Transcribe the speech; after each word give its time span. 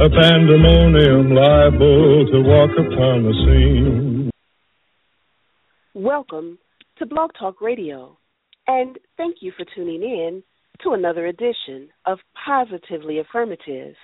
a 0.00 0.10
pandemonium 0.10 1.30
liable 1.36 2.26
to 2.26 2.42
walk 2.42 2.70
upon 2.72 3.22
the 3.22 3.32
scene. 3.46 4.30
Welcome 5.94 6.58
to 6.98 7.06
Blog 7.06 7.30
Talk 7.38 7.60
Radio, 7.60 8.18
and 8.66 8.98
thank 9.16 9.36
you 9.40 9.52
for 9.56 9.64
tuning 9.76 10.02
in 10.02 10.42
to 10.82 10.94
another 10.94 11.26
edition 11.26 11.90
of 12.06 12.18
Positively 12.44 13.20
Affirmative. 13.20 13.94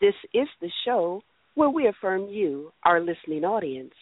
This 0.00 0.14
is 0.32 0.46
the 0.60 0.70
show 0.84 1.22
where 1.56 1.68
we 1.68 1.88
affirm 1.88 2.28
you, 2.28 2.70
our 2.84 3.00
listening 3.00 3.42
audience, 3.42 3.94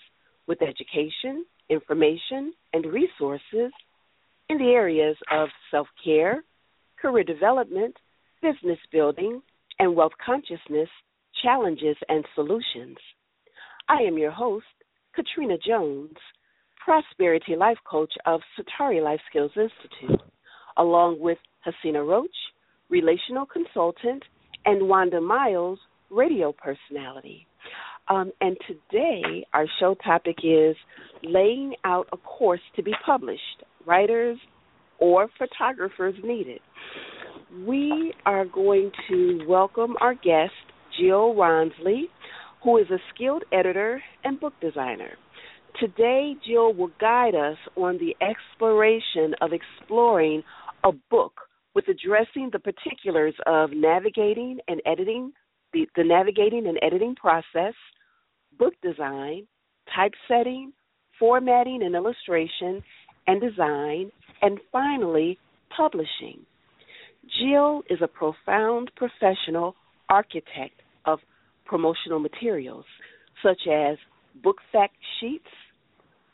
with 0.46 0.58
education, 0.60 1.46
information, 1.70 2.52
and 2.74 2.84
resources 2.84 3.72
in 4.50 4.58
the 4.58 4.72
areas 4.74 5.16
of 5.32 5.48
self 5.70 5.86
care, 6.04 6.44
career 7.00 7.24
development, 7.24 7.96
business 8.42 8.78
building, 8.92 9.40
and 9.78 9.96
wealth 9.96 10.12
consciousness 10.24 10.90
challenges, 11.42 11.96
and 12.08 12.24
solutions. 12.34 12.96
I 13.88 14.02
am 14.02 14.18
your 14.18 14.30
host, 14.30 14.66
Katrina 15.14 15.56
Jones, 15.66 16.16
Prosperity 16.84 17.56
Life 17.56 17.78
Coach 17.88 18.12
of 18.26 18.40
Satari 18.58 19.02
Life 19.02 19.20
Skills 19.28 19.52
Institute, 19.56 20.20
along 20.76 21.18
with 21.20 21.38
Hasina 21.66 22.06
Roach, 22.06 22.36
Relational 22.88 23.46
Consultant, 23.46 24.22
and 24.64 24.88
Wanda 24.88 25.20
Miles, 25.20 25.78
Radio 26.10 26.52
Personality. 26.52 27.46
Um, 28.08 28.30
and 28.40 28.56
today, 28.68 29.44
our 29.52 29.66
show 29.80 29.96
topic 30.04 30.36
is 30.44 30.76
laying 31.24 31.74
out 31.84 32.08
a 32.12 32.16
course 32.16 32.60
to 32.76 32.82
be 32.82 32.92
published, 33.04 33.64
writers 33.84 34.38
or 34.98 35.28
photographers 35.38 36.14
needed. 36.22 36.60
We 37.66 38.12
are 38.24 38.44
going 38.44 38.92
to 39.08 39.44
welcome 39.48 39.96
our 40.00 40.14
guest, 40.14 40.52
Jill 40.98 41.34
Ronsley, 41.34 42.04
who 42.62 42.78
is 42.78 42.90
a 42.90 42.98
skilled 43.14 43.44
editor 43.52 44.02
and 44.24 44.40
book 44.40 44.54
designer. 44.60 45.10
Today, 45.80 46.34
Jill 46.46 46.72
will 46.72 46.90
guide 47.00 47.34
us 47.34 47.58
on 47.76 47.98
the 47.98 48.16
exploration 48.24 49.34
of 49.40 49.50
exploring 49.52 50.42
a 50.84 50.92
book 51.10 51.32
with 51.74 51.84
addressing 51.88 52.50
the 52.52 52.58
particulars 52.58 53.34
of 53.46 53.70
navigating 53.72 54.58
and 54.68 54.80
editing, 54.86 55.32
the, 55.74 55.86
the 55.94 56.04
navigating 56.04 56.66
and 56.66 56.78
editing 56.82 57.14
process, 57.14 57.74
book 58.58 58.72
design, 58.82 59.46
typesetting, 59.94 60.72
formatting 61.18 61.82
and 61.82 61.94
illustration, 61.94 62.82
and 63.26 63.40
design, 63.40 64.10
and 64.40 64.58
finally, 64.72 65.38
publishing. 65.76 66.40
Jill 67.40 67.82
is 67.90 67.98
a 68.02 68.08
profound 68.08 68.90
professional 68.96 69.74
architect 70.08 70.80
of 71.06 71.18
promotional 71.64 72.18
materials 72.18 72.84
such 73.42 73.66
as 73.70 73.96
book 74.42 74.56
fact 74.72 74.94
sheets, 75.20 75.44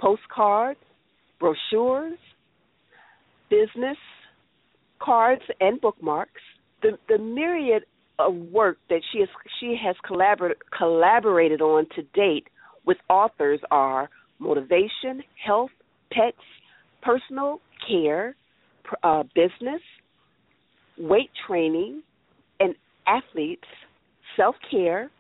postcards, 0.01 0.79
brochures, 1.39 2.19
business 3.51 3.97
cards, 5.01 5.43
and 5.61 5.81
bookmarks. 5.81 6.41
The, 6.83 6.99
the 7.09 7.19
myriad 7.19 7.85
of 8.19 8.35
work 8.35 8.79
that 8.89 9.01
she 9.13 9.21
has 9.21 9.29
she 9.61 9.77
has 9.83 9.97
collabor- 10.09 10.55
collaborated 10.77 11.61
on 11.61 11.87
to 11.97 12.03
date 12.15 12.47
with 12.87 12.99
authors 13.09 13.61
are 13.71 14.11
motivation, 14.39 15.23
health, 15.45 15.71
pets, 16.11 16.37
personal 17.03 17.61
care, 17.89 18.37
uh, 19.03 19.23
business, 19.35 19.81
weight 20.99 21.31
training, 21.47 22.03
and 22.61 22.75
athletes 23.07 23.69
self 24.37 24.55
care, 24.71 25.11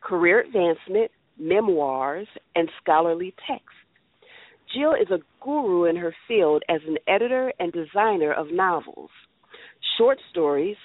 career 0.00 0.40
advancement, 0.40 1.10
memoirs, 1.38 2.26
and 2.54 2.68
scholarly 2.82 3.34
texts. 3.46 3.68
Jill 4.74 4.94
is 4.94 5.10
a 5.10 5.18
guru 5.42 5.84
in 5.84 5.96
her 5.96 6.14
field 6.28 6.62
as 6.68 6.80
an 6.86 6.96
editor 7.08 7.52
and 7.58 7.72
designer 7.72 8.32
of 8.32 8.52
novels, 8.52 9.10
short 9.98 10.18
stories, 10.30 10.76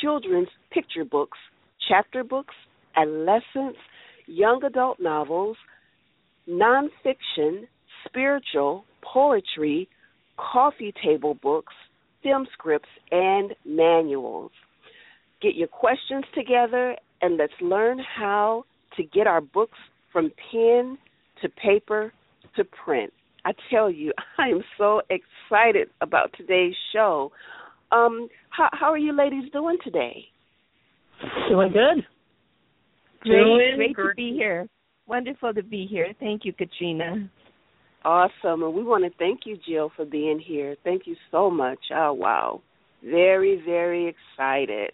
children's 0.00 0.48
picture 0.70 1.04
books, 1.04 1.38
chapter 1.88 2.22
books, 2.22 2.54
adolescents, 2.96 3.78
young 4.26 4.62
adult 4.64 5.00
novels, 5.00 5.56
nonfiction, 6.48 7.66
spiritual, 8.06 8.84
poetry, 9.02 9.88
coffee 10.36 10.94
table 11.04 11.34
books, 11.34 11.74
film 12.22 12.46
scripts, 12.52 12.88
and 13.10 13.54
manuals. 13.64 14.52
Get 15.40 15.54
your 15.54 15.68
questions 15.68 16.24
together 16.36 16.96
and 17.22 17.36
let's 17.36 17.52
learn 17.60 17.98
how 17.98 18.64
to 18.96 19.04
get 19.04 19.26
our 19.26 19.40
books 19.40 19.78
from 20.12 20.30
pen 20.50 20.98
to 21.40 21.48
paper 21.48 22.12
to 22.56 22.64
print. 22.84 23.12
I 23.44 23.52
tell 23.70 23.90
you, 23.90 24.12
I 24.38 24.48
am 24.48 24.62
so 24.76 25.00
excited 25.08 25.88
about 26.00 26.34
today's 26.36 26.74
show. 26.92 27.32
Um, 27.90 28.28
how, 28.50 28.68
how 28.72 28.86
are 28.86 28.98
you 28.98 29.16
ladies 29.16 29.50
doing 29.52 29.78
today? 29.82 30.24
Doing 31.48 31.72
good. 31.72 32.04
Great, 33.22 33.44
doing 33.44 33.72
great, 33.76 33.94
great 33.94 34.08
to 34.10 34.14
be 34.16 34.32
here. 34.36 34.66
Wonderful 35.06 35.54
to 35.54 35.62
be 35.62 35.86
here. 35.88 36.08
Thank 36.18 36.44
you, 36.44 36.52
Katrina. 36.52 37.30
Awesome. 38.04 38.62
And 38.62 38.74
we 38.74 38.82
want 38.82 39.04
to 39.04 39.10
thank 39.18 39.40
you, 39.44 39.56
Jill, 39.68 39.92
for 39.94 40.04
being 40.04 40.40
here. 40.44 40.76
Thank 40.82 41.06
you 41.06 41.14
so 41.30 41.50
much. 41.50 41.78
Oh, 41.94 42.12
wow. 42.12 42.62
Very, 43.04 43.62
very 43.64 44.08
excited. 44.08 44.90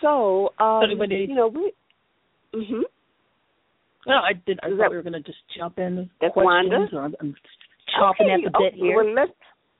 So, 0.00 0.52
um, 0.58 0.84
you 0.90 1.34
know, 1.34 1.48
we. 1.48 1.72
Mhm. 2.54 2.82
No, 4.06 4.14
I 4.14 4.32
did. 4.46 4.58
I 4.62 4.68
Is 4.68 4.72
thought 4.72 4.84
that, 4.84 4.90
we 4.90 4.96
were 4.96 5.02
going 5.02 5.12
to 5.12 5.20
just 5.20 5.38
jump 5.56 5.78
in. 5.78 6.08
That's 6.20 6.34
Wanda. 6.34 6.86
I'm, 6.92 7.14
I'm 7.20 7.34
chopping 7.98 8.30
okay. 8.30 8.46
at 8.46 8.52
the 8.52 8.58
bit 8.58 8.74
here. 8.74 8.96
Well, 8.96 9.14
let's 9.14 9.32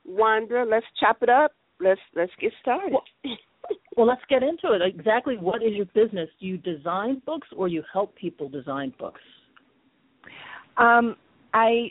Wanda. 0.04 0.64
Let's 0.68 0.86
chop 1.00 1.22
it 1.22 1.28
up. 1.28 1.52
Let's 1.80 2.00
let's 2.14 2.32
get 2.40 2.52
started. 2.60 2.92
Well, 2.92 3.36
well, 3.96 4.06
let's 4.06 4.22
get 4.28 4.42
into 4.42 4.72
it. 4.72 4.82
Exactly, 4.82 5.36
what 5.36 5.62
is 5.62 5.72
your 5.72 5.86
business? 5.86 6.28
Do 6.40 6.46
you 6.46 6.58
design 6.58 7.22
books, 7.26 7.48
or 7.56 7.68
you 7.68 7.82
help 7.92 8.14
people 8.16 8.48
design 8.48 8.92
books? 8.98 9.20
Um, 10.76 11.16
I 11.54 11.90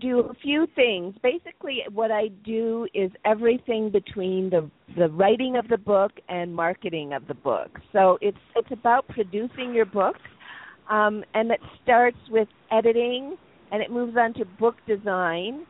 do 0.00 0.20
a 0.20 0.34
few 0.42 0.66
things. 0.74 1.14
Basically, 1.22 1.78
what 1.92 2.10
I 2.10 2.28
do 2.44 2.86
is 2.94 3.10
everything 3.24 3.90
between 3.90 4.50
the 4.50 4.70
the 4.96 5.08
writing 5.08 5.56
of 5.56 5.68
the 5.68 5.78
book 5.78 6.12
and 6.28 6.54
marketing 6.54 7.12
of 7.12 7.26
the 7.26 7.34
book. 7.34 7.78
So 7.92 8.18
it's 8.20 8.38
it's 8.54 8.70
about 8.70 9.08
producing 9.08 9.72
your 9.74 9.86
book, 9.86 10.16
um, 10.90 11.24
and 11.34 11.50
it 11.50 11.60
starts 11.82 12.18
with 12.30 12.48
editing, 12.70 13.36
and 13.72 13.82
it 13.82 13.90
moves 13.90 14.16
on 14.16 14.34
to 14.34 14.44
book 14.44 14.74
design, 14.86 15.66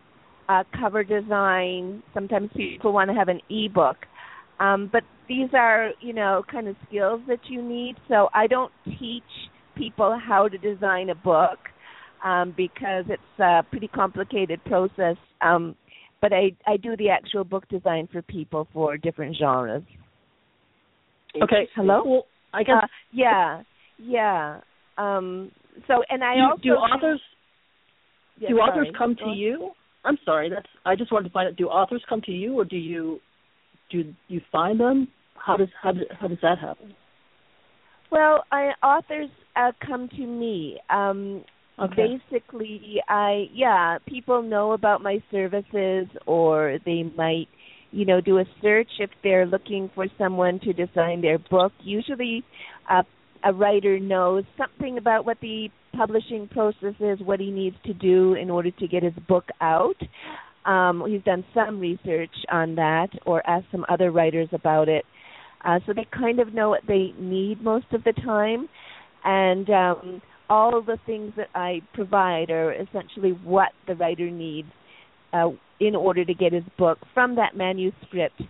uh, 0.49 0.65
cover 0.81 1.05
design. 1.05 2.03
Sometimes 2.12 2.50
people 2.56 2.93
want 2.93 3.11
to 3.11 3.15
have 3.15 3.29
an 3.29 3.41
ebook, 3.50 3.97
um, 4.59 4.89
but 4.93 5.05
these 5.29 5.50
are 5.55 5.91
you 6.00 6.12
know 6.12 6.43
kind 6.50 6.67
of 6.67 6.77
skills 6.89 7.21
that 7.29 7.41
you 7.49 7.62
need. 7.62 7.95
So 8.09 8.29
I 8.35 8.49
don't 8.49 8.73
teach 8.99 9.23
people 9.76 10.19
how 10.20 10.49
to 10.49 10.59
design 10.59 11.11
a 11.11 11.15
book 11.15 11.59
um, 12.25 12.55
because 12.56 13.05
it's 13.09 13.41
a 13.41 13.62
pretty 13.70 13.88
complicated 13.88 14.62
process. 14.65 15.17
Um, 15.41 15.76
but 16.20 16.32
I 16.32 16.50
I 16.67 16.76
do 16.76 16.97
the 16.97 17.11
actual 17.11 17.44
book 17.44 17.69
design 17.69 18.09
for 18.11 18.23
people 18.23 18.67
for 18.73 18.97
different 18.97 19.37
genres. 19.37 19.82
Okay. 21.43 21.69
Hello. 21.75 22.03
Well, 22.05 22.26
I 22.53 22.62
guess. 22.62 22.76
Uh, 22.82 22.87
yeah. 23.12 23.62
Yeah. 23.99 24.61
Um, 24.97 25.53
so 25.87 26.03
and 26.11 26.25
I 26.25 26.35
do, 26.35 26.41
also 26.43 26.62
do 26.62 26.70
authors 26.70 27.20
yeah, 28.41 28.49
do 28.49 28.56
sorry. 28.56 28.70
authors 28.70 28.94
come 28.97 29.17
to 29.17 29.31
you? 29.31 29.70
I'm 30.05 30.19
sorry. 30.25 30.50
That's 30.50 30.67
I 30.85 30.97
just 30.97 31.12
wanted 31.12 31.29
to 31.29 31.32
find 31.32 31.49
out. 31.49 31.56
Do 31.56 31.69
authors 31.69 32.03
come 32.09 32.20
to 32.23 32.32
you, 32.32 32.59
or 32.59 32.65
do 32.65 32.76
you 32.76 33.20
do 33.91 34.12
you 34.29 34.41
find 34.50 34.81
them? 34.81 35.09
How 35.35 35.56
does 35.56 35.69
how 35.81 35.93
does 35.93 36.05
how 36.20 36.29
does 36.29 36.38
that 36.43 36.59
happen? 36.59 36.94
Well, 38.11 38.44
I, 38.50 38.70
authors 38.82 39.29
uh, 39.55 39.73
come 39.87 40.09
to 40.09 40.26
me. 40.26 40.79
Um, 40.88 41.44
Okay. 41.81 42.19
Basically, 42.31 43.01
I 43.09 43.47
yeah, 43.53 43.99
people 44.07 44.43
know 44.43 44.73
about 44.73 45.01
my 45.03 45.23
services 45.31 46.07
or 46.27 46.79
they 46.85 47.05
might 47.17 47.49
you 47.91 48.05
know, 48.05 48.21
do 48.21 48.39
a 48.39 48.45
search 48.61 48.89
if 48.99 49.11
they're 49.23 49.47
looking 49.47 49.91
for 49.95 50.07
someone 50.19 50.61
to 50.61 50.73
design 50.73 51.21
their 51.21 51.39
book. 51.39 51.73
Usually, 51.83 52.45
uh, 52.91 53.03
a 53.45 53.53
writer 53.53 53.99
knows 53.99 54.45
something 54.57 54.99
about 54.99 55.25
what 55.25 55.39
the 55.41 55.69
publishing 55.97 56.49
process 56.49 56.95
is, 57.01 57.19
what 57.21 57.41
he 57.41 57.51
needs 57.51 57.77
to 57.87 57.95
do 57.95 58.35
in 58.35 58.51
order 58.51 58.71
to 58.71 58.89
get 58.89 59.03
his 59.03 59.15
book 59.27 59.45
out. 59.61 59.97
Um, 60.67 61.05
he's 61.09 61.23
done 61.23 61.45
some 61.55 61.81
research 61.81 62.35
on 62.53 62.75
that 62.75 63.09
or 63.25 63.49
asked 63.49 63.67
some 63.73 63.87
other 63.89 64.11
writers 64.11 64.49
about 64.53 64.89
it. 64.89 65.05
Uh, 65.65 65.79
so 65.87 65.93
they 65.95 66.07
kind 66.13 66.41
of 66.41 66.53
know 66.53 66.69
what 66.69 66.83
they 66.87 67.13
need 67.19 67.63
most 67.63 67.87
of 67.93 68.05
the 68.05 68.13
time. 68.13 68.69
And 69.25 69.69
um, 69.71 70.23
all 70.49 70.83
the 70.83 70.99
things 71.06 71.33
that 71.37 71.49
I 71.55 71.83
provide 71.95 72.50
are 72.50 72.73
essentially 72.73 73.33
what 73.45 73.71
the 73.87 73.95
writer 73.95 74.31
needs 74.31 74.69
uh, 75.33 75.50
in 75.81 75.95
order 75.95 76.25
to 76.25 76.35
get 76.35 76.53
his 76.53 76.65
book 76.79 76.99
from 77.15 77.37
that 77.37 77.56
manuscript 77.56 78.41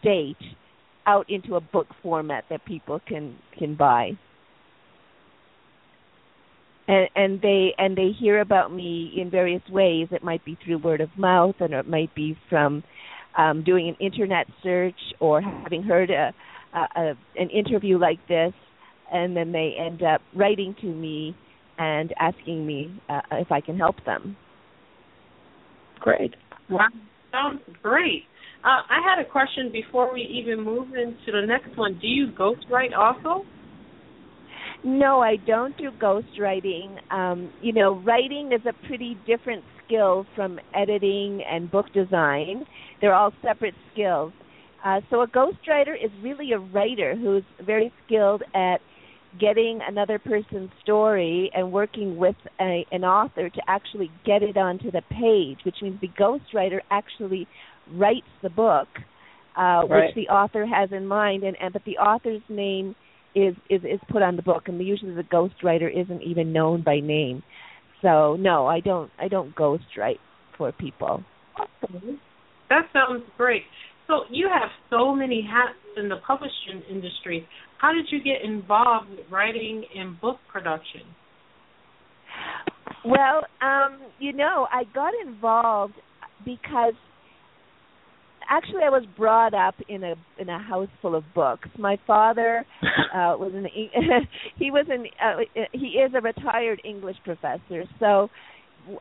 state 0.00 0.36
out 1.06 1.28
into 1.28 1.56
a 1.56 1.60
book 1.60 1.86
format 2.02 2.44
that 2.50 2.64
people 2.64 3.00
can 3.06 3.36
can 3.58 3.74
buy. 3.74 4.12
And, 6.86 7.08
and 7.14 7.40
they 7.42 7.74
and 7.76 7.96
they 7.96 8.10
hear 8.18 8.40
about 8.40 8.72
me 8.72 9.12
in 9.16 9.30
various 9.30 9.62
ways. 9.70 10.08
It 10.10 10.24
might 10.24 10.44
be 10.44 10.58
through 10.64 10.78
word 10.78 11.00
of 11.00 11.10
mouth, 11.16 11.56
and 11.60 11.74
it 11.74 11.88
might 11.88 12.14
be 12.14 12.36
from 12.48 12.82
um, 13.36 13.62
doing 13.62 13.88
an 13.88 13.96
internet 14.00 14.46
search 14.62 14.98
or 15.20 15.40
having 15.40 15.82
heard 15.82 16.10
a, 16.10 16.32
a, 16.74 17.00
a 17.00 17.14
an 17.36 17.50
interview 17.50 17.98
like 17.98 18.18
this, 18.28 18.52
and 19.12 19.36
then 19.36 19.52
they 19.52 19.74
end 19.78 20.02
up 20.02 20.20
writing 20.34 20.74
to 20.80 20.86
me 20.86 21.34
and 21.78 22.12
asking 22.18 22.66
me 22.66 23.00
uh, 23.08 23.20
if 23.32 23.50
I 23.52 23.60
can 23.60 23.76
help 23.76 23.96
them. 24.04 24.36
Great. 26.00 26.34
Wow, 26.70 26.88
sounds 27.32 27.60
great. 27.82 28.24
Uh, 28.64 28.82
I 28.90 29.00
had 29.04 29.24
a 29.24 29.28
question 29.28 29.70
before 29.72 30.12
we 30.12 30.22
even 30.22 30.64
move 30.64 30.88
into 30.94 31.32
the 31.32 31.46
next 31.46 31.76
one. 31.76 31.98
Do 32.00 32.06
you 32.08 32.28
ghostwrite 32.38 32.96
also? 32.96 33.44
No, 34.84 35.20
I 35.20 35.36
don't 35.46 35.76
do 35.76 35.90
ghostwriting. 36.00 36.98
Um, 37.12 37.50
you 37.62 37.72
know, 37.72 38.00
writing 38.04 38.50
is 38.52 38.60
a 38.66 38.86
pretty 38.86 39.16
different 39.26 39.64
skill 39.84 40.26
from 40.34 40.58
editing 40.74 41.42
and 41.50 41.70
book 41.70 41.86
design. 41.92 42.64
They're 43.00 43.14
all 43.14 43.32
separate 43.42 43.74
skills. 43.92 44.32
Uh, 44.84 45.00
so 45.10 45.22
a 45.22 45.26
ghostwriter 45.26 45.94
is 45.94 46.10
really 46.22 46.52
a 46.52 46.58
writer 46.58 47.16
who's 47.16 47.42
very 47.64 47.92
skilled 48.06 48.42
at 48.54 48.78
getting 49.38 49.80
another 49.86 50.18
person's 50.18 50.70
story 50.82 51.50
and 51.54 51.70
working 51.72 52.16
with 52.16 52.36
a, 52.60 52.86
an 52.90 53.04
author 53.04 53.48
to 53.48 53.60
actually 53.68 54.10
get 54.24 54.42
it 54.42 54.56
onto 54.56 54.90
the 54.90 55.02
page, 55.10 55.58
which 55.64 55.76
means 55.82 56.00
the 56.00 56.08
ghostwriter 56.08 56.78
actually 56.90 57.46
writes 57.92 58.26
the 58.42 58.50
book, 58.50 58.88
uh, 59.56 59.60
right. 59.60 59.88
which 59.90 60.14
the 60.14 60.32
author 60.32 60.66
has 60.66 60.90
in 60.92 61.06
mind, 61.06 61.42
and, 61.42 61.56
and 61.60 61.72
but 61.72 61.82
the 61.84 61.98
author's 61.98 62.42
name 62.48 62.94
is, 63.34 63.54
is 63.68 63.82
is 63.84 64.00
put 64.10 64.22
on 64.22 64.36
the 64.36 64.42
book, 64.42 64.64
and 64.66 64.80
usually 64.84 65.14
the 65.14 65.22
ghostwriter 65.22 65.90
isn't 65.94 66.22
even 66.22 66.52
known 66.52 66.82
by 66.82 67.00
name. 67.00 67.42
So 68.02 68.36
no, 68.36 68.66
I 68.66 68.80
don't 68.80 69.10
I 69.18 69.28
don't 69.28 69.54
ghostwrite 69.54 70.18
for 70.56 70.72
people. 70.72 71.22
That 72.68 72.86
sounds 72.92 73.24
great. 73.36 73.62
So 74.06 74.22
you 74.30 74.48
have 74.48 74.70
so 74.90 75.14
many 75.14 75.46
hats 75.48 75.78
in 75.96 76.08
the 76.08 76.16
publishing 76.26 76.82
industry. 76.90 77.46
How 77.78 77.92
did 77.92 78.06
you 78.10 78.22
get 78.22 78.44
involved 78.44 79.10
with 79.10 79.20
writing 79.30 79.84
and 79.96 80.20
book 80.20 80.38
production? 80.50 81.02
Well, 83.04 83.46
um, 83.62 84.00
you 84.18 84.32
know, 84.32 84.66
I 84.72 84.84
got 84.92 85.12
involved 85.24 85.94
because 86.44 86.94
actually 88.48 88.82
I 88.84 88.90
was 88.90 89.04
brought 89.16 89.54
up 89.54 89.74
in 89.88 90.02
a 90.02 90.14
in 90.38 90.48
a 90.48 90.58
house 90.58 90.88
full 91.00 91.14
of 91.14 91.24
books. 91.34 91.68
My 91.78 91.98
father 92.06 92.64
uh 92.82 93.36
was 93.38 93.52
an 93.54 93.66
he 94.58 94.70
was 94.70 94.86
an 94.90 95.06
uh, 95.22 95.62
he 95.72 95.98
is 95.98 96.12
a 96.16 96.20
retired 96.20 96.80
English 96.84 97.16
professor. 97.24 97.84
So 98.00 98.28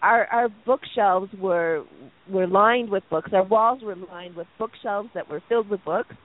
our 0.02 0.26
our 0.28 0.50
bookshelves 0.66 1.32
were 1.40 1.84
were 2.30 2.48
lined 2.48 2.90
with 2.90 3.04
books. 3.10 3.32
Our 3.34 3.44
walls 3.44 3.82
were 3.84 3.96
lined 3.96 4.36
with 4.36 4.48
bookshelves 4.60 5.10
that 5.16 5.30
were 5.30 5.42
filled 5.48 5.70
with 5.70 5.84
books. 5.86 6.16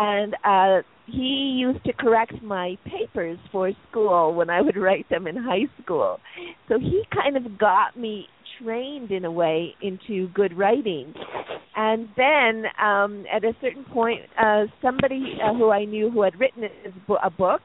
And 0.00 0.34
uh 0.44 0.82
he 1.06 1.58
used 1.60 1.84
to 1.84 1.92
correct 1.92 2.40
my 2.42 2.78
papers 2.84 3.38
for 3.50 3.72
school 3.90 4.32
when 4.32 4.48
I 4.48 4.60
would 4.62 4.76
write 4.76 5.08
them 5.10 5.26
in 5.26 5.36
high 5.36 5.66
school. 5.82 6.20
So 6.68 6.78
he 6.78 7.02
kind 7.12 7.36
of 7.36 7.58
got 7.58 7.98
me 7.98 8.26
trained 8.62 9.10
in 9.10 9.24
a 9.24 9.30
way 9.30 9.74
into 9.82 10.28
good 10.28 10.56
writing. 10.56 11.12
And 11.76 12.08
then 12.16 12.64
um 12.82 13.24
at 13.30 13.44
a 13.44 13.52
certain 13.60 13.84
point 13.84 14.22
uh 14.42 14.64
somebody 14.80 15.38
uh, 15.44 15.52
who 15.54 15.70
I 15.70 15.84
knew 15.84 16.10
who 16.10 16.22
had 16.22 16.38
written 16.40 16.64
a 17.22 17.30
book 17.30 17.60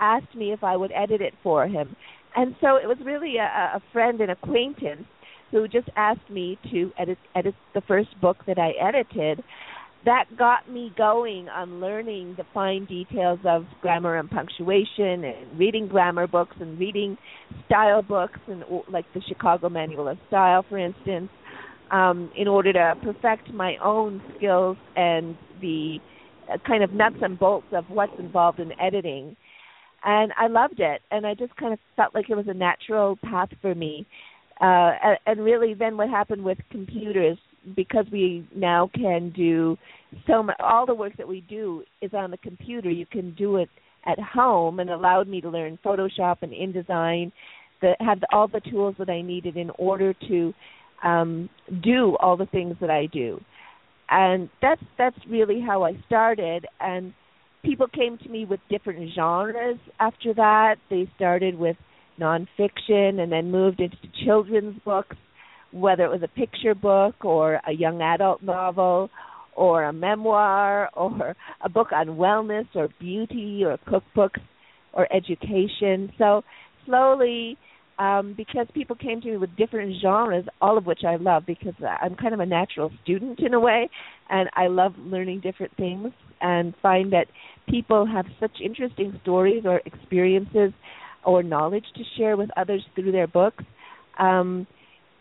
asked 0.00 0.34
me 0.34 0.52
if 0.52 0.64
I 0.64 0.76
would 0.76 0.90
edit 0.92 1.20
it 1.20 1.34
for 1.42 1.68
him. 1.68 1.94
And 2.34 2.56
so 2.60 2.76
it 2.76 2.86
was 2.86 2.98
really 3.04 3.36
a, 3.36 3.76
a 3.76 3.82
friend 3.92 4.20
and 4.20 4.30
acquaintance 4.30 5.06
who 5.52 5.68
just 5.68 5.88
asked 5.96 6.28
me 6.30 6.58
to 6.72 6.90
edit 6.98 7.18
edit 7.36 7.54
the 7.74 7.82
first 7.82 8.08
book 8.20 8.38
that 8.48 8.58
I 8.58 8.72
edited 8.80 9.44
that 10.04 10.24
got 10.38 10.70
me 10.70 10.92
going 10.96 11.48
on 11.48 11.80
learning 11.80 12.34
the 12.36 12.44
fine 12.54 12.84
details 12.86 13.40
of 13.44 13.64
grammar 13.80 14.16
and 14.16 14.30
punctuation 14.30 15.24
and 15.24 15.58
reading 15.58 15.88
grammar 15.88 16.26
books 16.26 16.56
and 16.60 16.78
reading 16.78 17.16
style 17.66 18.02
books 18.02 18.38
and 18.46 18.62
like 18.88 19.04
the 19.14 19.20
Chicago 19.28 19.68
Manual 19.68 20.08
of 20.08 20.18
Style 20.28 20.64
for 20.68 20.78
instance 20.78 21.28
um 21.90 22.30
in 22.36 22.46
order 22.48 22.72
to 22.72 22.94
perfect 23.02 23.52
my 23.52 23.76
own 23.82 24.22
skills 24.36 24.76
and 24.94 25.36
the 25.60 25.98
uh, 26.52 26.58
kind 26.66 26.84
of 26.84 26.92
nuts 26.92 27.16
and 27.22 27.38
bolts 27.38 27.66
of 27.72 27.84
what's 27.88 28.12
involved 28.18 28.60
in 28.60 28.70
editing. 28.80 29.36
And 30.04 30.32
I 30.38 30.46
loved 30.46 30.78
it 30.78 31.00
and 31.10 31.26
I 31.26 31.34
just 31.34 31.56
kind 31.56 31.72
of 31.72 31.80
felt 31.96 32.14
like 32.14 32.30
it 32.30 32.36
was 32.36 32.46
a 32.48 32.54
natural 32.54 33.18
path 33.24 33.48
for 33.60 33.74
me. 33.74 34.06
Uh 34.60 34.92
and 35.26 35.40
really 35.40 35.74
then 35.74 35.96
what 35.96 36.08
happened 36.08 36.44
with 36.44 36.58
computers 36.70 37.38
because 37.74 38.06
we 38.12 38.48
now 38.54 38.90
can 38.94 39.30
do 39.30 39.76
so 40.26 40.42
much, 40.42 40.56
all 40.60 40.86
the 40.86 40.94
work 40.94 41.16
that 41.16 41.26
we 41.26 41.40
do 41.42 41.82
is 42.00 42.12
on 42.14 42.30
the 42.30 42.38
computer. 42.38 42.90
You 42.90 43.06
can 43.06 43.34
do 43.34 43.56
it 43.56 43.68
at 44.06 44.18
home, 44.20 44.78
and 44.78 44.88
allowed 44.90 45.26
me 45.26 45.40
to 45.40 45.48
learn 45.48 45.78
Photoshop 45.84 46.36
and 46.42 46.52
InDesign, 46.52 47.32
that 47.82 48.00
had 48.00 48.24
all 48.32 48.48
the 48.48 48.60
tools 48.60 48.94
that 48.98 49.10
I 49.10 49.20
needed 49.20 49.56
in 49.56 49.70
order 49.78 50.14
to 50.28 50.54
um, 51.02 51.50
do 51.82 52.16
all 52.20 52.36
the 52.36 52.46
things 52.46 52.76
that 52.80 52.90
I 52.90 53.06
do. 53.06 53.40
And 54.08 54.48
that's 54.62 54.80
that's 54.96 55.18
really 55.28 55.60
how 55.60 55.82
I 55.82 56.00
started. 56.06 56.66
And 56.80 57.12
people 57.64 57.88
came 57.88 58.16
to 58.18 58.28
me 58.28 58.44
with 58.44 58.60
different 58.70 59.12
genres 59.14 59.78
after 59.98 60.32
that. 60.34 60.76
They 60.88 61.10
started 61.16 61.58
with 61.58 61.76
nonfiction 62.20 63.20
and 63.20 63.30
then 63.30 63.50
moved 63.50 63.80
into 63.80 63.96
children's 64.24 64.80
books 64.84 65.16
whether 65.76 66.04
it 66.04 66.10
was 66.10 66.22
a 66.22 66.28
picture 66.28 66.74
book 66.74 67.24
or 67.24 67.60
a 67.66 67.72
young 67.72 68.00
adult 68.00 68.42
novel 68.42 69.10
or 69.54 69.84
a 69.84 69.92
memoir 69.92 70.90
or 70.94 71.34
a 71.62 71.68
book 71.68 71.88
on 71.92 72.08
wellness 72.08 72.66
or 72.74 72.88
beauty 72.98 73.62
or 73.64 73.78
cookbooks 73.86 74.40
or 74.92 75.06
education. 75.12 76.12
So 76.18 76.42
slowly, 76.84 77.58
um, 77.98 78.34
because 78.36 78.66
people 78.74 78.96
came 78.96 79.20
to 79.22 79.30
me 79.30 79.36
with 79.36 79.56
different 79.56 79.94
genres, 80.02 80.44
all 80.60 80.76
of 80.76 80.84
which 80.84 81.00
I 81.06 81.16
love 81.16 81.44
because 81.46 81.74
I'm 81.82 82.14
kind 82.14 82.34
of 82.34 82.40
a 82.40 82.46
natural 82.46 82.90
student 83.02 83.40
in 83.40 83.54
a 83.54 83.60
way, 83.60 83.88
and 84.28 84.50
I 84.54 84.66
love 84.66 84.92
learning 84.98 85.40
different 85.40 85.74
things 85.76 86.12
and 86.40 86.74
find 86.82 87.12
that 87.14 87.26
people 87.68 88.06
have 88.06 88.26
such 88.38 88.52
interesting 88.62 89.18
stories 89.22 89.62
or 89.64 89.80
experiences 89.86 90.72
or 91.24 91.42
knowledge 91.42 91.86
to 91.96 92.02
share 92.18 92.36
with 92.36 92.50
others 92.56 92.82
through 92.94 93.12
their 93.12 93.26
books. 93.26 93.64
Um, 94.18 94.66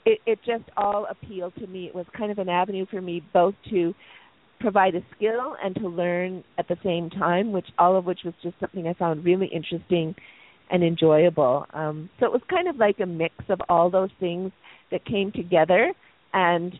it, 0.05 0.19
it 0.25 0.39
just 0.45 0.63
all 0.77 1.07
appealed 1.09 1.55
to 1.55 1.67
me. 1.67 1.87
It 1.87 1.95
was 1.95 2.05
kind 2.17 2.31
of 2.31 2.37
an 2.37 2.49
avenue 2.49 2.85
for 2.89 3.01
me 3.01 3.23
both 3.33 3.55
to 3.69 3.93
provide 4.59 4.95
a 4.95 5.01
skill 5.15 5.55
and 5.63 5.75
to 5.75 5.87
learn 5.87 6.43
at 6.57 6.67
the 6.67 6.77
same 6.83 7.09
time, 7.09 7.51
which 7.51 7.67
all 7.77 7.97
of 7.97 8.05
which 8.05 8.21
was 8.23 8.33
just 8.41 8.55
something 8.59 8.87
I 8.87 8.93
found 8.93 9.25
really 9.25 9.47
interesting 9.47 10.15
and 10.71 10.83
enjoyable. 10.83 11.65
Um, 11.73 12.09
so 12.19 12.25
it 12.25 12.31
was 12.31 12.41
kind 12.49 12.67
of 12.67 12.77
like 12.77 12.99
a 12.99 13.05
mix 13.05 13.35
of 13.49 13.61
all 13.69 13.89
those 13.89 14.09
things 14.19 14.51
that 14.91 15.05
came 15.05 15.31
together 15.31 15.91
and 16.33 16.73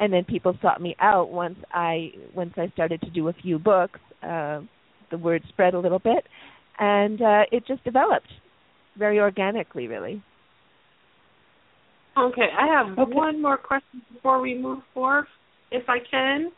and 0.00 0.12
then 0.12 0.24
people 0.24 0.56
sought 0.62 0.80
me 0.80 0.94
out 1.00 1.30
once 1.30 1.58
I 1.72 2.12
once 2.34 2.54
I 2.56 2.68
started 2.72 3.00
to 3.00 3.10
do 3.10 3.28
a 3.28 3.32
few 3.32 3.58
books. 3.58 3.98
Uh, 4.22 4.60
the 5.10 5.18
word 5.18 5.42
spread 5.48 5.74
a 5.74 5.78
little 5.78 5.98
bit, 5.98 6.24
and 6.78 7.20
uh, 7.20 7.42
it 7.50 7.66
just 7.66 7.82
developed 7.82 8.28
very 8.96 9.18
organically, 9.18 9.88
really. 9.88 10.22
Okay, 12.18 12.48
I 12.58 12.66
have 12.66 12.98
okay. 12.98 13.12
one 13.14 13.40
more 13.40 13.56
question 13.56 14.02
before 14.12 14.40
we 14.40 14.58
move 14.58 14.80
forward, 14.92 15.26
if 15.70 15.88
I 15.88 15.98
can. 16.10 16.50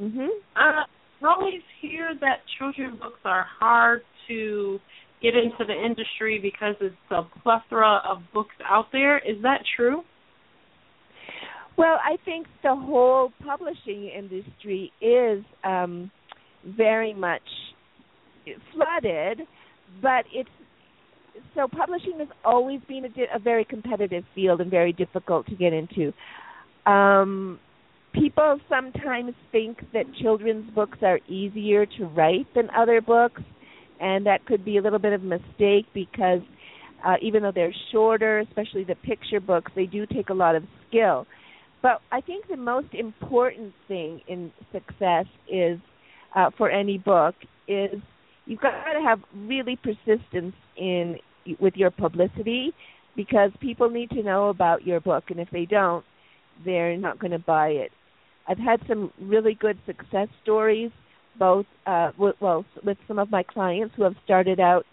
Mhm. 0.00 0.28
Uh, 0.54 0.84
I 1.22 1.26
always 1.26 1.62
hear 1.80 2.14
that 2.20 2.42
children 2.58 2.96
books 2.96 3.20
are 3.24 3.44
hard 3.44 4.04
to 4.28 4.80
get 5.22 5.34
into 5.36 5.64
the 5.64 5.72
industry 5.72 6.38
because 6.38 6.74
it's 6.80 6.96
a 7.10 7.22
plethora 7.42 8.02
of 8.04 8.22
books 8.32 8.54
out 8.64 8.90
there. 8.92 9.18
Is 9.18 9.40
that 9.42 9.62
true? 9.76 10.04
Well, 11.76 11.98
I 12.04 12.16
think 12.24 12.46
the 12.62 12.74
whole 12.74 13.32
publishing 13.44 14.08
industry 14.08 14.92
is 15.00 15.42
um, 15.64 16.10
very 16.66 17.14
much 17.14 17.42
flooded, 18.72 19.46
but 20.02 20.24
it's 20.34 20.50
so 21.54 21.68
publishing 21.68 22.18
has 22.18 22.28
always 22.44 22.80
been 22.88 23.04
a, 23.04 23.36
a 23.36 23.38
very 23.38 23.64
competitive 23.64 24.24
field 24.34 24.60
and 24.60 24.70
very 24.70 24.92
difficult 24.92 25.46
to 25.46 25.54
get 25.54 25.72
into. 25.72 26.12
Um, 26.90 27.58
people 28.12 28.58
sometimes 28.68 29.32
think 29.50 29.78
that 29.92 30.04
children's 30.20 30.70
books 30.74 30.98
are 31.02 31.18
easier 31.28 31.86
to 31.86 32.04
write 32.06 32.46
than 32.54 32.68
other 32.76 33.00
books, 33.00 33.42
and 34.00 34.26
that 34.26 34.44
could 34.46 34.64
be 34.64 34.78
a 34.78 34.82
little 34.82 34.98
bit 34.98 35.12
of 35.12 35.22
a 35.22 35.24
mistake 35.24 35.86
because 35.94 36.40
uh, 37.04 37.14
even 37.20 37.42
though 37.42 37.52
they're 37.52 37.74
shorter, 37.90 38.40
especially 38.40 38.84
the 38.84 38.94
picture 38.96 39.40
books, 39.40 39.72
they 39.74 39.86
do 39.86 40.06
take 40.06 40.28
a 40.28 40.34
lot 40.34 40.54
of 40.54 40.64
skill. 40.88 41.26
But 41.82 42.00
I 42.12 42.20
think 42.20 42.46
the 42.48 42.56
most 42.56 42.94
important 42.94 43.72
thing 43.88 44.20
in 44.28 44.52
success 44.72 45.26
is 45.50 45.78
uh, 46.34 46.50
for 46.56 46.70
any 46.70 46.98
book 46.98 47.34
is 47.66 48.00
you've 48.46 48.60
got 48.60 48.70
to 48.70 49.00
have 49.04 49.20
really 49.34 49.76
persistence 49.76 50.54
in 50.76 51.16
with 51.58 51.74
your 51.76 51.90
publicity 51.90 52.72
because 53.16 53.50
people 53.60 53.90
need 53.90 54.10
to 54.10 54.22
know 54.22 54.48
about 54.48 54.86
your 54.86 55.00
book, 55.00 55.24
and 55.28 55.38
if 55.38 55.48
they 55.50 55.66
don't, 55.66 56.04
they're 56.64 56.96
not 56.96 57.18
going 57.18 57.32
to 57.32 57.38
buy 57.38 57.68
it. 57.68 57.90
I've 58.48 58.58
had 58.58 58.80
some 58.88 59.12
really 59.20 59.54
good 59.54 59.78
success 59.86 60.28
stories, 60.42 60.90
both 61.38 61.66
uh, 61.86 62.10
with, 62.18 62.36
well 62.40 62.64
with 62.84 62.98
some 63.06 63.18
of 63.18 63.30
my 63.30 63.42
clients 63.42 63.94
who 63.96 64.04
have 64.04 64.14
started 64.24 64.60
out 64.60 64.84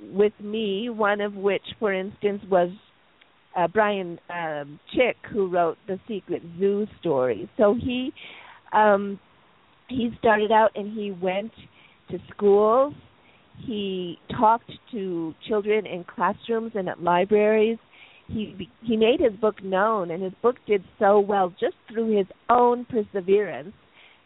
with 0.00 0.32
me. 0.40 0.88
One 0.88 1.20
of 1.20 1.34
which, 1.34 1.64
for 1.78 1.92
instance, 1.92 2.42
was 2.50 2.70
uh, 3.56 3.68
Bryan 3.68 4.18
um, 4.30 4.78
Chick, 4.94 5.16
who 5.32 5.48
wrote 5.48 5.76
the 5.86 5.98
Secret 6.06 6.42
Zoo 6.58 6.86
story. 7.00 7.50
So 7.56 7.74
he 7.74 8.12
um, 8.72 9.18
he 9.88 10.10
started 10.18 10.52
out 10.52 10.70
and 10.74 10.92
he 10.92 11.10
went 11.10 11.52
to 12.10 12.18
schools. 12.34 12.94
He 13.66 14.18
talked 14.38 14.70
to 14.92 15.34
children 15.46 15.86
in 15.86 16.04
classrooms 16.04 16.72
and 16.74 16.88
at 16.88 17.02
libraries 17.02 17.78
he 18.32 18.68
he 18.82 18.96
made 18.96 19.20
his 19.20 19.32
book 19.40 19.62
known, 19.62 20.10
and 20.10 20.22
his 20.22 20.32
book 20.42 20.56
did 20.66 20.84
so 20.98 21.20
well 21.20 21.52
just 21.60 21.74
through 21.88 22.16
his 22.16 22.26
own 22.48 22.84
perseverance 22.84 23.72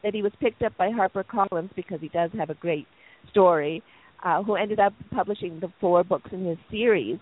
that 0.02 0.14
he 0.14 0.22
was 0.22 0.32
picked 0.40 0.62
up 0.62 0.76
by 0.76 0.90
HarperCollins 0.90 1.74
because 1.74 2.00
he 2.00 2.08
does 2.08 2.30
have 2.38 2.50
a 2.50 2.54
great 2.54 2.86
story. 3.30 3.82
Uh, 4.22 4.42
who 4.42 4.54
ended 4.54 4.80
up 4.80 4.94
publishing 5.10 5.60
the 5.60 5.68
four 5.82 6.02
books 6.02 6.30
in 6.32 6.46
his 6.46 6.56
series, 6.70 7.18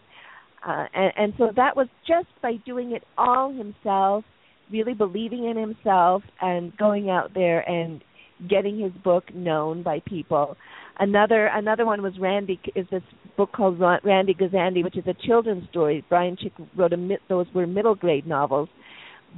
uh, 0.64 0.87
and, 0.95 1.12
and 1.16 1.33
so 1.37 1.50
that 1.57 1.76
was 1.76 1.88
just 2.07 2.28
by 2.40 2.52
doing 2.64 2.92
it 2.92 3.02
all 3.19 3.52
himself, 3.52 4.25
really 4.71 4.95
believing 4.95 5.47
in 5.47 5.57
himself, 5.57 6.23
and 6.40 6.76
going 6.76 7.11
out 7.11 7.35
there 7.35 7.69
and 7.69 8.04
getting 8.49 8.78
his 8.78 8.92
book 9.04 9.25
known 9.34 9.82
by 9.82 10.00
people. 10.06 10.56
Another 10.99 11.46
another 11.46 11.87
one 11.87 12.02
was 12.02 12.12
Randy 12.18 12.61
is 12.75 12.87
this 12.90 13.02
book 13.37 13.52
called 13.52 13.80
Randy 13.80 14.34
Kazandy, 14.34 14.84
which 14.84 14.96
is 14.96 15.06
a 15.06 15.14
children's 15.26 15.68
story. 15.70 16.04
Bryan 16.08 16.37
Chick 16.37 16.52
wrote 16.76 16.92
a 16.92 17.16
those 17.28 17.46
were 17.54 17.66
middle 17.66 17.94
grade 17.94 18.26
novels, 18.26 18.68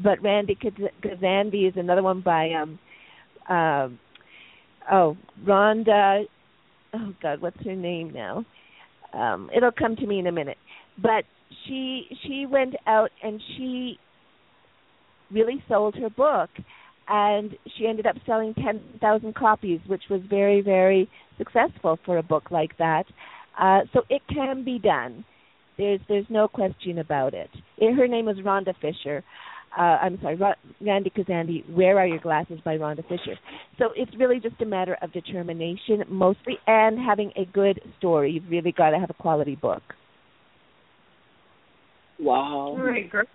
but 0.03 0.23
Randy 0.23 0.57
Kazandy 1.03 1.69
is 1.69 1.75
another 1.77 2.03
one 2.03 2.21
by 2.21 2.51
um 2.53 2.79
uh, 3.49 3.89
oh 4.91 5.17
Rhonda 5.45 6.25
oh 6.95 7.15
God 7.23 7.41
what's 7.41 7.63
her 7.65 7.77
name 7.77 8.13
now 8.13 8.45
um 9.13 9.51
it'll 9.55 9.73
come 9.73 9.97
to 9.97 10.07
me 10.07 10.19
in 10.19 10.27
a 10.27 10.33
minute 10.33 10.59
but 11.01 11.25
she 11.67 12.07
she 12.23 12.47
went 12.47 12.75
out 12.87 13.11
and 13.23 13.41
she 13.57 13.99
really 15.31 15.63
sold 15.69 15.95
her 15.97 16.11
book 16.11 16.51
and 17.09 17.57
she 17.77 17.87
ended 17.87 18.07
up 18.07 18.17
selling 18.27 18.55
10,000 18.55 19.35
copies, 19.35 19.81
which 19.87 20.03
was 20.11 20.21
very, 20.29 20.61
very 20.61 21.09
successful 21.39 21.99
for 22.05 22.19
a 22.19 22.23
book 22.23 22.51
like 22.51 22.77
that. 22.79 23.05
Uh, 23.61 23.81
so 23.93 24.03
it 24.09 24.23
can 24.33 24.65
be 24.65 24.79
done. 24.79 25.25
There's 25.77 26.01
there's 26.09 26.27
no 26.29 26.47
question 26.47 26.99
about 26.99 27.35
it. 27.35 27.51
it 27.79 27.95
her 27.95 28.07
name 28.07 28.27
was 28.27 28.37
Rhonda 28.39 28.75
Fisher. 28.81 29.25
Uh, 29.77 29.99
I'm 30.03 30.19
sorry, 30.23 30.39
Randy 30.81 31.11
Kazandy. 31.11 31.69
Where 31.69 31.99
are 31.99 32.07
your 32.07 32.21
glasses 32.21 32.61
by 32.65 32.77
Rhonda 32.77 33.03
Fisher? 33.09 33.37
So 33.77 33.87
it's 33.97 34.13
really 34.17 34.39
just 34.39 34.61
a 34.61 34.65
matter 34.65 34.97
of 35.03 35.13
determination, 35.13 36.05
mostly, 36.09 36.59
and 36.69 36.97
having 36.97 37.33
a 37.37 37.45
good 37.45 37.81
story. 37.99 38.33
You've 38.33 38.49
really 38.49 38.71
got 38.71 38.91
to 38.91 39.01
have 39.01 39.11
a 39.11 39.15
quality 39.15 39.57
book. 39.57 39.83
Wow. 42.21 42.75
Great, 42.79 43.11
great. 43.11 43.27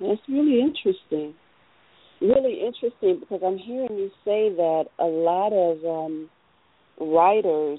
That's 0.00 0.20
really 0.28 0.60
interesting. 0.60 1.34
Really 2.20 2.60
interesting 2.60 3.20
because 3.20 3.40
I'm 3.44 3.58
hearing 3.58 3.96
you 3.96 4.10
say 4.24 4.50
that 4.56 4.84
a 4.98 5.04
lot 5.04 5.52
of 5.52 5.84
um, 5.84 6.30
writers, 7.00 7.78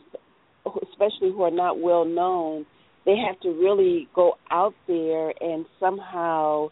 especially 0.65 1.31
who 1.31 1.43
are 1.43 1.51
not 1.51 1.79
well 1.79 2.05
known, 2.05 2.65
they 3.05 3.15
have 3.17 3.39
to 3.41 3.49
really 3.49 4.07
go 4.13 4.33
out 4.51 4.75
there 4.87 5.31
and 5.41 5.65
somehow 5.79 6.69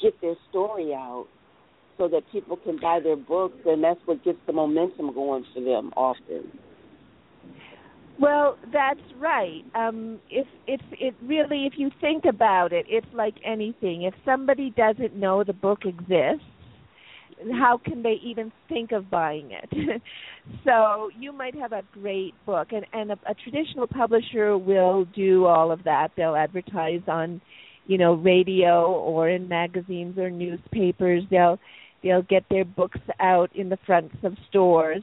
get 0.00 0.20
their 0.20 0.34
story 0.48 0.92
out 0.94 1.26
so 1.98 2.08
that 2.08 2.22
people 2.32 2.56
can 2.56 2.78
buy 2.80 2.98
their 3.02 3.16
books, 3.16 3.58
and 3.66 3.84
that's 3.84 4.00
what 4.06 4.24
gets 4.24 4.38
the 4.46 4.52
momentum 4.52 5.12
going 5.12 5.44
for 5.54 5.60
them 5.60 5.92
often. 5.96 6.50
Well, 8.18 8.58
that's 8.72 9.00
right. 9.18 9.62
Um, 9.74 10.20
if 10.30 10.46
if 10.66 10.80
it 10.92 11.14
really, 11.22 11.66
if 11.66 11.74
you 11.76 11.90
think 12.00 12.24
about 12.28 12.72
it, 12.72 12.86
it's 12.88 13.06
like 13.14 13.34
anything. 13.44 14.02
If 14.02 14.14
somebody 14.24 14.70
doesn't 14.76 15.14
know 15.14 15.42
the 15.42 15.54
book 15.54 15.80
exists, 15.84 16.44
how 17.52 17.80
can 17.82 18.02
they 18.02 18.16
even 18.22 18.52
think 18.68 18.92
of 18.92 19.10
buying 19.10 19.50
it? 19.52 20.02
so 20.64 21.10
you 21.18 21.32
might 21.32 21.54
have 21.54 21.72
a 21.72 21.82
great 21.92 22.34
book, 22.44 22.68
and 22.72 22.84
and 22.92 23.12
a, 23.12 23.18
a 23.28 23.34
traditional 23.34 23.86
publisher 23.86 24.58
will 24.58 25.06
do 25.14 25.46
all 25.46 25.72
of 25.72 25.84
that. 25.84 26.08
They'll 26.16 26.36
advertise 26.36 27.00
on, 27.08 27.40
you 27.86 27.96
know, 27.96 28.14
radio 28.14 28.92
or 28.92 29.30
in 29.30 29.48
magazines 29.48 30.18
or 30.18 30.28
newspapers. 30.30 31.22
They'll 31.30 31.58
they'll 32.02 32.22
get 32.22 32.44
their 32.50 32.64
books 32.66 33.00
out 33.18 33.50
in 33.54 33.70
the 33.70 33.78
fronts 33.86 34.16
of 34.22 34.34
stores 34.48 35.02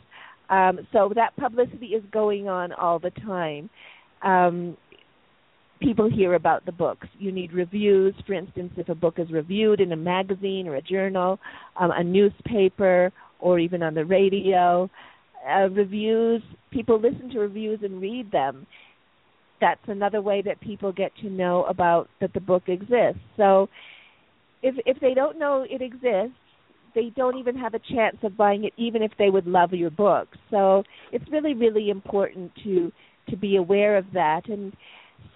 um, 0.50 0.80
so 0.94 1.12
that 1.16 1.36
publicity 1.38 1.88
is 1.88 2.04
going 2.12 2.48
on 2.48 2.72
all 2.74 3.00
the 3.00 3.12
time. 3.12 3.70
Um, 4.24 4.78
people 5.80 6.10
hear 6.10 6.34
about 6.36 6.66
the 6.66 6.72
books. 6.72 7.08
You 7.20 7.32
need 7.32 7.54
reviews. 7.54 8.16
For 8.26 8.34
instance, 8.34 8.74
if 8.78 8.90
a 8.90 8.96
book 8.96 9.16
is 9.18 9.30
reviewed 9.32 9.80
in 9.80 9.92
a 9.92 9.98
magazine 9.98 10.68
or 10.68 10.76
a 10.76 10.82
journal, 10.82 11.40
um, 11.80 11.92
a 11.92 12.04
newspaper, 12.04 13.12
or 13.40 13.60
even 13.60 13.84
on 13.84 13.94
the 13.94 14.06
radio, 14.06 14.90
uh, 15.48 15.70
reviews, 15.70 16.42
people 16.72 17.00
listen 17.00 17.30
to 17.32 17.40
reviews 17.40 17.80
and 17.84 18.02
read 18.02 18.32
them. 18.32 18.66
That's 19.62 19.82
another 19.88 20.22
way 20.22 20.42
that 20.44 20.60
people 20.62 20.92
get 20.92 21.12
to 21.22 21.30
know 21.30 21.64
about 21.66 22.10
that 22.22 22.34
the 22.34 22.40
book 22.40 22.64
exists. 22.68 23.22
So 23.38 23.70
if 24.62 24.76
if 24.86 25.00
they 25.00 25.14
don't 25.14 25.40
know 25.40 25.66
it 25.68 25.82
exists, 25.82 26.38
they 26.98 27.14
don't 27.16 27.38
even 27.38 27.56
have 27.56 27.76
a 27.76 27.80
chance 27.94 28.18
of 28.24 28.36
buying 28.36 28.66
it 28.66 28.74
even 28.76 29.04
if 29.04 29.12
they 29.20 29.30
would 29.30 29.46
love 29.46 29.72
your 29.72 29.92
book 29.92 30.28
so 30.50 30.84
it's 31.12 31.24
really 31.32 31.54
really 31.54 31.92
important 31.92 32.52
to 32.64 32.92
to 33.30 33.38
be 33.38 33.56
aware 33.56 33.98
of 33.98 34.06
that 34.14 34.42
and 34.50 34.74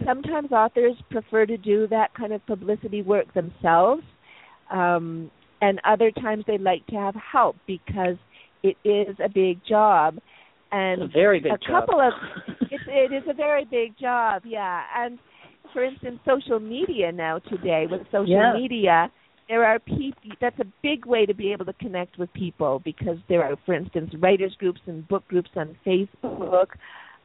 sometimes 0.03 0.51
authors 0.51 0.96
prefer 1.12 1.46
to 1.46 1.58
do 1.58 1.88
that 1.88 2.12
kind 2.15 2.34
of 2.34 2.44
publicity 2.48 3.03
work 3.03 3.32
themselves 3.36 4.01
um, 4.72 5.30
and 5.62 5.80
other 5.86 6.10
times 6.10 6.44
they 6.48 6.58
like 6.58 6.86
to 6.88 6.96
have 6.96 7.13
help 7.15 7.56
because 7.68 8.18
it 8.63 8.75
is 8.84 9.15
a 9.24 9.30
big 9.30 9.60
job 9.68 10.18
and 10.72 11.03
a 11.03 11.08
very 11.08 11.39
big 11.39 11.51
a 11.51 11.58
job. 11.58 11.86
couple 11.86 12.01
of 12.01 12.13
it, 12.72 12.82
it 12.88 13.13
is 13.13 13.24
a 13.30 13.34
very 13.34 13.65
big 13.65 13.96
job 14.00 14.41
yeah 14.46 14.82
and 14.98 15.20
for 15.74 15.84
instance 15.84 16.18
social 16.25 16.60
media 16.60 17.12
now 17.12 17.38
today 17.38 17.86
with 17.89 18.01
social 18.06 18.27
yeah. 18.27 18.53
media 18.56 19.12
there 19.48 19.65
are 19.65 19.79
people 19.79 20.31
that's 20.39 20.60
a 20.60 20.65
big 20.81 21.05
way 21.05 21.25
to 21.25 21.33
be 21.33 21.51
able 21.51 21.65
to 21.65 21.74
connect 21.74 22.17
with 22.17 22.31
people 22.33 22.81
because 22.83 23.17
there 23.29 23.43
are 23.43 23.55
for 23.65 23.74
instance 23.74 24.12
writers 24.19 24.55
groups 24.60 24.81
and 24.88 25.07
book 25.07 25.27
groups 25.27 25.50
on 25.55 25.75
facebook 25.86 26.67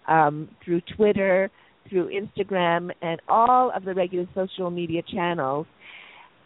um, 0.09 0.49
through 0.65 0.81
twitter 0.97 1.51
through 1.89 2.11
instagram 2.11 2.91
and 3.03 3.21
all 3.29 3.71
of 3.75 3.85
the 3.85 3.95
regular 3.95 4.27
social 4.35 4.71
media 4.71 5.03
channels 5.03 5.67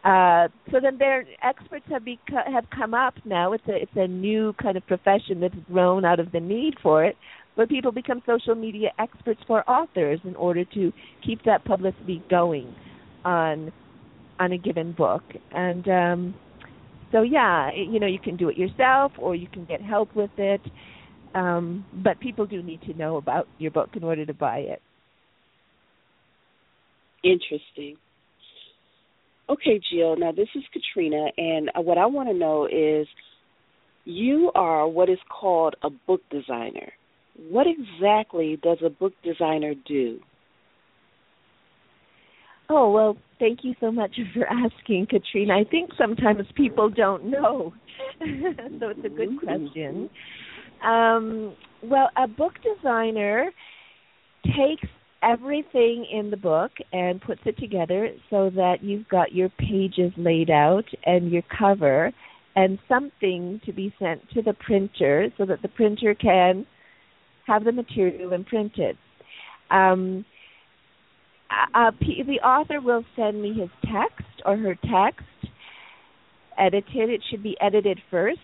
uh, 0.05 0.49
so 0.71 0.79
then 0.81 0.97
their 0.99 1.27
experts 1.43 1.85
have 1.91 2.03
have 2.51 2.65
come 2.75 2.95
up 2.95 3.15
now. 3.27 3.53
It's 3.53 3.69
a 3.69 3.83
it's 3.83 3.93
a 3.97 4.07
new 4.09 4.55
kind 4.55 4.79
of 4.79 4.87
profession 4.87 5.41
that's 5.41 5.55
grown 5.71 6.07
out 6.07 6.19
of 6.19 6.33
the 6.33 6.41
need 6.41 6.75
for 6.83 7.05
it, 7.05 7.17
where 7.55 7.67
people 7.67 7.93
become 7.93 8.23
social 8.25 8.55
media 8.55 8.93
experts 8.99 9.41
for 9.47 9.69
authors 9.69 10.19
in 10.25 10.35
order 10.37 10.65
to 10.65 10.91
keep 11.25 11.45
that 11.45 11.67
publicity 11.67 12.23
going 12.31 12.75
on 13.27 13.71
on 14.41 14.53
a 14.53 14.59
given 14.59 14.93
book 14.93 15.23
and 15.53 15.89
um 15.89 16.35
so 17.13 17.23
yeah 17.23 17.71
you 17.73 18.01
know 18.01 18.07
you 18.07 18.19
can 18.19 18.37
do 18.37 18.49
it 18.49 18.57
yourself 18.57 19.13
or 19.19 19.35
you 19.37 19.47
can 19.47 19.65
get 19.67 19.81
help 19.81 20.15
with 20.17 20.31
it 20.39 20.61
um 21.35 21.85
but 22.03 22.19
people 22.21 22.47
do 22.47 22.63
need 22.63 22.83
to 22.83 22.93
know 22.95 23.17
about 23.17 23.47
your 23.59 23.71
book 23.71 23.91
in 23.95 24.03
order 24.03 24.27
to 24.27 24.35
buy 24.35 24.59
it 24.59 24.83
interesting 27.23 27.97
Okay, 29.51 29.81
Jill. 29.93 30.17
Now 30.17 30.31
this 30.31 30.49
is 30.55 30.63
Katrina, 30.73 31.27
and 31.37 31.71
uh, 31.77 31.81
what 31.81 31.99
I 31.99 32.07
want 32.07 32.29
to 32.29 32.35
know 32.35 32.67
is, 32.67 33.09
you 34.05 34.53
are 34.55 34.87
what 34.87 35.09
is 35.09 35.19
called 35.29 35.75
a 35.83 35.91
book 35.91 36.21
designer. 36.31 36.93
What 37.49 37.67
exactly 37.67 38.61
does 38.63 38.79
a 38.85 38.91
book 38.91 39.13
designer 39.25 39.75
do? 39.89 40.21
Oh, 42.73 42.93
well, 42.93 43.17
thank 43.41 43.65
you 43.65 43.75
so 43.81 43.91
much 43.91 44.13
for 44.35 44.47
asking, 44.47 45.09
Katrina. 45.11 45.55
I 45.55 45.65
think 45.69 45.91
sometimes 45.99 46.47
people 46.55 46.89
don't 46.89 47.25
know. 47.25 47.75
so 48.21 48.89
it's 48.89 49.05
a 49.05 49.09
good 49.09 49.41
question. 49.43 50.09
Um, 50.85 51.57
well, 51.83 52.11
a 52.17 52.29
book 52.29 52.53
designer 52.63 53.51
takes 54.45 54.89
everything 55.23 56.07
in 56.11 56.31
the 56.31 56.37
book 56.37 56.71
and 56.93 57.21
puts 57.21 57.41
it 57.45 57.59
together 57.59 58.09
so 58.31 58.51
that 58.55 58.77
you've 58.83 59.09
got 59.09 59.33
your 59.33 59.49
pages 59.59 60.13
laid 60.17 60.49
out 60.49 60.85
and 61.05 61.31
your 61.31 61.43
cover 61.59 62.13
and 62.55 62.79
something 62.89 63.61
to 63.67 63.73
be 63.73 63.93
sent 63.99 64.21
to 64.31 64.43
the 64.43 64.55
printer 64.55 65.29
so 65.37 65.45
that 65.45 65.61
the 65.63 65.69
printer 65.69 66.15
can 66.15 66.65
have 67.47 67.65
the 67.65 67.73
material 67.73 68.33
and 68.33 68.47
print 68.47 68.73
it. 68.77 68.97
Um, 69.71 70.25
uh, 71.75 71.91
the 72.01 72.41
author 72.45 72.81
will 72.81 73.05
send 73.17 73.43
me 73.43 73.53
his 73.55 73.71
text 73.85 74.43
or 74.45 74.57
her 74.57 74.75
text 74.75 75.25
edited. 76.59 77.11
It 77.11 77.23
should 77.31 77.43
be 77.43 77.57
edited 77.61 77.99
first. 78.11 78.39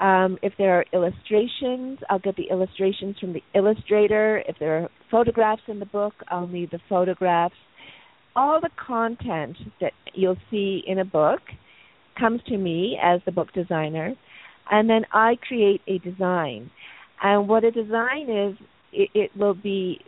Um, 0.00 0.38
if 0.42 0.52
there 0.58 0.78
are 0.78 0.84
illustrations, 0.92 1.98
I'll 2.08 2.20
get 2.20 2.36
the 2.36 2.48
illustrations 2.50 3.16
from 3.18 3.32
the 3.32 3.42
illustrator. 3.54 4.42
If 4.48 4.56
there 4.60 4.78
are 4.78 4.88
photographs 5.10 5.62
in 5.66 5.80
the 5.80 5.86
book, 5.86 6.14
I'll 6.28 6.46
need 6.46 6.70
the 6.70 6.78
photographs. 6.88 7.56
All 8.36 8.60
the 8.60 8.70
content 8.76 9.56
that 9.80 9.92
you'll 10.14 10.36
see 10.50 10.82
in 10.86 11.00
a 11.00 11.04
book 11.04 11.40
comes 12.18 12.40
to 12.46 12.56
me 12.56 12.96
as 13.02 13.20
the 13.26 13.32
book 13.32 13.52
designer, 13.52 14.14
and 14.70 14.88
then 14.88 15.04
I 15.12 15.36
create 15.46 15.80
a 15.88 15.98
design. 15.98 16.70
And 17.20 17.48
what 17.48 17.64
a 17.64 17.72
design 17.72 18.30
is, 18.30 18.56
it, 18.92 19.10
it 19.14 19.30
will 19.36 19.54
be 19.54 20.00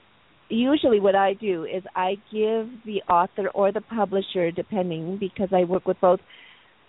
usually 0.51 1.01
what 1.01 1.15
I 1.15 1.35
do 1.35 1.65
is 1.65 1.83
I 1.95 2.15
give 2.33 2.69
the 2.85 3.03
author 3.09 3.49
or 3.55 3.73
the 3.73 3.81
publisher, 3.81 4.51
depending, 4.51 5.17
because 5.19 5.49
I 5.53 5.65
work 5.65 5.87
with 5.87 5.97
both 6.01 6.21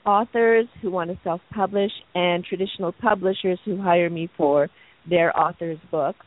authors 0.06 0.66
who 0.82 0.92
want 0.92 1.12
to 1.12 1.20
self 1.24 1.42
publish 1.54 1.92
and 2.16 2.44
traditional 2.44 2.92
publishers 2.92 3.60
who 3.66 3.82
hire 3.82 4.10
me 4.10 4.30
for 4.36 4.70
their 5.10 5.38
author's 5.38 5.80
books. 5.90 6.26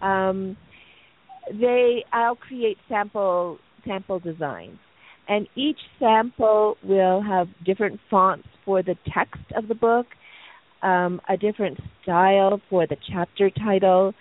Um, 0.00 0.56
they 1.50 2.04
I'll 2.12 2.36
create 2.36 2.78
sample 2.88 3.58
sample 3.86 4.18
designs. 4.18 4.78
And 5.28 5.46
each 5.54 5.78
sample 6.00 6.76
will 6.82 7.22
have 7.22 7.46
different 7.64 8.00
fonts 8.10 8.46
for 8.64 8.82
the 8.82 8.96
text 9.14 9.40
of 9.56 9.68
the 9.68 9.74
book, 9.74 10.06
um, 10.82 11.20
a 11.28 11.36
different 11.36 11.78
style 12.02 12.60
for 12.68 12.86
the 12.86 12.96
chapter 13.12 13.48
title, 13.50 14.14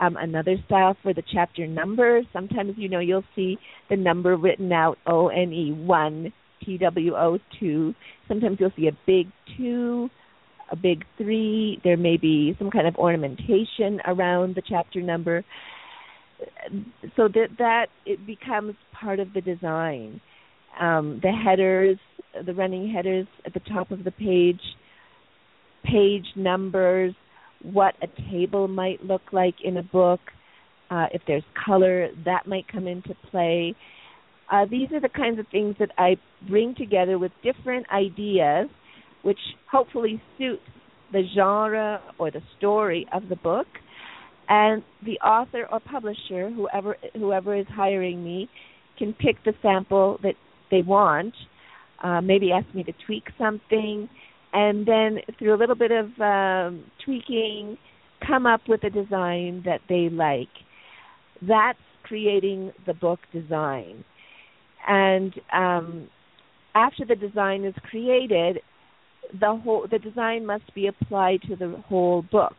um, 0.00 0.16
another 0.16 0.56
style 0.66 0.96
for 1.02 1.12
the 1.12 1.22
chapter 1.32 1.66
number. 1.66 2.22
Sometimes, 2.32 2.74
you 2.76 2.88
know, 2.88 3.00
you'll 3.00 3.24
see 3.34 3.58
the 3.90 3.96
number 3.96 4.36
written 4.36 4.72
out 4.72 4.98
O 5.06 5.28
N 5.28 5.52
E 5.52 5.72
1, 5.72 6.32
T 6.64 6.78
W 6.78 7.16
O 7.16 7.38
2. 7.60 7.94
Sometimes 8.28 8.58
you'll 8.60 8.72
see 8.76 8.88
a 8.88 8.96
big 9.06 9.26
2, 9.56 10.08
a 10.70 10.76
big 10.76 11.04
3. 11.16 11.80
There 11.82 11.96
may 11.96 12.16
be 12.16 12.54
some 12.58 12.70
kind 12.70 12.86
of 12.86 12.96
ornamentation 12.96 14.00
around 14.06 14.54
the 14.54 14.62
chapter 14.68 15.00
number. 15.00 15.44
So 17.16 17.28
that 17.28 17.48
that 17.58 17.86
it 18.06 18.24
becomes 18.24 18.74
part 18.92 19.18
of 19.18 19.32
the 19.32 19.40
design. 19.40 20.20
Um, 20.80 21.18
the 21.22 21.32
headers, 21.32 21.98
the 22.46 22.54
running 22.54 22.88
headers 22.88 23.26
at 23.44 23.54
the 23.54 23.60
top 23.60 23.90
of 23.90 24.04
the 24.04 24.12
page, 24.12 24.60
page 25.84 26.26
numbers, 26.36 27.14
what 27.62 27.94
a 28.02 28.06
table 28.30 28.68
might 28.68 29.04
look 29.04 29.22
like 29.32 29.56
in 29.62 29.76
a 29.76 29.82
book. 29.82 30.20
Uh, 30.90 31.06
if 31.12 31.20
there's 31.26 31.44
color, 31.66 32.08
that 32.24 32.46
might 32.46 32.66
come 32.68 32.86
into 32.86 33.14
play. 33.30 33.74
Uh, 34.50 34.64
these 34.70 34.90
are 34.92 35.00
the 35.00 35.08
kinds 35.08 35.38
of 35.38 35.46
things 35.52 35.76
that 35.78 35.90
I 35.98 36.16
bring 36.48 36.74
together 36.74 37.18
with 37.18 37.32
different 37.42 37.86
ideas, 37.92 38.68
which 39.22 39.38
hopefully 39.70 40.22
suit 40.38 40.60
the 41.12 41.22
genre 41.34 42.00
or 42.18 42.30
the 42.30 42.40
story 42.56 43.06
of 43.12 43.28
the 43.28 43.36
book. 43.36 43.66
And 44.48 44.82
the 45.04 45.18
author 45.18 45.66
or 45.70 45.80
publisher, 45.80 46.50
whoever 46.50 46.96
whoever 47.14 47.54
is 47.54 47.66
hiring 47.68 48.24
me, 48.24 48.48
can 48.98 49.12
pick 49.12 49.36
the 49.44 49.52
sample 49.60 50.18
that 50.22 50.34
they 50.70 50.80
want. 50.80 51.34
Uh, 52.02 52.22
maybe 52.22 52.50
ask 52.52 52.74
me 52.74 52.82
to 52.84 52.92
tweak 53.04 53.24
something 53.36 54.08
and 54.52 54.86
then 54.86 55.18
through 55.38 55.54
a 55.54 55.58
little 55.58 55.74
bit 55.74 55.90
of 55.90 56.06
um, 56.20 56.84
tweaking, 57.04 57.76
come 58.26 58.46
up 58.46 58.62
with 58.68 58.82
a 58.84 58.90
design 58.90 59.62
that 59.64 59.80
they 59.88 60.08
like. 60.10 60.48
That's 61.46 61.78
creating 62.02 62.72
the 62.86 62.94
book 62.94 63.20
design. 63.32 64.04
And 64.86 65.34
um, 65.52 66.08
after 66.74 67.04
the 67.04 67.14
design 67.14 67.64
is 67.64 67.74
created, 67.90 68.60
the 69.38 69.60
whole 69.62 69.86
the 69.90 69.98
design 69.98 70.46
must 70.46 70.74
be 70.74 70.86
applied 70.86 71.42
to 71.42 71.56
the 71.56 71.82
whole 71.86 72.22
book, 72.22 72.54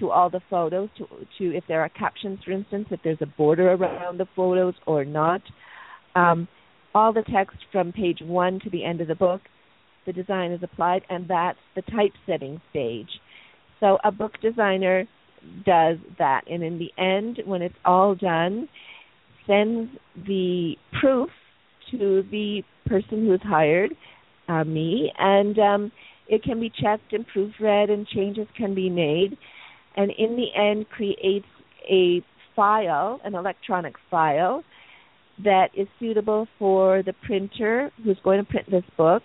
to 0.00 0.10
all 0.10 0.28
the 0.28 0.42
photos, 0.50 0.90
to 0.98 1.06
to 1.38 1.56
if 1.56 1.64
there 1.66 1.80
are 1.80 1.88
captions, 1.88 2.40
for 2.44 2.52
instance, 2.52 2.88
if 2.90 3.00
there's 3.02 3.18
a 3.22 3.26
border 3.26 3.72
around 3.72 4.18
the 4.18 4.26
photos 4.36 4.74
or 4.86 5.04
not. 5.04 5.40
Um, 6.14 6.46
all 6.94 7.14
the 7.14 7.22
text 7.32 7.56
from 7.72 7.90
page 7.90 8.18
one 8.20 8.60
to 8.60 8.68
the 8.68 8.84
end 8.84 9.00
of 9.00 9.08
the 9.08 9.14
book 9.14 9.40
the 10.06 10.12
design 10.12 10.52
is 10.52 10.62
applied, 10.62 11.02
and 11.08 11.28
that's 11.28 11.58
the 11.74 11.82
typesetting 11.82 12.60
stage. 12.70 13.08
So 13.80 13.98
a 14.04 14.12
book 14.12 14.32
designer 14.40 15.06
does 15.66 15.98
that, 16.18 16.42
and 16.48 16.62
in 16.62 16.78
the 16.78 16.90
end, 17.02 17.40
when 17.44 17.62
it's 17.62 17.74
all 17.84 18.14
done, 18.14 18.68
sends 19.46 19.90
the 20.26 20.74
proof 21.00 21.28
to 21.90 22.22
the 22.30 22.62
person 22.86 23.26
who's 23.26 23.42
hired, 23.42 23.90
uh, 24.48 24.64
me, 24.64 25.12
and 25.18 25.58
um, 25.58 25.92
it 26.28 26.42
can 26.42 26.60
be 26.60 26.70
checked 26.70 27.12
and 27.12 27.24
proofread, 27.34 27.90
and 27.90 28.06
changes 28.06 28.46
can 28.56 28.74
be 28.74 28.88
made, 28.88 29.36
and 29.96 30.12
in 30.16 30.36
the 30.36 30.46
end, 30.56 30.88
creates 30.90 31.46
a 31.90 32.22
file, 32.54 33.20
an 33.24 33.34
electronic 33.34 33.94
file 34.10 34.62
that 35.42 35.68
is 35.76 35.88
suitable 35.98 36.46
for 36.58 37.02
the 37.02 37.12
printer 37.26 37.90
who's 38.04 38.18
going 38.22 38.38
to 38.38 38.48
print 38.50 38.70
this 38.70 38.84
book 38.96 39.22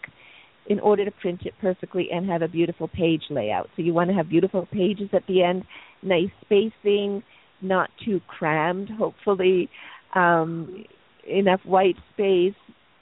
in 0.68 0.80
order 0.82 1.06
to 1.06 1.12
print 1.12 1.42
it 1.46 1.54
perfectly 1.62 2.10
and 2.12 2.30
have 2.30 2.42
a 2.42 2.48
beautiful 2.48 2.88
page 2.88 3.24
layout. 3.30 3.70
So 3.76 3.82
you 3.82 3.94
want 3.94 4.10
to 4.10 4.16
have 4.16 4.30
beautiful 4.30 4.68
pages 4.72 5.10
at 5.14 5.26
the 5.28 5.42
end, 5.42 5.64
nice 6.04 6.30
spacing, 6.42 7.24
not 7.62 7.90
too 8.04 8.22
crammed, 8.28 8.90
hopefully, 8.90 9.70
um, 10.14 10.86
enough 11.28 11.62
white 11.64 11.96
space, 12.14 12.54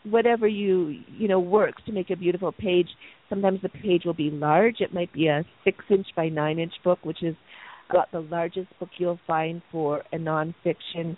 whatever 0.03 0.47
you 0.47 1.01
you 1.17 1.27
know 1.27 1.39
works 1.39 1.81
to 1.85 1.91
make 1.91 2.09
a 2.09 2.15
beautiful 2.15 2.51
page. 2.51 2.87
Sometimes 3.29 3.59
the 3.61 3.69
page 3.69 4.03
will 4.05 4.13
be 4.13 4.29
large. 4.29 4.75
It 4.79 4.93
might 4.93 5.11
be 5.11 5.27
a 5.27 5.43
six 5.63 5.83
inch 5.89 6.07
by 6.15 6.29
nine 6.29 6.59
inch 6.59 6.73
book, 6.83 6.99
which 7.03 7.23
is 7.23 7.35
about 7.89 8.11
the 8.11 8.21
largest 8.21 8.67
book 8.79 8.89
you'll 8.97 9.19
find 9.27 9.61
for 9.71 10.03
a 10.13 10.17
nonfiction 10.17 11.17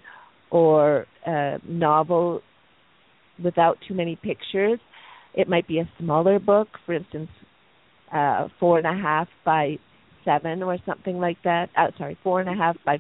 or 0.50 1.06
a 1.26 1.60
novel 1.68 2.42
without 3.44 3.78
too 3.88 3.94
many 3.94 4.16
pictures. 4.16 4.80
It 5.38 5.48
might 5.48 5.68
be 5.68 5.78
a 5.78 5.90
smaller 6.00 6.40
book, 6.40 6.68
for 6.86 6.94
instance, 6.94 7.30
uh, 8.12 8.48
four 8.60 8.80
and 8.80 8.88
a 8.88 9.02
half 9.02 9.28
by 9.46 9.78
seven 10.26 10.64
or 10.64 10.78
something 10.84 11.20
like 11.20 11.38
that. 11.44 11.70
Uh, 11.78 11.92
sorry, 11.98 12.18
four 12.24 12.42
and 12.42 12.50
a 12.50 12.56
half 12.56 12.76
by 12.84 12.98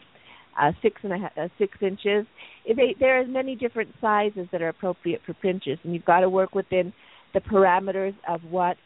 uh, 0.61 0.71
six 0.83 1.01
and 1.03 1.13
a 1.13 1.17
half, 1.17 1.31
uh, 1.35 1.47
six 1.57 1.75
inches. 1.81 2.27
They, 2.67 2.95
there 2.99 3.19
are 3.19 3.25
many 3.25 3.55
different 3.55 3.89
sizes 3.99 4.47
that 4.51 4.61
are 4.61 4.69
appropriate 4.69 5.21
for 5.25 5.33
printers, 5.33 5.79
and 5.83 5.95
you've 5.95 6.05
got 6.05 6.19
to 6.19 6.29
work 6.29 6.53
within 6.53 6.93
the 7.33 7.39
parameters 7.41 8.13
of 8.29 8.41
what 8.49 8.77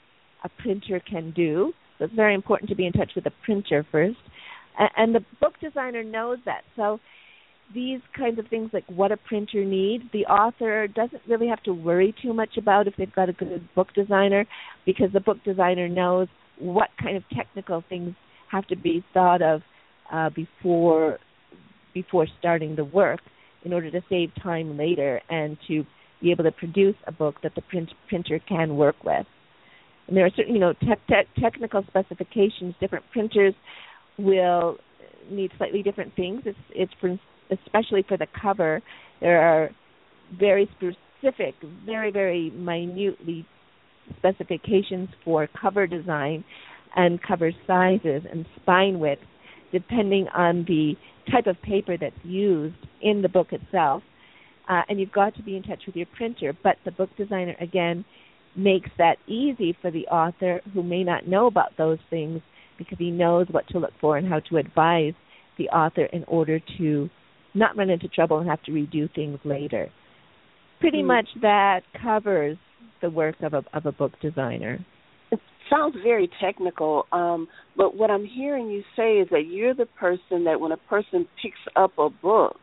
a 0.45 0.49
printer 0.61 1.01
can 1.01 1.31
do. 1.31 1.73
So 1.99 2.05
it's 2.05 2.15
very 2.15 2.33
important 2.33 2.69
to 2.69 2.75
be 2.75 2.87
in 2.87 2.93
touch 2.93 3.11
with 3.15 3.25
the 3.25 3.33
printer 3.43 3.85
first, 3.91 4.17
and, 4.79 4.89
and 4.95 5.15
the 5.15 5.25
book 5.41 5.55
designer 5.61 6.03
knows 6.03 6.39
that. 6.45 6.61
So 6.77 7.01
these 7.73 8.01
kinds 8.17 8.39
of 8.39 8.47
things 8.47 8.69
like 8.73 8.85
what 8.87 9.11
a 9.11 9.17
printer 9.17 9.63
needs, 9.63 10.03
the 10.13 10.25
author 10.25 10.87
doesn't 10.87 11.21
really 11.27 11.47
have 11.47 11.61
to 11.63 11.73
worry 11.73 12.13
too 12.21 12.33
much 12.33 12.57
about 12.57 12.87
if 12.87 12.95
they've 12.97 13.13
got 13.13 13.29
a 13.29 13.33
good 13.33 13.67
book 13.75 13.87
designer 13.93 14.45
because 14.85 15.11
the 15.13 15.19
book 15.19 15.37
designer 15.43 15.87
knows 15.87 16.27
what 16.59 16.89
kind 17.01 17.17
of 17.17 17.23
technical 17.35 17.83
things 17.89 18.13
have 18.51 18.65
to 18.67 18.75
be 18.75 19.03
thought 19.13 19.41
of 19.41 19.61
uh, 20.11 20.29
before 20.35 21.17
before 21.93 22.27
starting 22.39 22.75
the 22.75 22.85
work 22.85 23.19
in 23.63 23.73
order 23.73 23.91
to 23.91 24.01
save 24.09 24.31
time 24.41 24.77
later 24.77 25.21
and 25.29 25.57
to 25.67 25.83
be 26.21 26.31
able 26.31 26.43
to 26.43 26.51
produce 26.51 26.95
a 27.07 27.11
book 27.11 27.35
that 27.43 27.53
the 27.55 27.61
print, 27.63 27.89
printer 28.07 28.39
can 28.47 28.75
work 28.75 28.95
with. 29.03 29.25
And 30.07 30.15
there 30.15 30.25
are 30.25 30.29
certain, 30.35 30.53
you 30.53 30.59
know, 30.59 30.73
te- 30.73 30.87
te- 31.07 31.41
technical 31.41 31.83
specifications. 31.87 32.75
Different 32.79 33.03
printers 33.11 33.53
will 34.17 34.77
need 35.29 35.51
slightly 35.57 35.83
different 35.83 36.15
things. 36.15 36.41
It's, 36.45 36.57
it's 36.69 36.91
for 36.99 37.19
especially 37.51 38.03
for 38.07 38.17
the 38.17 38.27
cover, 38.41 38.81
there 39.19 39.41
are 39.41 39.69
very 40.39 40.69
specific, 40.77 41.55
very 41.85 42.11
very 42.11 42.49
minutely 42.51 43.45
specifications 44.17 45.09
for 45.23 45.47
cover 45.59 45.87
design 45.87 46.43
and 46.95 47.21
cover 47.21 47.51
sizes 47.67 48.23
and 48.29 48.45
spine 48.61 48.99
width, 48.99 49.21
depending 49.71 50.27
on 50.35 50.65
the 50.67 50.93
type 51.31 51.47
of 51.47 51.61
paper 51.61 51.97
that's 51.97 52.15
used 52.23 52.75
in 53.01 53.21
the 53.21 53.29
book 53.29 53.47
itself. 53.51 54.03
Uh, 54.69 54.81
and 54.89 54.99
you've 54.99 55.11
got 55.11 55.35
to 55.35 55.43
be 55.43 55.55
in 55.55 55.63
touch 55.63 55.81
with 55.85 55.95
your 55.95 56.05
printer. 56.17 56.53
But 56.63 56.77
the 56.85 56.91
book 56.91 57.09
designer 57.17 57.55
again 57.59 58.05
makes 58.55 58.89
that 58.97 59.17
easy 59.27 59.75
for 59.81 59.91
the 59.91 60.05
author 60.07 60.61
who 60.73 60.83
may 60.83 61.03
not 61.03 61.27
know 61.27 61.47
about 61.47 61.77
those 61.77 61.99
things 62.09 62.41
because 62.77 62.97
he 62.97 63.11
knows 63.11 63.47
what 63.51 63.67
to 63.69 63.79
look 63.79 63.93
for 63.99 64.17
and 64.17 64.27
how 64.27 64.39
to 64.39 64.57
advise 64.57 65.13
the 65.57 65.69
author 65.69 66.05
in 66.05 66.23
order 66.25 66.59
to 66.77 67.09
not 67.53 67.75
run 67.77 67.89
into 67.89 68.07
trouble 68.07 68.39
and 68.39 68.49
have 68.49 68.61
to 68.63 68.71
redo 68.71 69.13
things 69.13 69.39
later. 69.43 69.89
Pretty 70.79 70.99
mm-hmm. 70.99 71.07
much 71.07 71.27
that 71.41 71.81
covers 72.01 72.57
the 73.01 73.09
work 73.09 73.35
of 73.41 73.53
a 73.53 73.63
of 73.73 73.85
a 73.85 73.91
book 73.91 74.13
designer. 74.21 74.83
It 75.31 75.39
sounds 75.69 75.95
very 76.03 76.29
technical, 76.41 77.05
um, 77.11 77.47
but 77.77 77.95
what 77.95 78.11
I'm 78.11 78.25
hearing 78.25 78.69
you 78.69 78.83
say 78.95 79.17
is 79.17 79.27
that 79.31 79.45
you're 79.47 79.73
the 79.73 79.85
person 79.85 80.43
that 80.45 80.59
when 80.59 80.71
a 80.71 80.77
person 80.77 81.27
picks 81.41 81.59
up 81.75 81.91
a 81.97 82.09
book, 82.09 82.59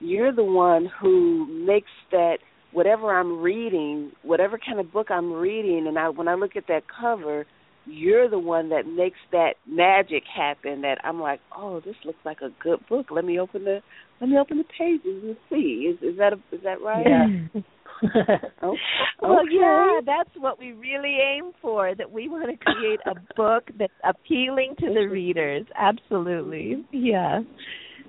you're 0.00 0.32
the 0.32 0.44
one 0.44 0.88
who 1.00 1.46
makes 1.66 1.90
that 2.10 2.38
whatever 2.72 3.18
I'm 3.18 3.40
reading, 3.40 4.12
whatever 4.22 4.58
kind 4.58 4.80
of 4.80 4.92
book 4.92 5.08
I'm 5.10 5.32
reading, 5.32 5.86
and 5.86 5.98
I 5.98 6.08
when 6.08 6.28
I 6.28 6.34
look 6.34 6.56
at 6.56 6.66
that 6.68 6.82
cover, 7.00 7.46
you're 7.86 8.28
the 8.28 8.38
one 8.38 8.70
that 8.70 8.86
makes 8.86 9.18
that 9.32 9.54
magic 9.66 10.22
happen. 10.34 10.82
That 10.82 10.98
I'm 11.04 11.20
like, 11.20 11.40
oh, 11.56 11.80
this 11.80 11.96
looks 12.04 12.18
like 12.24 12.38
a 12.40 12.50
good 12.62 12.80
book. 12.88 13.06
Let 13.10 13.24
me 13.24 13.38
open 13.38 13.64
the 13.64 13.80
let 14.20 14.30
me 14.30 14.38
open 14.38 14.58
the 14.58 14.64
pages 14.64 15.22
and 15.22 15.36
see. 15.48 15.90
Is 15.92 15.98
is 16.02 16.18
that 16.18 16.32
a, 16.32 16.36
is 16.54 16.62
that 16.64 16.80
right? 16.82 17.06
Yeah. 17.06 17.60
oh, 18.62 18.74
well, 19.20 19.40
okay. 19.40 19.48
yeah, 19.50 20.00
that's 20.06 20.30
what 20.38 20.58
we 20.58 20.72
really 20.72 21.18
aim 21.20 21.52
for. 21.60 21.94
That 21.94 22.10
we 22.10 22.28
want 22.28 22.50
to 22.50 22.56
create 22.56 23.00
a 23.06 23.14
book 23.36 23.64
that's 23.78 23.92
appealing 24.04 24.74
to 24.80 24.86
the 24.86 25.06
readers. 25.06 25.66
Absolutely, 25.76 26.84
yeah. 26.92 27.40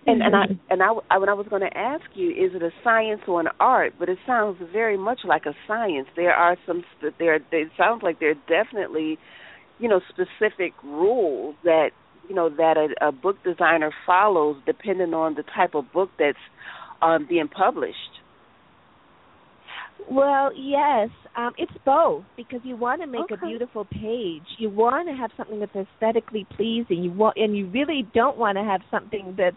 And 0.08 0.22
and 0.24 0.36
I 0.36 0.46
mm-hmm. 0.46 0.54
and 0.72 0.82
I, 0.82 0.88
I 1.12 1.18
when 1.20 1.30
I 1.30 1.34
was 1.34 1.46
going 1.48 1.62
to 1.62 1.78
ask 1.78 2.06
you, 2.16 2.32
is 2.32 2.56
it 2.56 2.64
a 2.64 2.72
science 2.84 3.22
or 3.28 3.40
an 3.40 3.50
art? 3.60 3.94
But 4.00 4.10
it 4.10 4.18
sounds 4.26 4.58
very 4.74 4.98
much 4.98 5.20
like 5.24 5.46
a 5.46 5.54
science. 5.68 6.08
There 6.16 6.34
are 6.34 6.58
some 6.66 6.84
there. 7.20 7.36
It 7.36 7.68
sounds 7.78 8.02
like 8.02 8.20
there 8.20 8.32
are 8.32 8.64
definitely, 8.64 9.20
you 9.82 9.90
know, 9.90 10.00
specific 10.10 10.74
rules 10.84 11.56
that 11.64 11.90
you 12.30 12.36
know 12.36 12.50
that 12.50 12.78
a, 12.78 13.08
a 13.08 13.12
book 13.12 13.36
designer 13.44 13.92
follows 14.06 14.56
depending 14.66 15.14
on 15.14 15.34
the 15.34 15.44
type 15.56 15.76
of 15.76 15.92
book 15.92 16.10
that's 16.18 16.38
um, 17.02 17.26
being 17.28 17.48
published. 17.48 17.98
Well, 20.10 20.52
yes, 20.56 21.10
um, 21.36 21.54
it's 21.58 21.72
both 21.86 22.24
because 22.38 22.60
you 22.64 22.76
want 22.76 23.02
to 23.02 23.08
make 23.08 23.32
okay. 23.32 23.36
a 23.36 23.48
beautiful 23.48 23.86
page. 23.86 24.44
You 24.58 24.70
want 24.70 25.08
to 25.08 25.16
have 25.16 25.32
something 25.38 25.60
that's 25.60 25.76
aesthetically 25.76 26.46
pleasing. 26.56 27.04
You 27.04 27.12
want, 27.12 27.38
and 27.38 27.58
you 27.58 27.68
really 27.68 28.08
don't 28.14 28.38
want 28.38 28.58
to 28.58 28.64
have 28.64 28.82
something 28.90 29.36
that's 29.38 29.56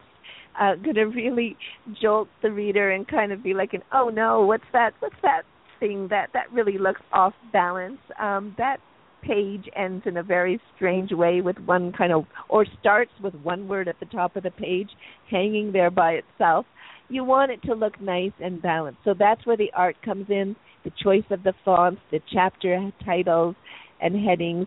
uh, 0.58 0.76
going 0.76 0.94
to 0.94 1.04
really 1.04 1.56
jolt 2.00 2.28
the 2.42 2.50
reader 2.50 2.90
and 2.90 3.06
kind 3.06 3.32
of 3.32 3.42
be 3.42 3.54
like, 3.54 3.74
an, 3.74 3.82
"Oh 3.92 4.08
no, 4.08 4.42
what's 4.42 4.64
that? 4.72 4.92
What's 5.00 5.16
that 5.22 5.42
thing 5.80 6.08
that 6.08 6.30
that 6.32 6.52
really 6.52 6.78
looks 6.78 7.02
off 7.12 7.34
balance?" 7.52 7.98
Um, 8.20 8.54
that 8.58 8.78
page 9.26 9.68
ends 9.76 10.04
in 10.06 10.16
a 10.16 10.22
very 10.22 10.60
strange 10.74 11.12
way 11.12 11.40
with 11.40 11.58
one 11.60 11.92
kind 11.92 12.12
of 12.12 12.24
or 12.48 12.66
starts 12.80 13.12
with 13.22 13.34
one 13.37 13.68
word 13.68 13.88
at 13.88 13.98
the 14.00 14.06
top 14.06 14.37
of 14.37 14.42
the 14.42 14.50
page 14.50 14.90
hanging 15.30 15.72
there 15.72 15.90
by 15.90 16.12
itself 16.12 16.66
you 17.08 17.24
want 17.24 17.50
it 17.50 17.62
to 17.62 17.74
look 17.74 18.00
nice 18.00 18.32
and 18.40 18.60
balanced 18.62 19.00
so 19.04 19.14
that's 19.18 19.44
where 19.46 19.56
the 19.56 19.70
art 19.74 19.96
comes 20.04 20.26
in 20.28 20.54
the 20.84 20.92
choice 21.02 21.24
of 21.30 21.42
the 21.42 21.54
fonts 21.64 22.00
the 22.10 22.20
chapter 22.32 22.90
titles 23.04 23.54
and 24.00 24.14
headings 24.24 24.66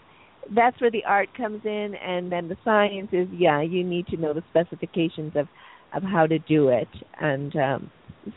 that's 0.56 0.80
where 0.80 0.92
the 0.92 1.04
art 1.06 1.30
comes 1.36 1.62
in 1.66 1.94
and 2.06 2.32
then 2.32 2.48
the 2.48 2.58
science 2.64 3.10
is 3.12 3.28
yeah 3.32 3.62
you 3.62 3.84
need 3.84 4.08
to 4.08 4.18
know 4.18 4.34
the 4.34 4.44
specifications 4.50 5.34
of 5.36 5.48
of 5.94 6.04
how 6.04 6.28
to 6.28 6.40
do 6.40 6.70
it. 6.70 6.88
And 7.20 7.56
um, 7.56 7.92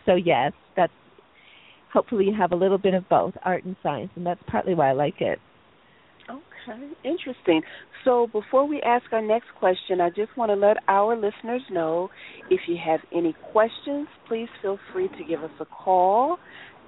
so, 0.06 0.14
yes, 0.14 0.52
that's 0.76 0.92
hopefully 1.92 2.26
you 2.26 2.35
have 2.35 2.52
a 2.52 2.56
little 2.56 2.78
bit 2.78 2.94
of 2.94 3.09
both 3.09 3.35
art 3.44 3.64
and 3.64 3.76
science, 3.83 4.11
and 4.16 4.24
that's 4.24 4.42
partly 4.46 4.74
why 4.74 4.90
I 4.90 4.92
like 4.92 5.20
it. 5.20 5.38
Okay, 6.68 6.88
interesting. 7.05 7.62
So 8.05 8.29
before 8.33 8.66
we 8.66 8.81
ask 8.83 9.05
our 9.12 9.23
next 9.23 9.49
question, 9.59 10.01
I 10.01 10.11
just 10.11 10.37
want 10.37 10.51
to 10.51 10.57
let 10.57 10.77
our 10.88 11.14
listeners 11.14 11.62
know 11.70 12.09
if 12.51 12.61
you 12.66 12.77
have 12.85 13.01
any 13.14 13.35
questions, 13.53 14.09
please 14.29 14.49
feel 14.62 14.79
free 14.92 15.09
to 15.09 15.25
give 15.25 15.42
us 15.42 15.51
a 15.61 15.64
call, 15.64 16.38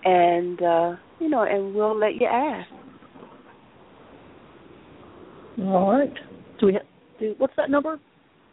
and 0.04 0.60
uh, 0.62 0.96
you 1.20 1.28
know, 1.28 1.42
and 1.42 1.74
we'll 1.74 1.98
let 1.98 2.14
you 2.14 2.26
ask. 2.26 2.68
All 5.60 5.98
right. 5.98 6.12
Do 6.60 6.66
we 6.66 6.72
have? 6.74 6.82
Do, 7.20 7.34
what's 7.38 7.54
that 7.56 7.70
number? 7.70 7.98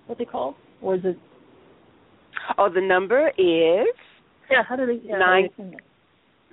What 0.08 0.18
they 0.18 0.26
call? 0.26 0.56
Or 0.82 0.96
is 0.96 1.02
it 1.04 1.18
Oh, 2.58 2.70
the 2.74 2.82
number 2.82 3.30
is 3.38 3.88
yeah. 4.50 4.64
How 4.68 4.76
do 4.76 4.86
they? 4.86 5.00
Yeah, 5.04 5.18
nine. 5.18 5.50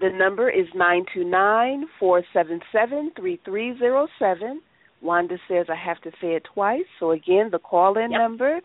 The 0.01 0.11
number 0.11 0.51
is 0.51 0.67
nine 0.75 1.05
two 1.15 1.25
nine 1.25 1.87
four 1.99 2.23
seven 2.33 2.61
seven 2.73 3.13
three 3.17 3.41
three 3.45 3.77
zero 3.79 4.07
seven. 4.19 4.61
Wanda 5.03 5.37
says 5.49 5.67
I 5.69 5.77
have 5.77 6.01
to 6.03 6.11
say 6.21 6.35
it 6.35 6.45
twice. 6.53 6.85
So 7.01 7.13
again, 7.13 7.49
the 7.51 7.59
call-in 7.59 8.11
yep. 8.11 8.21
number 8.21 8.61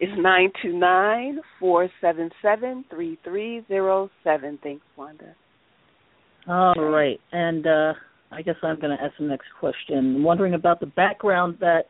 is 0.00 0.08
nine 0.16 0.50
two 0.62 0.72
nine 0.72 1.40
four 1.58 1.88
seven 2.00 2.30
seven 2.42 2.84
three 2.90 3.18
three 3.24 3.64
zero 3.68 4.10
seven. 4.22 4.58
Thanks, 4.62 4.84
Wanda. 4.96 5.34
All 6.48 6.74
right, 6.76 7.18
and 7.32 7.66
uh, 7.66 7.92
I 8.30 8.42
guess 8.42 8.54
I'm 8.62 8.78
going 8.78 8.96
to 8.96 9.02
ask 9.02 9.14
the 9.18 9.24
next 9.24 9.46
question. 9.58 9.98
I'm 9.98 10.22
wondering 10.22 10.54
about 10.54 10.78
the 10.78 10.86
background 10.86 11.56
that 11.60 11.84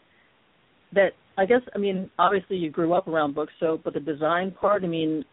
that 0.94 1.10
I 1.36 1.44
guess 1.44 1.60
I 1.74 1.78
mean 1.78 2.10
obviously 2.18 2.56
you 2.56 2.70
grew 2.70 2.94
up 2.94 3.08
around 3.08 3.34
books, 3.34 3.52
so 3.60 3.78
but 3.82 3.92
the 3.92 4.00
design 4.00 4.52
part, 4.52 4.84
I 4.84 4.86
mean, 4.86 5.24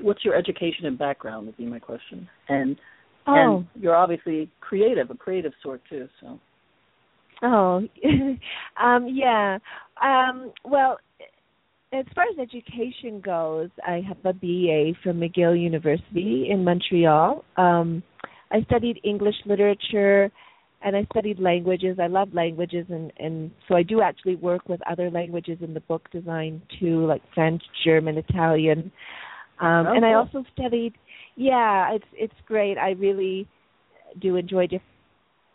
what's 0.00 0.24
your 0.24 0.34
education 0.34 0.86
and 0.86 0.98
background 0.98 1.46
would 1.46 1.56
be 1.56 1.66
my 1.66 1.78
question. 1.78 2.28
And 2.48 2.76
oh. 3.26 3.56
and 3.58 3.66
you're 3.82 3.96
obviously 3.96 4.50
creative, 4.60 5.10
a 5.10 5.14
creative 5.14 5.52
sort 5.62 5.80
too, 5.88 6.08
so. 6.20 6.38
Oh, 7.42 7.82
um, 8.82 9.08
yeah. 9.10 9.58
Um, 10.02 10.52
well, 10.64 10.98
as 11.92 12.04
far 12.14 12.24
as 12.24 12.38
education 12.38 13.20
goes, 13.20 13.70
I 13.86 14.02
have 14.06 14.18
a 14.24 14.32
BA 14.32 14.92
from 15.02 15.20
McGill 15.20 15.60
University 15.60 16.48
in 16.50 16.64
Montreal. 16.64 17.44
Um, 17.56 18.02
I 18.52 18.62
studied 18.62 19.00
English 19.04 19.36
literature 19.46 20.30
and 20.82 20.96
I 20.96 21.04
studied 21.10 21.38
languages. 21.38 21.98
I 22.00 22.06
love 22.06 22.32
languages, 22.32 22.86
and 22.88 23.12
and 23.18 23.50
so 23.68 23.74
I 23.76 23.82
do 23.82 24.00
actually 24.00 24.36
work 24.36 24.68
with 24.68 24.80
other 24.90 25.10
languages 25.10 25.58
in 25.60 25.74
the 25.74 25.80
book 25.80 26.10
design 26.10 26.62
too, 26.78 27.06
like 27.06 27.22
French, 27.34 27.62
German, 27.84 28.16
Italian, 28.16 28.90
um, 29.60 29.86
oh, 29.86 29.92
and 29.94 30.04
I 30.04 30.14
also 30.14 30.44
studied. 30.52 30.94
Yeah, 31.40 31.94
it's 31.94 32.04
it's 32.12 32.34
great. 32.46 32.76
I 32.78 32.90
really 32.90 33.48
do 34.20 34.36
enjoy 34.36 34.64
different 34.66 34.82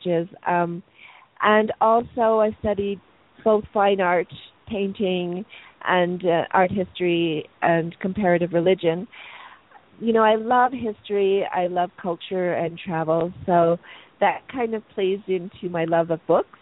languages, 0.05 0.35
um, 0.47 0.83
and 1.41 1.71
also 1.81 2.39
I 2.41 2.55
studied 2.59 2.99
both 3.43 3.65
fine 3.73 4.01
art, 4.01 4.27
painting, 4.67 5.45
and 5.87 6.25
uh, 6.25 6.43
art 6.51 6.71
history 6.71 7.49
and 7.61 7.95
comparative 7.99 8.53
religion. 8.53 9.07
You 9.99 10.13
know, 10.13 10.23
I 10.23 10.35
love 10.35 10.71
history. 10.73 11.45
I 11.53 11.67
love 11.67 11.91
culture 12.01 12.53
and 12.53 12.79
travel. 12.79 13.33
So 13.45 13.77
that 14.19 14.41
kind 14.51 14.75
of 14.75 14.83
plays 14.95 15.19
into 15.27 15.69
my 15.69 15.85
love 15.85 16.11
of 16.11 16.19
books. 16.27 16.59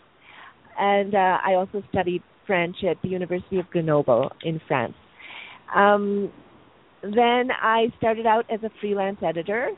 And 0.79 1.15
uh, 1.15 1.37
I 1.45 1.55
also 1.55 1.83
studied 1.91 2.23
French 2.47 2.77
at 2.89 2.97
the 3.03 3.09
University 3.09 3.59
of 3.59 3.69
Grenoble 3.71 4.31
in 4.43 4.61
France. 4.67 4.95
Um, 5.75 6.31
then 7.03 7.49
I 7.51 7.87
started 7.97 8.25
out 8.25 8.45
as 8.51 8.61
a 8.63 8.69
freelance 8.79 9.17
editor, 9.21 9.69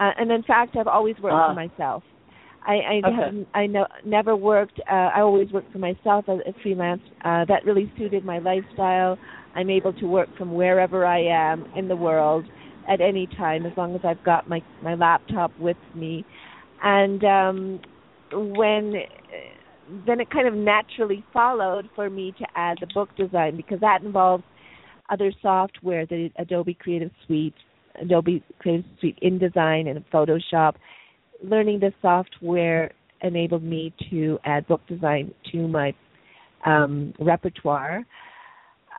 uh, 0.00 0.10
and 0.18 0.30
in 0.30 0.42
fact, 0.42 0.76
I've 0.76 0.86
always 0.86 1.16
worked 1.16 1.34
for 1.34 1.50
ah. 1.50 1.54
myself. 1.54 2.02
I, 2.66 2.74
I 2.74 3.00
okay. 3.06 3.16
have 3.16 3.46
I 3.54 3.66
no, 3.66 3.86
never 4.04 4.34
worked. 4.34 4.80
Uh, 4.90 5.10
I 5.14 5.20
always 5.20 5.50
worked 5.52 5.72
for 5.72 5.78
myself 5.78 6.24
as 6.28 6.40
a 6.46 6.62
freelance. 6.62 7.02
Uh, 7.24 7.44
that 7.46 7.64
really 7.64 7.92
suited 7.96 8.24
my 8.24 8.38
lifestyle. 8.38 9.16
I'm 9.54 9.70
able 9.70 9.92
to 9.94 10.06
work 10.06 10.28
from 10.36 10.52
wherever 10.52 11.06
I 11.06 11.20
am 11.20 11.64
in 11.76 11.88
the 11.88 11.96
world 11.96 12.44
at 12.88 13.00
any 13.00 13.26
time, 13.38 13.66
as 13.66 13.72
long 13.76 13.94
as 13.94 14.00
I've 14.04 14.22
got 14.24 14.48
my 14.48 14.60
my 14.82 14.94
laptop 14.94 15.52
with 15.58 15.78
me 15.94 16.24
and 16.82 17.24
um, 17.24 17.80
when 18.32 18.94
then 20.06 20.20
it 20.20 20.30
kind 20.30 20.48
of 20.48 20.54
naturally 20.54 21.24
followed 21.32 21.88
for 21.94 22.10
me 22.10 22.34
to 22.38 22.46
add 22.56 22.76
the 22.80 22.88
book 22.92 23.08
design 23.16 23.56
because 23.56 23.80
that 23.80 24.02
involves 24.02 24.42
other 25.08 25.32
software, 25.42 26.06
the 26.06 26.30
Adobe 26.38 26.74
Creative 26.74 27.10
Suite, 27.26 27.54
Adobe 28.00 28.42
Creative 28.58 28.84
Suite 29.00 29.18
InDesign 29.22 29.88
and 29.88 30.04
Photoshop. 30.10 30.74
Learning 31.42 31.78
the 31.78 31.92
software 32.02 32.92
enabled 33.22 33.62
me 33.62 33.94
to 34.10 34.38
add 34.44 34.66
book 34.66 34.80
design 34.88 35.32
to 35.52 35.68
my 35.68 35.94
um, 36.64 37.12
repertoire. 37.20 38.04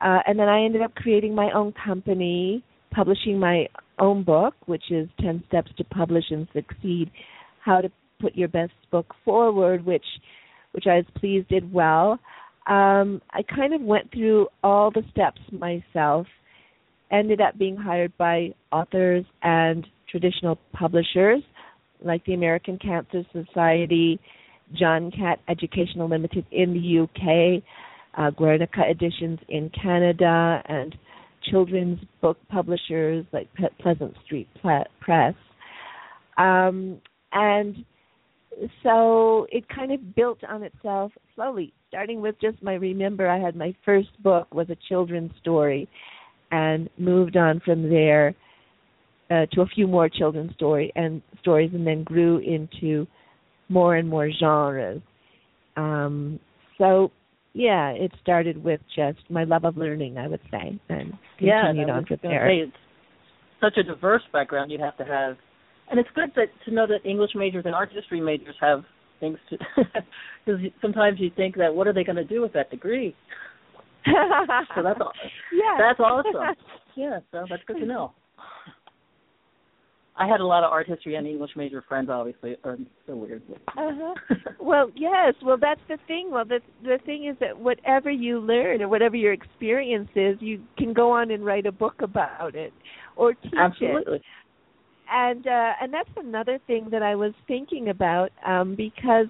Uh, 0.00 0.18
and 0.26 0.38
then 0.38 0.48
I 0.48 0.64
ended 0.64 0.82
up 0.82 0.94
creating 0.94 1.34
my 1.34 1.50
own 1.52 1.72
company, 1.84 2.64
publishing 2.92 3.38
my 3.38 3.66
own 3.98 4.22
book, 4.22 4.54
which 4.66 4.90
is 4.90 5.08
10 5.20 5.42
Steps 5.48 5.70
to 5.76 5.84
Publish 5.84 6.24
and 6.30 6.46
Succeed, 6.52 7.10
how 7.64 7.80
to 7.80 7.90
put 8.20 8.36
your 8.36 8.48
best 8.48 8.72
book 8.90 9.14
forward, 9.24 9.84
which 9.84 10.04
which 10.72 10.86
I 10.86 10.96
was 10.96 11.06
pleased 11.16 11.48
did 11.48 11.72
well. 11.72 12.18
Um, 12.68 13.22
I 13.30 13.42
kind 13.42 13.72
of 13.74 13.80
went 13.80 14.12
through 14.12 14.48
all 14.62 14.90
the 14.90 15.02
steps 15.10 15.40
myself, 15.50 16.26
ended 17.10 17.40
up 17.40 17.56
being 17.58 17.76
hired 17.76 18.16
by 18.18 18.54
authors 18.70 19.24
and 19.42 19.86
traditional 20.10 20.58
publishers 20.72 21.42
like 22.04 22.24
the 22.26 22.34
American 22.34 22.78
Cancer 22.78 23.22
Society, 23.32 24.20
John 24.78 25.10
Catt 25.10 25.40
Educational 25.48 26.08
Limited 26.08 26.44
in 26.52 26.72
the 26.74 27.00
UK, 27.02 27.62
uh, 28.16 28.30
Guernica 28.30 28.82
Editions 28.88 29.38
in 29.48 29.70
Canada, 29.70 30.62
and 30.66 30.94
children's 31.50 31.98
book 32.20 32.36
publishers 32.48 33.24
like 33.32 33.48
Pleasant 33.80 34.14
Street 34.24 34.48
Press. 35.00 35.34
Um, 36.36 37.00
and 37.32 37.84
so 38.82 39.46
it 39.50 39.68
kind 39.68 39.92
of 39.92 40.14
built 40.14 40.38
on 40.48 40.62
itself 40.62 41.12
slowly, 41.34 41.72
starting 41.88 42.20
with 42.20 42.36
just 42.40 42.62
my 42.62 42.74
remember 42.74 43.28
I 43.28 43.38
had 43.38 43.56
my 43.56 43.74
first 43.84 44.10
book 44.22 44.54
was 44.54 44.68
a 44.70 44.76
children's 44.88 45.32
story 45.40 45.88
and 46.50 46.88
moved 46.98 47.36
on 47.36 47.60
from 47.64 47.88
there 47.88 48.34
uh, 49.30 49.46
to 49.52 49.62
a 49.62 49.66
few 49.66 49.86
more 49.86 50.08
children's 50.08 50.54
story 50.54 50.92
and 50.94 51.22
stories 51.40 51.70
and 51.74 51.86
then 51.86 52.04
grew 52.04 52.38
into 52.38 53.06
more 53.68 53.96
and 53.96 54.08
more 54.08 54.30
genres. 54.38 55.02
Um, 55.76 56.40
so 56.78 57.10
yeah, 57.54 57.90
it 57.90 58.12
started 58.22 58.62
with 58.62 58.80
just 58.94 59.18
my 59.30 59.44
love 59.44 59.64
of 59.64 59.76
learning, 59.76 60.18
I 60.18 60.28
would 60.28 60.40
say, 60.50 60.78
and 60.88 61.12
continued 61.38 61.88
yeah, 61.88 61.94
on 61.94 62.04
from 62.06 62.18
there. 62.22 62.48
Say, 62.48 62.68
it's 62.68 62.72
such 63.60 63.76
a 63.78 63.82
diverse 63.82 64.22
background 64.32 64.70
you 64.70 64.78
have 64.78 64.96
to 64.98 65.04
have, 65.04 65.36
and 65.90 65.98
it's 65.98 66.08
good 66.14 66.30
that 66.36 66.48
to 66.66 66.74
know 66.74 66.86
that 66.86 67.08
English 67.08 67.30
majors 67.34 67.64
and 67.66 67.74
art 67.74 67.90
history 67.92 68.20
majors 68.20 68.54
have 68.60 68.84
things 69.20 69.38
to, 69.50 69.58
because 70.44 70.60
sometimes 70.80 71.20
you 71.20 71.30
think 71.36 71.56
that 71.56 71.74
what 71.74 71.86
are 71.86 71.92
they 71.92 72.04
going 72.04 72.16
to 72.16 72.24
do 72.24 72.40
with 72.40 72.52
that 72.52 72.70
degree? 72.70 73.14
so 74.06 74.82
that's 74.82 75.00
all. 75.00 75.12
Yeah, 75.52 75.76
that's 75.78 76.00
awesome. 76.00 76.56
Yeah, 76.96 77.20
so 77.30 77.44
that's 77.48 77.62
good 77.68 77.78
to 77.78 77.86
know. 77.86 78.12
I 80.16 80.26
had 80.26 80.40
a 80.40 80.44
lot 80.44 80.64
of 80.64 80.72
art 80.72 80.88
history 80.88 81.14
and 81.14 81.28
English 81.28 81.52
major 81.54 81.84
friends, 81.88 82.10
obviously. 82.10 82.56
Or 82.64 82.76
so 83.06 83.14
weird. 83.14 83.40
uh-huh. 83.76 84.14
well, 84.60 84.90
yes. 84.96 85.34
Well, 85.44 85.58
that's 85.60 85.80
the 85.86 85.96
thing. 86.08 86.30
Well, 86.32 86.44
the 86.44 86.58
the 86.82 86.98
thing 87.06 87.26
is 87.26 87.36
that 87.38 87.56
whatever 87.56 88.10
you 88.10 88.40
learn 88.40 88.82
or 88.82 88.88
whatever 88.88 89.14
your 89.14 89.32
experience 89.32 90.08
is, 90.16 90.36
you 90.40 90.60
can 90.76 90.92
go 90.92 91.12
on 91.12 91.30
and 91.30 91.44
write 91.44 91.66
a 91.66 91.72
book 91.72 92.02
about 92.02 92.56
it 92.56 92.72
or 93.14 93.34
teach 93.34 93.52
Absolutely. 93.56 94.16
it. 94.16 94.22
And 95.10 95.46
uh, 95.46 95.72
and 95.80 95.92
that's 95.92 96.10
another 96.16 96.58
thing 96.66 96.88
that 96.90 97.02
I 97.02 97.14
was 97.14 97.32
thinking 97.46 97.88
about 97.88 98.30
um, 98.46 98.74
because, 98.76 99.26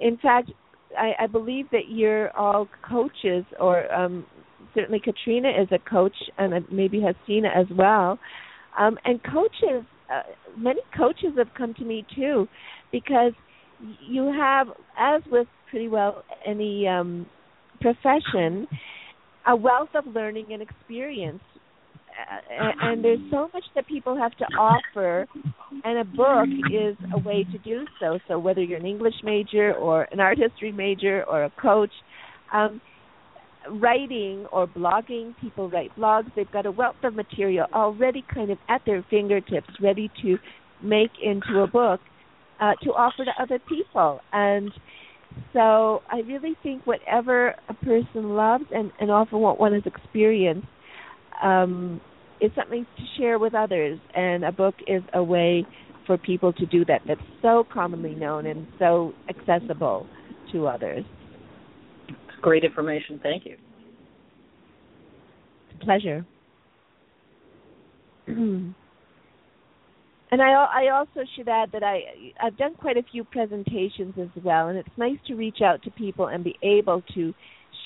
in 0.00 0.18
fact, 0.18 0.50
I, 0.98 1.12
I 1.20 1.26
believe 1.26 1.66
that 1.72 1.88
you're 1.88 2.36
all 2.36 2.68
coaches, 2.88 3.44
or 3.58 3.92
um, 3.92 4.26
certainly 4.74 5.00
Katrina 5.00 5.48
is 5.48 5.68
a 5.72 5.78
coach, 5.90 6.16
and 6.38 6.52
maybe 6.70 7.00
Hasina 7.00 7.48
as 7.56 7.66
well. 7.76 8.18
Um, 8.78 8.98
and 9.04 9.20
coaches 9.24 9.84
uh, 10.10 10.22
many 10.56 10.80
coaches 10.96 11.30
have 11.38 11.48
come 11.56 11.74
to 11.74 11.84
me 11.84 12.04
too, 12.14 12.48
because 12.92 13.32
you 14.06 14.32
have, 14.36 14.68
as 14.98 15.22
with 15.30 15.46
pretty 15.70 15.88
well 15.88 16.24
any 16.46 16.86
um, 16.86 17.26
profession, 17.80 18.66
a 19.46 19.56
wealth 19.56 19.90
of 19.94 20.06
learning 20.06 20.46
and 20.52 20.60
experience. 20.60 21.40
And 22.80 23.04
there's 23.04 23.20
so 23.30 23.48
much 23.52 23.64
that 23.74 23.86
people 23.86 24.16
have 24.16 24.32
to 24.38 24.44
offer, 24.56 25.26
and 25.84 25.98
a 25.98 26.04
book 26.04 26.48
is 26.72 26.96
a 27.14 27.18
way 27.18 27.44
to 27.52 27.58
do 27.58 27.84
so. 27.98 28.18
So 28.28 28.38
whether 28.38 28.62
you're 28.62 28.78
an 28.78 28.86
English 28.86 29.14
major 29.22 29.74
or 29.74 30.08
an 30.12 30.20
art 30.20 30.38
history 30.38 30.72
major 30.72 31.24
or 31.24 31.44
a 31.44 31.50
coach, 31.50 31.92
um, 32.52 32.80
writing 33.68 34.46
or 34.52 34.66
blogging, 34.66 35.34
people 35.40 35.68
write 35.70 35.94
blogs, 35.96 36.30
they've 36.34 36.50
got 36.50 36.66
a 36.66 36.70
wealth 36.70 36.96
of 37.04 37.14
material 37.14 37.66
already 37.72 38.24
kind 38.34 38.50
of 38.50 38.58
at 38.68 38.80
their 38.86 39.04
fingertips, 39.10 39.68
ready 39.82 40.10
to 40.22 40.38
make 40.82 41.10
into 41.22 41.60
a 41.60 41.66
book 41.66 42.00
uh, 42.60 42.72
to 42.82 42.90
offer 42.90 43.24
to 43.24 43.42
other 43.42 43.58
people. 43.68 44.20
And 44.32 44.72
so 45.52 46.02
I 46.10 46.20
really 46.26 46.56
think 46.62 46.86
whatever 46.86 47.54
a 47.68 47.74
person 47.74 48.30
loves 48.30 48.64
and, 48.72 48.90
and 49.00 49.10
often 49.10 49.40
what 49.40 49.60
one 49.60 49.74
has 49.74 49.82
experienced 49.86 50.66
um, 51.42 52.00
is 52.40 52.50
something 52.54 52.86
to 52.96 53.02
share 53.18 53.38
with 53.38 53.54
others. 53.54 53.98
And 54.14 54.44
a 54.44 54.52
book 54.52 54.74
is 54.86 55.02
a 55.14 55.22
way 55.22 55.66
for 56.06 56.18
people 56.18 56.52
to 56.54 56.66
do 56.66 56.84
that 56.86 57.02
that's 57.06 57.20
so 57.42 57.64
commonly 57.72 58.14
known 58.14 58.46
and 58.46 58.66
so 58.78 59.12
accessible 59.28 60.06
to 60.52 60.66
others. 60.66 61.04
Great 62.40 62.64
information. 62.64 63.20
Thank 63.22 63.44
you. 63.46 63.56
Pleasure. 65.82 66.26
and 68.26 68.74
I 70.32 70.50
I 70.50 70.88
also 70.92 71.20
should 71.36 71.48
add 71.48 71.70
that 71.72 71.82
I 71.82 72.00
I've 72.42 72.56
done 72.56 72.74
quite 72.74 72.96
a 72.96 73.02
few 73.10 73.24
presentations 73.24 74.14
as 74.20 74.28
well, 74.42 74.68
and 74.68 74.78
it's 74.78 74.88
nice 74.96 75.18
to 75.26 75.34
reach 75.34 75.58
out 75.64 75.82
to 75.82 75.90
people 75.90 76.28
and 76.28 76.44
be 76.44 76.56
able 76.62 77.02
to 77.14 77.34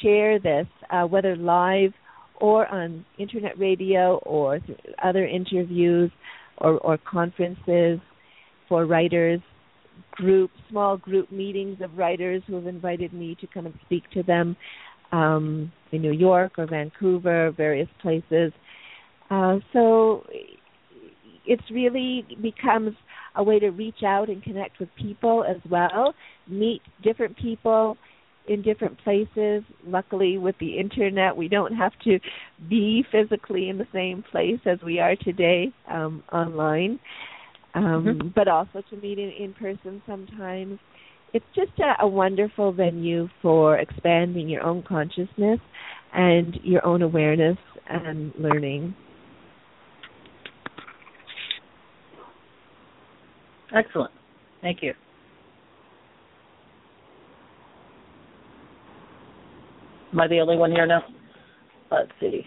share 0.02 0.38
this, 0.38 0.66
uh, 0.90 1.04
whether 1.04 1.36
live 1.36 1.92
or 2.40 2.66
on 2.66 3.04
internet 3.18 3.58
radio 3.58 4.16
or 4.24 4.60
other 5.02 5.26
interviews 5.26 6.10
or, 6.58 6.78
or 6.78 6.98
conferences 6.98 8.00
for 8.68 8.86
writers 8.86 9.40
group, 10.12 10.50
small 10.70 10.96
group 10.96 11.30
meetings 11.30 11.78
of 11.80 11.96
writers 11.96 12.42
who 12.46 12.54
have 12.54 12.66
invited 12.66 13.12
me 13.12 13.36
to 13.40 13.46
come 13.46 13.66
and 13.66 13.74
speak 13.84 14.02
to 14.10 14.22
them 14.22 14.56
um, 15.12 15.72
in 15.92 16.02
New 16.02 16.12
York 16.12 16.52
or 16.58 16.66
Vancouver, 16.66 17.52
various 17.56 17.88
places. 18.00 18.52
Uh, 19.30 19.58
so 19.72 20.24
it's 21.46 21.62
really 21.70 22.24
becomes 22.42 22.94
a 23.36 23.42
way 23.42 23.58
to 23.58 23.70
reach 23.70 24.02
out 24.06 24.28
and 24.28 24.42
connect 24.42 24.78
with 24.78 24.88
people 24.96 25.44
as 25.44 25.56
well, 25.70 26.14
meet 26.48 26.82
different 27.02 27.36
people 27.36 27.96
in 28.48 28.62
different 28.62 28.98
places. 29.02 29.62
Luckily, 29.86 30.38
with 30.38 30.56
the 30.60 30.78
internet, 30.78 31.36
we 31.36 31.48
don't 31.48 31.74
have 31.74 31.92
to 32.04 32.18
be 32.68 33.04
physically 33.10 33.68
in 33.68 33.78
the 33.78 33.86
same 33.92 34.24
place 34.30 34.60
as 34.66 34.78
we 34.84 34.98
are 34.98 35.16
today 35.16 35.72
um, 35.90 36.22
online 36.32 36.98
um, 37.74 37.82
mm-hmm. 37.82 38.28
but 38.34 38.48
also 38.48 38.82
to 38.90 38.96
meet 38.96 39.18
in, 39.18 39.30
in 39.30 39.52
person 39.54 40.00
sometimes. 40.06 40.78
It's 41.32 41.44
just 41.54 41.72
a, 41.80 42.04
a 42.04 42.08
wonderful 42.08 42.72
venue 42.72 43.28
for 43.42 43.78
expanding 43.78 44.48
your 44.48 44.62
own 44.62 44.84
consciousness 44.86 45.58
and 46.12 46.56
your 46.62 46.86
own 46.86 47.02
awareness 47.02 47.58
and 47.88 48.32
learning. 48.38 48.94
Excellent. 53.76 54.12
Thank 54.62 54.78
you. 54.82 54.94
Am 60.14 60.20
I 60.20 60.28
the 60.28 60.38
only 60.38 60.56
one 60.56 60.70
here 60.70 60.86
now? 60.86 61.02
Let's 61.90 62.10
see. 62.20 62.42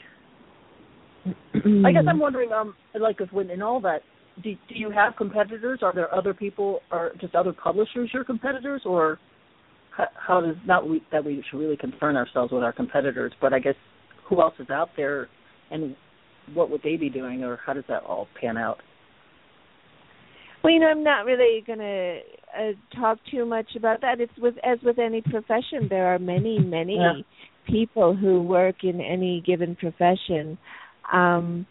I 1.86 1.92
guess 1.92 2.04
I'm 2.08 2.20
wondering, 2.20 2.54
um, 2.54 2.74
like, 2.98 3.18
if 3.20 3.32
when 3.34 3.50
in 3.50 3.62
all 3.62 3.82
that 3.82 4.00
do, 4.42 4.54
do 4.70 4.76
you 4.76 4.90
have 4.90 5.18
competitors? 5.18 5.80
Are 5.82 5.94
there 5.94 6.14
other 6.14 6.34
people 6.34 6.80
or 6.92 7.12
just 7.20 7.36
other 7.36 7.52
publishers 7.52 8.10
your 8.14 8.24
competitors, 8.24 8.84
or 8.86 9.20
how, 9.96 10.06
how 10.16 10.42
does 10.42 10.56
not 10.66 10.88
we, 10.88 11.04
that 11.12 11.26
we 11.26 11.44
should 11.50 11.58
really 11.58 11.76
concern 11.76 12.16
ourselves 12.16 12.54
with 12.54 12.64
our 12.64 12.72
competitors, 12.72 13.34
but 13.42 13.52
I 13.52 13.60
guess 13.60 13.76
who 14.30 14.42
else 14.42 14.54
is 14.60 14.70
out 14.70 14.90
there, 14.96 15.28
and 15.70 15.94
what 16.54 16.70
would 16.70 16.82
they 16.84 16.96
be 16.96 17.10
doing, 17.10 17.44
or 17.44 17.60
how 17.66 17.74
does 17.74 17.84
that 17.90 18.04
all 18.04 18.30
pan 18.40 18.58
out? 18.58 18.78
Well, 20.64 20.74
you 20.74 20.80
know, 20.80 20.88
I'm 20.88 21.04
not 21.04 21.26
really 21.26 21.64
going 21.66 21.80
to 21.80 22.20
uh, 22.58 23.00
talk 23.00 23.20
too 23.30 23.46
much 23.46 23.68
about 23.76 24.02
that. 24.02 24.20
It's 24.20 24.34
with 24.38 24.56
as 24.64 24.80
with 24.84 25.00
any 25.00 25.22
profession, 25.22 25.88
there 25.90 26.08
are 26.08 26.20
many, 26.20 26.60
many 26.60 26.96
yeah. 26.96 27.22
People 27.70 28.16
who 28.16 28.42
work 28.42 28.84
in 28.84 29.02
any 29.02 29.44
given 29.46 29.76
profession. 29.76 30.58
Um, 31.12 31.66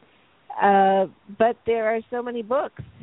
uh 0.51 1.05
but 1.39 1.57
there 1.67 1.95
are 1.95 2.01
so 2.11 2.23
many 2.23 2.43
books. 2.43 2.83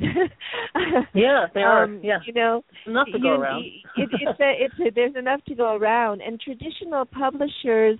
Yeah 1.14 1.46
there 1.54 1.68
are 1.68 1.84
um, 1.84 2.00
yeah. 2.02 2.18
you 2.26 2.32
know 2.32 2.64
enough 2.86 3.06
to 3.12 3.18
you, 3.18 3.22
go 3.22 3.40
around. 3.40 3.62
it, 3.62 4.08
it's 4.12 4.40
a, 4.40 4.52
it's 4.58 4.74
a, 4.80 4.90
there's 4.92 5.14
enough 5.16 5.40
to 5.46 5.54
go 5.54 5.76
around. 5.76 6.20
And 6.20 6.40
traditional 6.40 7.04
publishers 7.04 7.98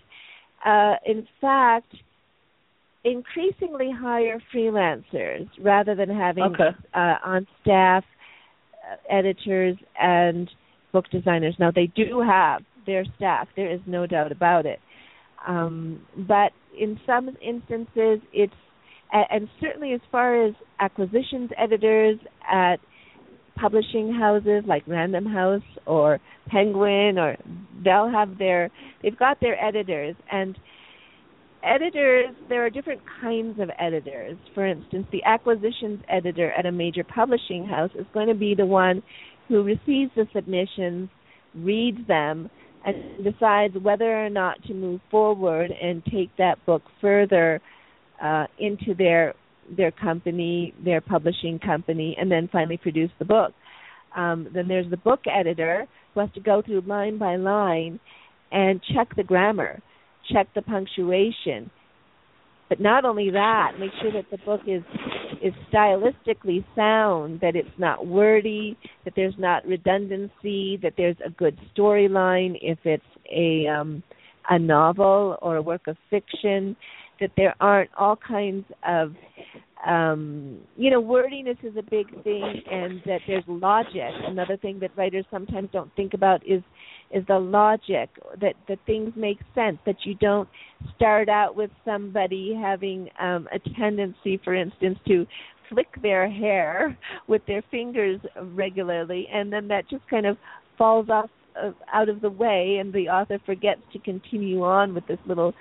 uh 0.67 0.95
in 1.07 1.27
fact 1.41 1.95
increasingly 3.05 3.91
hire 3.97 4.43
freelancers 4.53 5.49
rather 5.61 5.95
than 5.95 6.09
having 6.09 6.45
okay. 6.45 6.71
uh 6.93 7.17
on 7.25 7.47
staff 7.63 8.03
uh, 8.91 8.97
editors 9.09 9.77
and 10.01 10.51
book 10.93 11.05
designers. 11.11 11.55
Now 11.61 11.71
they 11.71 11.87
do 11.95 12.23
have 12.27 12.63
their 12.87 13.05
staff. 13.17 13.49
There 13.57 13.73
is 13.73 13.81
no 13.87 14.07
doubt 14.07 14.33
about 14.33 14.67
it. 14.67 14.81
Um 15.47 16.01
but 16.17 16.53
in 16.79 16.99
some 17.07 17.29
instances 17.41 18.21
it's 18.33 18.53
and, 19.13 19.49
certainly 19.61 19.93
as 19.93 20.01
far 20.11 20.45
as 20.45 20.55
acquisitions 20.81 21.51
editors 21.57 22.19
at 22.51 22.77
publishing 23.57 24.13
houses 24.13 24.65
like 24.67 24.83
Random 24.87 25.25
House 25.25 25.63
or 25.87 26.19
Penguin 26.49 27.19
or 27.19 27.37
they'll 27.85 28.11
have 28.11 28.39
their 28.39 28.71
they've 29.03 29.19
got 29.19 29.41
their 29.41 29.63
editors. 29.63 30.17
And 30.31 30.59
editors 31.63 32.35
there 32.49 32.65
are 32.65 32.71
different 32.71 33.01
kinds 33.21 33.61
of 33.61 33.71
editors. 33.79 34.37
For 34.55 34.67
instance, 34.67 35.07
the 35.13 35.23
acquisitions 35.25 36.01
editor 36.09 36.53
at 36.53 36.67
a 36.67 36.73
major 36.73 37.05
publishing 37.05 37.67
house 37.67 37.91
is 37.99 38.07
going 38.13 38.29
to 38.29 38.35
be 38.35 38.55
the 38.55 38.67
one 38.67 39.03
who 39.49 39.63
receives 39.63 40.11
the 40.17 40.27
submissions, 40.35 41.09
reads 41.55 42.07
them 42.09 42.51
and 42.85 43.25
decides 43.25 43.75
whether 43.81 44.25
or 44.25 44.31
not 44.31 44.63
to 44.65 44.75
move 44.75 45.01
forward 45.11 45.71
and 45.71 46.05
take 46.05 46.31
that 46.37 46.65
book 46.67 46.83
further 47.01 47.61
uh, 48.23 48.47
into 48.59 48.95
their 48.97 49.35
their 49.77 49.91
company, 49.91 50.75
their 50.85 51.01
publishing 51.01 51.59
company, 51.59 52.15
and 52.21 52.31
then 52.31 52.49
finally 52.53 52.77
produce 52.77 53.11
the 53.19 53.25
book. 53.25 53.53
Um, 54.15 54.49
then 54.55 54.69
there's 54.69 54.91
the 54.91 54.99
book 54.99 55.21
editor 55.27 55.87
who 56.13 56.21
has 56.21 56.29
to 56.35 56.41
go 56.41 56.63
through 56.65 56.83
line 56.83 57.19
by 57.19 57.37
line 57.37 57.99
and 58.53 58.81
check 58.95 59.09
the 59.17 59.23
grammar, 59.23 59.81
check 60.31 60.49
the 60.55 60.63
punctuation. 60.63 61.71
But 62.69 62.81
not 62.81 63.05
only 63.05 63.31
that, 63.31 63.73
make 63.79 63.91
sure 64.03 64.13
that 64.13 64.31
the 64.31 64.39
book 64.45 64.61
is 64.67 64.83
is 65.45 65.53
stylistically 65.71 66.65
sound, 66.75 67.39
that 67.41 67.55
it's 67.55 67.79
not 67.79 68.07
wordy, 68.07 68.79
that 69.05 69.13
there's 69.15 69.35
not 69.39 69.65
redundancy, 69.67 70.79
that 70.83 70.95
there's 70.97 71.17
a 71.25 71.29
good 71.29 71.57
storyline 71.77 72.59
if 72.63 72.79
it's 72.85 73.05
a 73.31 73.67
um 73.69 74.03
a 74.49 74.59
novel 74.59 75.37
or 75.43 75.57
a 75.57 75.63
work 75.63 75.87
of 75.87 75.97
fiction, 76.11 76.77
that 77.21 77.31
there 77.37 77.55
aren't 77.61 77.91
all 77.99 78.17
kinds 78.17 78.65
of 78.87 79.13
um 79.87 80.59
you 80.77 80.91
know 80.91 81.01
wordiness 81.01 81.59
is 81.63 81.77
a 81.77 81.83
big 81.83 82.07
thing 82.25 82.63
and 82.71 83.03
that 83.05 83.21
there's 83.27 83.45
logic. 83.47 84.13
Another 84.27 84.57
thing 84.57 84.79
that 84.81 84.97
writers 84.97 85.27
sometimes 85.31 85.69
don't 85.73 85.95
think 85.95 86.15
about 86.15 86.41
is 86.47 86.63
is 87.15 87.25
the 87.29 87.39
logic 87.39 88.11
that 88.41 88.55
that 88.69 88.79
things 88.85 89.13
make 89.17 89.39
sense 89.55 89.79
that 89.87 89.97
you 90.05 90.15
don't 90.17 90.49
start 90.97 91.29
out 91.29 91.57
with 91.57 91.71
somebody 91.85 92.59
having 92.61 93.09
um 93.21 93.49
a 93.53 93.59
tendency 93.81 94.39
for 94.45 94.55
instance 94.55 94.99
to 95.07 95.25
flick 95.71 95.89
their 96.03 96.29
hair 96.29 96.99
with 97.29 97.41
their 97.47 97.63
fingers 97.71 98.21
regularly 98.53 99.27
and 99.33 99.51
then 99.53 99.69
that 99.69 99.89
just 99.89 100.07
kind 100.11 100.27
of 100.27 100.37
falls 100.77 101.09
off 101.09 101.31
uh, 101.63 101.71
out 101.93 102.09
of 102.09 102.21
the 102.21 102.31
way 102.31 102.79
and 102.81 102.93
the 102.93 103.09
author 103.09 103.39
forgets 103.47 103.81
to 103.93 103.99
continue 104.01 104.63
on 104.65 104.93
with 104.93 105.07
this 105.07 105.21
little 105.27 105.55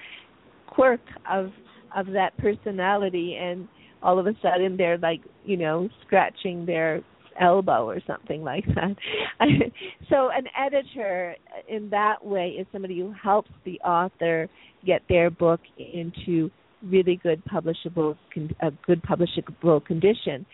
quirk 0.68 1.02
of 1.32 1.52
of 1.96 2.08
that 2.08 2.36
personality 2.40 3.38
and 3.40 3.68
all 4.02 4.18
of 4.18 4.26
a 4.26 4.34
sudden 4.42 4.76
they're 4.76 4.98
like 4.98 5.22
you 5.46 5.56
know 5.56 5.88
scratching 6.04 6.66
their 6.66 7.02
elbow 7.40 7.88
or 7.88 8.00
something 8.06 8.44
like 8.44 8.66
that. 8.76 8.96
So 10.10 10.30
an 10.30 10.46
editor 10.58 11.36
in 11.68 11.90
that 11.90 12.24
way 12.24 12.50
is 12.60 12.68
somebody 12.72 13.00
who 13.00 13.12
helps 13.12 13.50
the 13.66 13.80
author 13.80 14.48
get 14.86 15.02
their 15.10 15.30
book 15.30 15.60
into 15.78 16.52
really 16.84 17.20
good 17.24 17.42
publishable 17.46 18.16
a 18.62 18.72
good 18.86 19.02
publishable 19.04 19.84
condition. 19.84 20.46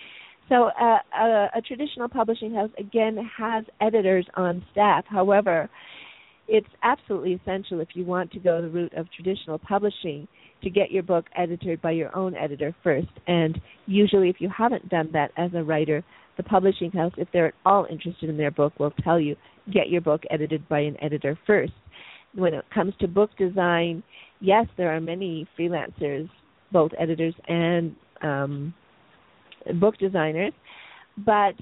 So 0.47 0.69
uh, 0.79 0.97
a, 1.17 1.47
a 1.55 1.61
traditional 1.61 2.07
publishing 2.07 2.53
house 2.53 2.69
again 2.77 3.17
has 3.37 3.65
editors 3.81 4.25
on 4.35 4.63
staff. 4.71 5.03
However 5.07 5.69
it's 6.49 6.67
absolutely 6.81 7.33
essential 7.33 7.79
if 7.79 7.89
you 7.93 8.03
want 8.03 8.31
to 8.31 8.39
go 8.39 8.61
the 8.61 8.69
route 8.69 8.93
of 8.97 9.07
traditional 9.11 9.59
publishing 9.59 10.27
to 10.63 10.69
get 10.69 10.91
your 10.91 11.03
book 11.03 11.25
edited 11.37 11.81
by 11.81 11.91
your 11.91 12.15
own 12.17 12.35
editor 12.35 12.75
first. 12.83 13.07
And 13.27 13.61
usually, 13.85 14.29
if 14.29 14.37
you 14.39 14.49
haven't 14.49 14.89
done 14.89 15.09
that 15.13 15.31
as 15.37 15.51
a 15.53 15.63
writer, 15.63 16.03
the 16.39 16.43
publishing 16.43 16.89
house, 16.91 17.12
if 17.17 17.28
they're 17.34 17.47
at 17.47 17.54
all 17.65 17.86
interested 17.91 18.30
in 18.30 18.38
their 18.38 18.49
book, 18.49 18.71
will 18.80 18.93
tell 19.04 19.19
you 19.19 19.36
get 19.73 19.89
your 19.89 19.99
book 19.99 20.23
edited 20.32 20.67
by 20.69 20.80
an 20.80 20.95
editor 21.04 21.38
first. 21.45 21.73
When 22.34 22.54
it 22.54 22.63
comes 22.73 22.93
to 23.02 23.10
book 23.10 23.30
design, 23.38 24.02
yes, 24.39 24.65
there 24.78 24.95
are 24.95 25.02
many 25.02 25.45
freelancers, 25.60 26.30
both 26.71 26.91
editors 26.97 27.34
and 27.49 27.93
um, 28.21 28.73
book 29.82 29.97
designers, 29.97 30.54
but 31.17 31.56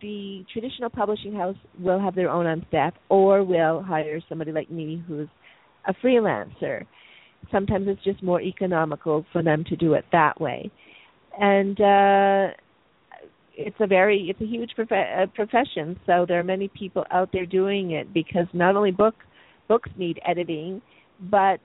the 0.00 0.44
traditional 0.52 0.90
publishing 0.90 1.34
house 1.34 1.56
will 1.80 1.98
have 1.98 2.14
their 2.14 2.30
own 2.30 2.46
on 2.46 2.64
staff 2.68 2.94
or 3.08 3.42
will 3.42 3.82
hire 3.82 4.20
somebody 4.28 4.52
like 4.52 4.70
me 4.70 5.02
who's 5.08 5.28
a 5.88 5.94
freelancer 6.04 6.84
sometimes 7.50 7.88
it's 7.88 8.04
just 8.04 8.22
more 8.22 8.42
economical 8.42 9.24
for 9.32 9.42
them 9.42 9.64
to 9.64 9.74
do 9.74 9.94
it 9.94 10.04
that 10.12 10.38
way 10.38 10.70
and 11.40 11.80
uh 11.80 12.54
it's 13.66 13.76
a 13.80 13.86
very 13.86 14.28
it's 14.30 14.40
a 14.40 14.46
huge 14.46 14.70
prof- 14.74 14.90
uh, 14.92 15.26
profession. 15.34 15.98
So 16.06 16.24
there 16.26 16.38
are 16.40 16.44
many 16.44 16.68
people 16.68 17.04
out 17.10 17.30
there 17.32 17.46
doing 17.46 17.92
it 17.92 18.12
because 18.12 18.46
not 18.52 18.76
only 18.76 18.90
book 18.90 19.14
books 19.68 19.90
need 19.96 20.18
editing 20.26 20.80
but 21.30 21.60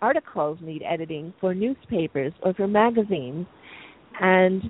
articles 0.00 0.58
need 0.62 0.82
editing 0.82 1.32
for 1.40 1.54
newspapers 1.54 2.32
or 2.42 2.54
for 2.54 2.66
magazines. 2.66 3.46
And 4.20 4.62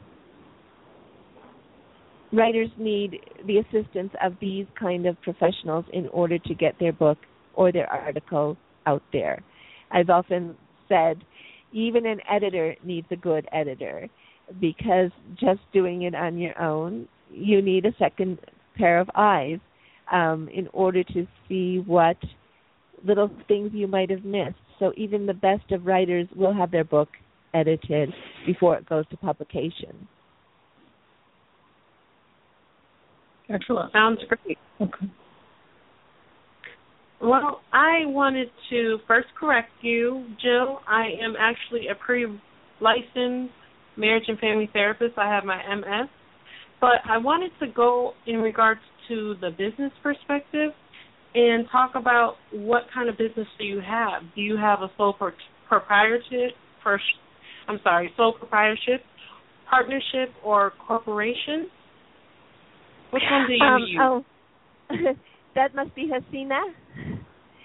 writers 2.33 2.71
need 2.79 3.21
the 3.47 3.59
assistance 3.59 4.13
of 4.23 4.35
these 4.41 4.67
kind 4.79 5.07
of 5.07 5.21
professionals 5.23 5.85
in 5.93 6.09
order 6.09 6.39
to 6.39 6.55
get 6.55 6.75
their 6.81 6.93
book 6.93 7.19
or 7.55 7.73
their 7.73 7.91
article 7.91 8.57
out 8.87 9.03
there. 9.13 9.43
I've 9.91 10.11
often 10.11 10.57
said 10.89 11.23
even 11.73 12.07
an 12.07 12.21
editor 12.31 12.75
needs 12.85 13.07
a 13.11 13.17
good 13.17 13.47
editor 13.53 14.09
because 14.61 15.11
just 15.39 15.61
doing 15.73 16.03
it 16.03 16.15
on 16.15 16.39
your 16.39 16.61
own, 16.61 17.09
you 17.31 17.63
need 17.63 17.85
a 17.87 17.95
second 17.99 18.39
pair 18.77 19.01
of 19.01 19.09
eyes 19.15 19.59
um, 20.13 20.49
in 20.55 20.69
order 20.73 21.03
to 21.03 21.27
see 21.49 21.83
what 21.87 22.17
little 23.05 23.31
things 23.49 23.71
you 23.75 23.87
might 23.87 24.11
have 24.11 24.25
missed. 24.25 24.57
So 24.79 24.93
even 24.97 25.27
the 25.27 25.35
best 25.35 25.71
of 25.73 25.87
writers 25.87 26.29
will 26.35 26.55
have 26.55 26.71
their 26.71 26.85
book 26.85 27.09
edited 27.55 28.11
before 28.47 28.77
it 28.77 28.89
goes 28.89 29.07
to 29.09 29.17
publication. 29.17 30.07
Excellent. 33.49 33.93
Sounds 33.93 34.21
great. 34.29 34.59
Okay. 34.81 35.07
Well, 37.23 37.61
I 37.73 38.05
wanted 38.05 38.49
to 38.71 38.99
first 39.07 39.29
correct 39.39 39.71
you, 39.81 40.27
Jill. 40.43 40.81
I 40.87 41.07
am 41.23 41.35
actually 41.39 41.89
a 41.89 41.95
pre-licensed 41.95 43.53
marriage 43.97 44.25
and 44.29 44.39
family 44.39 44.69
therapist. 44.73 45.19
I 45.19 45.29
have 45.33 45.45
my 45.45 45.61
MS, 45.75 46.09
but 46.81 47.01
I 47.09 47.19
wanted 47.19 47.51
to 47.61 47.67
go 47.69 48.13
in 48.27 48.37
regards 48.37 48.81
to 49.09 49.35
the 49.41 49.51
business 49.51 49.93
perspective 50.03 50.71
and 51.35 51.67
talk 51.71 51.93
about 51.95 52.37
what 52.53 52.85
kind 52.95 53.09
of 53.09 53.19
business 53.19 53.47
do 53.59 53.65
you 53.65 53.81
have? 53.81 54.23
Do 54.35 54.41
you 54.41 54.57
have 54.57 54.81
a 54.81 54.91
sole 54.97 55.13
pro- 55.13 55.31
proprietorship? 55.69 56.57
First, 56.83 57.05
I'm 57.69 57.79
sorry, 57.83 58.11
sole 58.17 58.33
proprietorship, 58.33 59.03
partnership, 59.69 60.31
or 60.45 60.73
corporation? 60.87 61.67
Which 63.11 63.23
one 63.31 63.47
do 63.47 63.53
you 63.55 63.65
um, 63.65 63.81
use? 63.81 63.99
Oh. 64.01 64.25
that 65.55 65.75
must 65.75 65.95
be 65.95 66.09
Hasina. 66.09 66.61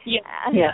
Yeah. 0.06 0.20
Uh, 0.48 0.52
yeah. 0.54 0.72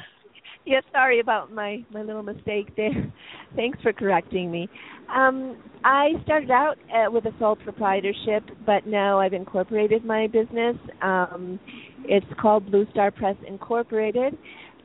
Yeah, 0.67 0.81
sorry 0.91 1.21
about 1.21 1.53
my 1.53 1.85
my 1.93 2.01
little 2.01 2.23
mistake 2.23 2.75
there. 2.75 2.91
Thanks 3.55 3.81
for 3.81 3.93
correcting 3.93 4.51
me. 4.51 4.67
Um, 5.15 5.55
I 5.85 6.09
started 6.25 6.51
out 6.51 6.75
uh, 6.93 7.09
with 7.09 7.23
a 7.25 7.31
sole 7.39 7.55
proprietorship, 7.55 8.43
but 8.65 8.85
now 8.85 9.17
I've 9.17 9.31
incorporated 9.31 10.03
my 10.03 10.27
business. 10.27 10.75
Um, 11.01 11.57
it's 12.03 12.25
called 12.41 12.69
Blue 12.69 12.85
Star 12.91 13.11
Press 13.11 13.37
Incorporated, 13.47 14.37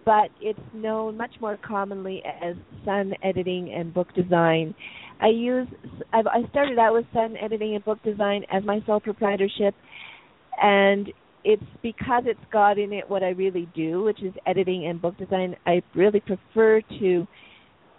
but 0.05 0.31
it's 0.41 0.61
known 0.73 1.17
much 1.17 1.35
more 1.41 1.59
commonly 1.67 2.23
as 2.41 2.55
Sun 2.85 3.15
Editing 3.25 3.75
and 3.77 3.93
Book 3.93 4.07
Design. 4.15 4.77
I 5.21 5.31
use 5.31 5.67
I've, 6.13 6.29
I 6.29 6.49
started 6.51 6.79
out 6.79 6.93
with 6.93 7.07
Sun 7.13 7.37
Editing 7.43 7.75
and 7.75 7.85
Book 7.85 8.01
Design 8.05 8.45
as 8.53 8.63
my 8.63 8.79
sole 8.87 9.01
proprietorship, 9.01 9.75
and 10.63 11.13
it's 11.45 11.63
because 11.83 12.25
it's 12.27 12.41
got 12.53 12.79
in 12.79 12.93
it 12.93 13.09
what 13.09 13.23
I 13.23 13.31
really 13.31 13.69
do, 13.75 14.03
which 14.03 14.23
is 14.23 14.33
editing 14.47 14.87
and 14.87 15.01
book 15.01 15.17
design. 15.19 15.57
I 15.67 15.83
really 15.95 16.21
prefer 16.21 16.81
to 17.01 17.27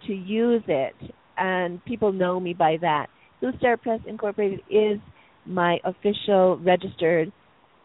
to 0.06 0.12
use 0.12 0.62
it, 0.68 0.94
and 1.36 1.84
people 1.84 2.12
know 2.12 2.38
me 2.38 2.54
by 2.54 2.76
that. 2.80 3.06
Blue 3.40 3.52
Star 3.58 3.76
Press 3.76 4.00
Incorporated 4.06 4.60
is 4.70 4.98
my 5.46 5.78
official 5.84 6.58
registered 6.58 7.32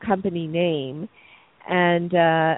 company 0.06 0.48
name, 0.48 1.10
and 1.68 2.14
uh, 2.14 2.56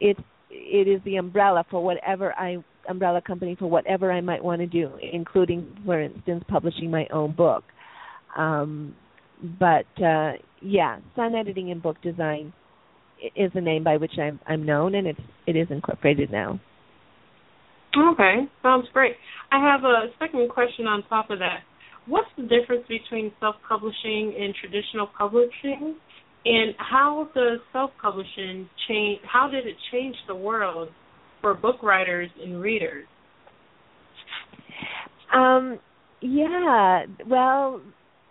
it 0.00 0.16
it 0.50 0.88
is 0.88 1.00
the 1.04 1.16
umbrella 1.16 1.64
for 1.70 1.82
whatever 1.82 2.34
I 2.34 2.58
umbrella 2.88 3.22
company 3.22 3.56
for 3.58 3.66
whatever 3.66 4.12
I 4.12 4.20
might 4.20 4.42
want 4.42 4.60
to 4.60 4.66
do, 4.66 4.90
including, 5.12 5.66
for 5.84 6.00
instance, 6.00 6.44
publishing 6.48 6.90
my 6.90 7.06
own 7.12 7.32
book. 7.32 7.64
Um, 8.36 8.94
but 9.58 9.86
uh, 10.02 10.32
yeah, 10.62 10.98
Sun 11.16 11.34
Editing 11.34 11.70
and 11.70 11.82
Book 11.82 11.96
Design 12.02 12.52
is 13.36 13.50
the 13.54 13.60
name 13.60 13.84
by 13.84 13.96
which 13.96 14.12
I'm 14.18 14.40
I'm 14.46 14.64
known, 14.64 14.94
and 14.94 15.06
it's 15.06 15.20
it 15.46 15.56
is 15.56 15.68
incorporated 15.70 16.30
now. 16.30 16.60
Okay, 17.96 18.48
sounds 18.62 18.86
great. 18.92 19.12
I 19.50 19.60
have 19.60 19.84
a 19.84 20.06
second 20.18 20.48
question 20.48 20.86
on 20.86 21.02
top 21.08 21.30
of 21.30 21.38
that. 21.40 21.60
what's 22.06 22.28
the 22.36 22.42
difference 22.42 22.84
between 22.88 23.30
self-publishing 23.38 24.34
and 24.38 24.54
traditional 24.60 25.08
publishing, 25.18 25.96
and 26.44 26.74
how 26.78 27.28
does 27.34 27.58
self-publishing 27.72 28.68
change? 28.88 29.20
How 29.30 29.48
did 29.48 29.66
it 29.66 29.76
change 29.92 30.16
the 30.26 30.34
world 30.34 30.88
for 31.40 31.54
book 31.54 31.82
writers 31.82 32.30
and 32.42 32.60
readers? 32.60 33.06
Um, 35.34 35.78
yeah, 36.20 37.04
well, 37.26 37.80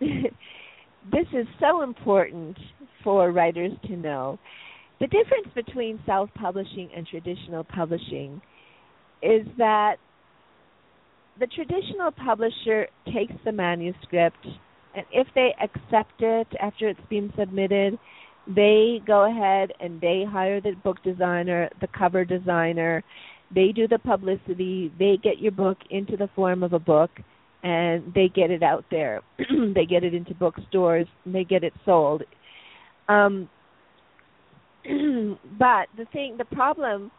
this 1.10 1.26
is 1.32 1.46
so 1.60 1.82
important 1.82 2.56
for 3.02 3.32
writers 3.32 3.72
to 3.86 3.96
know. 3.96 4.38
The 5.00 5.06
difference 5.08 5.48
between 5.54 5.98
self 6.06 6.30
publishing 6.34 6.90
and 6.94 7.06
traditional 7.06 7.64
publishing 7.64 8.40
is 9.22 9.46
that 9.58 9.96
the 11.40 11.46
traditional 11.46 12.10
publisher 12.12 12.86
takes 13.12 13.32
the 13.44 13.52
manuscript, 13.52 14.46
and 14.94 15.04
if 15.12 15.26
they 15.34 15.54
accept 15.62 16.20
it 16.20 16.46
after 16.60 16.88
it's 16.88 17.00
been 17.08 17.32
submitted, 17.38 17.98
they 18.46 19.00
go 19.06 19.30
ahead 19.30 19.72
and 19.80 20.00
they 20.00 20.24
hire 20.28 20.60
the 20.60 20.72
book 20.84 21.02
designer, 21.02 21.70
the 21.80 21.88
cover 21.96 22.24
designer, 22.24 23.02
they 23.54 23.72
do 23.72 23.88
the 23.88 23.98
publicity, 23.98 24.92
they 24.98 25.18
get 25.22 25.38
your 25.38 25.52
book 25.52 25.78
into 25.90 26.16
the 26.16 26.28
form 26.34 26.62
of 26.62 26.72
a 26.72 26.78
book, 26.78 27.10
and 27.62 28.12
they 28.14 28.28
get 28.34 28.50
it 28.50 28.62
out 28.62 28.84
there. 28.90 29.22
they 29.74 29.86
get 29.86 30.04
it 30.04 30.14
into 30.14 30.34
bookstores, 30.34 31.06
they 31.24 31.44
get 31.44 31.64
it 31.64 31.72
sold. 31.84 32.22
Um, 33.08 33.48
but 34.84 35.86
the 35.96 36.06
thing, 36.12 36.36
the 36.38 36.44
problem 36.44 37.10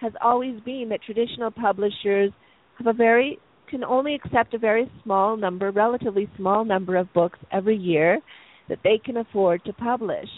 has 0.00 0.12
always 0.22 0.60
been 0.60 0.88
that 0.90 1.00
traditional 1.02 1.50
publishers 1.50 2.32
have 2.78 2.86
a 2.86 2.92
very 2.92 3.38
can 3.68 3.84
only 3.84 4.14
accept 4.14 4.54
a 4.54 4.58
very 4.58 4.90
small 5.02 5.36
number, 5.36 5.70
relatively 5.70 6.28
small 6.36 6.64
number 6.64 6.96
of 6.96 7.12
books 7.12 7.38
every 7.52 7.76
year 7.76 8.18
that 8.68 8.78
they 8.82 8.98
can 9.02 9.18
afford 9.18 9.62
to 9.64 9.72
publish. 9.74 10.28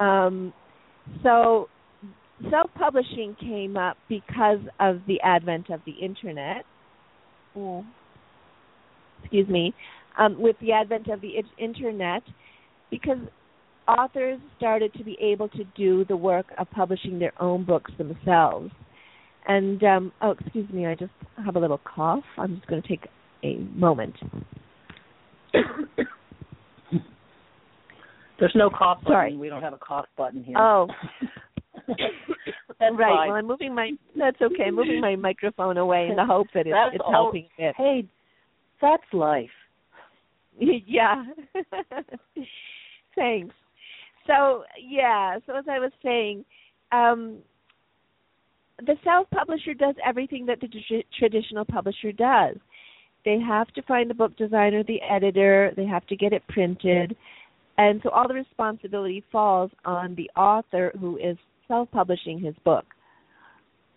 Um, 0.00 0.52
so 1.22 1.68
self-publishing 2.50 3.36
came 3.40 3.76
up 3.76 3.96
because 4.08 4.58
of 4.80 5.00
the 5.06 5.20
advent 5.22 5.70
of 5.70 5.80
the 5.86 5.92
internet. 5.92 6.64
Mm. 7.56 7.84
Excuse 9.26 9.48
me, 9.48 9.74
um, 10.18 10.40
with 10.40 10.54
the 10.60 10.70
advent 10.72 11.08
of 11.08 11.20
the 11.20 11.32
internet, 11.58 12.22
because 12.90 13.18
authors 13.88 14.38
started 14.56 14.92
to 14.94 15.02
be 15.02 15.18
able 15.20 15.48
to 15.48 15.64
do 15.76 16.04
the 16.04 16.16
work 16.16 16.46
of 16.58 16.70
publishing 16.70 17.18
their 17.18 17.32
own 17.42 17.64
books 17.64 17.90
themselves. 17.98 18.70
And 19.48 19.82
um, 19.82 20.12
oh, 20.22 20.36
excuse 20.38 20.70
me, 20.70 20.86
I 20.86 20.94
just 20.94 21.10
have 21.44 21.56
a 21.56 21.58
little 21.58 21.80
cough. 21.84 22.22
I'm 22.38 22.54
just 22.56 22.68
going 22.68 22.82
to 22.82 22.88
take 22.88 23.08
a 23.42 23.56
moment. 23.76 24.14
There's 28.38 28.52
no 28.54 28.70
cough 28.70 28.98
button. 29.00 29.12
Sorry. 29.12 29.36
We 29.36 29.48
don't 29.48 29.62
have 29.62 29.72
a 29.72 29.78
cough 29.78 30.06
button 30.16 30.44
here. 30.44 30.56
Oh. 30.58 30.86
That's 31.88 32.94
right. 32.94 33.16
fine. 33.16 33.28
Well, 33.28 33.36
I'm 33.36 33.46
moving 33.46 33.74
my. 33.74 33.92
That's 34.16 34.40
okay. 34.42 34.64
I'm 34.66 34.76
moving 34.76 35.00
my 35.00 35.16
microphone 35.16 35.78
away 35.78 36.08
in 36.10 36.16
the 36.16 36.24
hope 36.26 36.48
that 36.54 36.66
it's, 36.66 36.70
That's 36.74 36.94
it's 36.96 37.02
all- 37.04 37.12
helping 37.12 37.48
it. 37.58 37.74
Hey, 37.76 38.06
that's 38.80 39.02
life. 39.12 39.50
yeah. 40.58 41.24
Thanks. 43.14 43.54
So 44.26 44.64
yeah. 44.80 45.38
So 45.46 45.56
as 45.56 45.64
I 45.70 45.78
was 45.78 45.92
saying, 46.02 46.44
um, 46.92 47.38
the 48.78 48.96
self-publisher 49.04 49.74
does 49.74 49.94
everything 50.04 50.46
that 50.46 50.60
the 50.60 50.68
tr- 50.68 51.06
traditional 51.18 51.64
publisher 51.64 52.12
does. 52.12 52.56
They 53.24 53.38
have 53.40 53.68
to 53.68 53.82
find 53.82 54.08
the 54.08 54.14
book 54.14 54.36
designer, 54.36 54.84
the 54.84 55.00
editor. 55.02 55.72
They 55.76 55.86
have 55.86 56.06
to 56.08 56.16
get 56.16 56.32
it 56.32 56.46
printed, 56.48 57.16
and 57.78 58.00
so 58.02 58.10
all 58.10 58.28
the 58.28 58.34
responsibility 58.34 59.24
falls 59.32 59.70
on 59.84 60.14
the 60.14 60.30
author 60.36 60.92
who 61.00 61.16
is 61.16 61.36
self-publishing 61.68 62.38
his 62.38 62.54
book. 62.64 62.84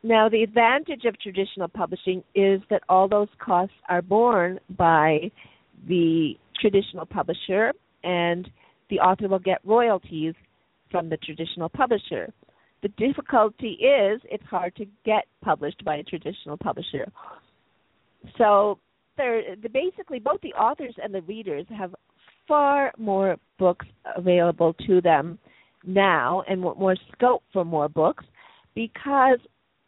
Now, 0.02 0.30
the 0.30 0.43
advantage 0.43 1.04
of 1.06 1.20
traditional 1.20 1.68
publishing 1.68 2.24
is 2.34 2.62
that 2.70 2.84
all 2.88 3.08
those 3.08 3.28
costs 3.38 3.76
are 3.89 4.02
borne 4.02 4.60
by 4.78 5.32
the 5.88 6.34
traditional 6.60 7.06
publisher, 7.06 7.74
and 8.04 8.50
the 8.89 9.00
author 9.00 9.28
will 9.28 9.39
get 9.39 9.60
royalties 9.66 10.36
from 10.89 11.10
the 11.10 11.18
traditional 11.18 11.70
publisher. 11.70 12.32
The 12.82 12.88
difficulty 12.89 13.78
is 13.82 14.22
it's 14.24 14.43
hard 14.45 14.76
to 14.78 14.86
get 15.06 15.26
published 15.43 15.84
by 15.84 15.97
a 15.97 16.04
traditional 16.04 16.58
publisher. 16.58 17.12
So, 18.38 18.80
there, 19.18 19.56
the, 19.62 19.68
basically, 19.68 20.20
both 20.20 20.39
the 20.41 20.54
authors 20.54 20.95
and 21.02 21.14
the 21.14 21.22
readers 21.24 21.66
have 21.78 21.93
far 22.47 22.93
more 22.97 23.36
books 23.58 23.86
available 24.16 24.74
to 24.88 25.02
them 25.02 25.38
now 25.86 26.43
and 26.50 26.62
more 26.62 26.95
scope 27.12 27.43
for 27.52 27.66
more 27.66 27.89
books 27.89 28.24
because 28.76 29.39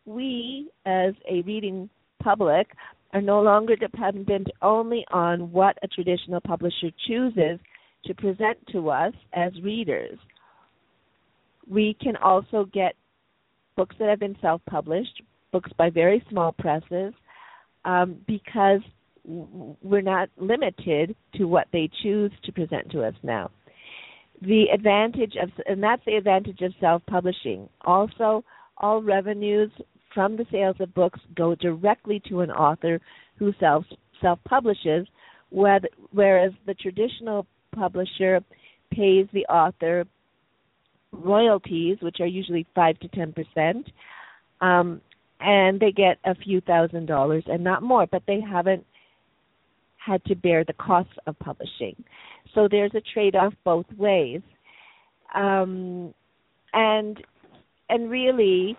we, 0.05 0.69
as 0.85 1.13
a 1.29 1.41
reading 1.41 1.89
public, 2.21 2.71
are 3.13 3.21
no 3.21 3.41
longer 3.41 3.75
dependent 3.75 4.47
only 4.61 5.05
on 5.11 5.51
what 5.51 5.77
a 5.83 5.87
traditional 5.87 6.39
publisher 6.41 6.89
chooses 7.07 7.59
to 8.05 8.13
present 8.15 8.57
to 8.71 8.89
us 8.89 9.13
as 9.33 9.51
readers. 9.61 10.17
We 11.69 11.95
can 12.01 12.15
also 12.17 12.65
get 12.73 12.95
books 13.75 13.95
that 13.99 14.09
have 14.09 14.19
been 14.19 14.37
self 14.41 14.61
published, 14.69 15.21
books 15.51 15.71
by 15.77 15.89
very 15.89 16.23
small 16.29 16.53
presses, 16.53 17.13
um, 17.85 18.17
because 18.27 18.81
we're 19.23 20.01
not 20.01 20.29
limited 20.37 21.15
to 21.35 21.45
what 21.45 21.67
they 21.71 21.89
choose 22.01 22.31
to 22.43 22.51
present 22.51 22.91
to 22.91 23.03
us 23.03 23.13
now. 23.23 23.51
The 24.41 24.65
advantage 24.73 25.33
of, 25.41 25.49
and 25.67 25.83
that's 25.83 26.03
the 26.05 26.15
advantage 26.15 26.61
of 26.61 26.73
self 26.79 27.03
publishing. 27.05 27.69
Also, 27.81 28.43
all 28.78 29.01
revenues 29.01 29.72
from 30.13 30.36
the 30.36 30.45
sales 30.51 30.76
of 30.80 30.93
books 30.93 31.19
go 31.36 31.55
directly 31.55 32.22
to 32.28 32.41
an 32.41 32.51
author 32.51 32.99
who 33.38 33.53
self 33.59 33.86
self 34.22 34.39
publishes, 34.47 35.07
whereas 35.49 36.51
the 36.65 36.74
traditional 36.76 37.45
publisher 37.74 38.41
pays 38.91 39.28
the 39.34 39.45
author 39.45 40.05
royalties, 41.11 41.97
which 42.01 42.17
are 42.19 42.28
usually 42.28 42.65
five 42.76 42.97
to 42.99 43.07
ten 43.09 43.34
percent, 43.34 43.89
um, 44.61 45.01
and 45.39 45.80
they 45.80 45.91
get 45.91 46.17
a 46.26 46.36
few 46.36 46.61
thousand 46.61 47.05
dollars 47.07 47.43
and 47.47 47.63
not 47.63 47.82
more, 47.84 48.05
but 48.07 48.24
they 48.28 48.39
haven't 48.41 48.86
had 49.97 50.24
to 50.26 50.36
bear 50.36 50.63
the 50.63 50.74
costs 50.74 51.13
of 51.28 51.38
publishing. 51.39 51.95
So 52.53 52.67
there's 52.69 52.93
a 52.95 53.01
trade-off 53.13 53.53
both 53.63 53.86
ways, 53.97 54.41
um, 55.36 56.13
and 56.74 57.24
and 57.91 58.09
really, 58.09 58.75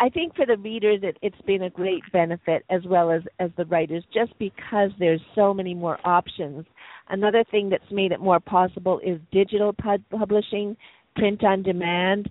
I 0.00 0.08
think 0.08 0.34
for 0.34 0.46
the 0.46 0.56
readers 0.56 1.00
it, 1.02 1.16
it's 1.22 1.40
been 1.46 1.62
a 1.62 1.70
great 1.70 2.02
benefit 2.12 2.64
as 2.70 2.82
well 2.86 3.10
as 3.10 3.22
as 3.38 3.50
the 3.56 3.66
writers, 3.66 4.02
just 4.12 4.36
because 4.38 4.90
there's 4.98 5.20
so 5.34 5.54
many 5.54 5.74
more 5.74 5.98
options. 6.04 6.64
Another 7.08 7.44
thing 7.50 7.68
that's 7.68 7.90
made 7.92 8.10
it 8.12 8.20
more 8.20 8.40
possible 8.40 8.98
is 9.04 9.20
digital 9.30 9.72
pub- 9.72 10.02
publishing, 10.10 10.76
print 11.14 11.44
on 11.44 11.62
demand. 11.62 12.28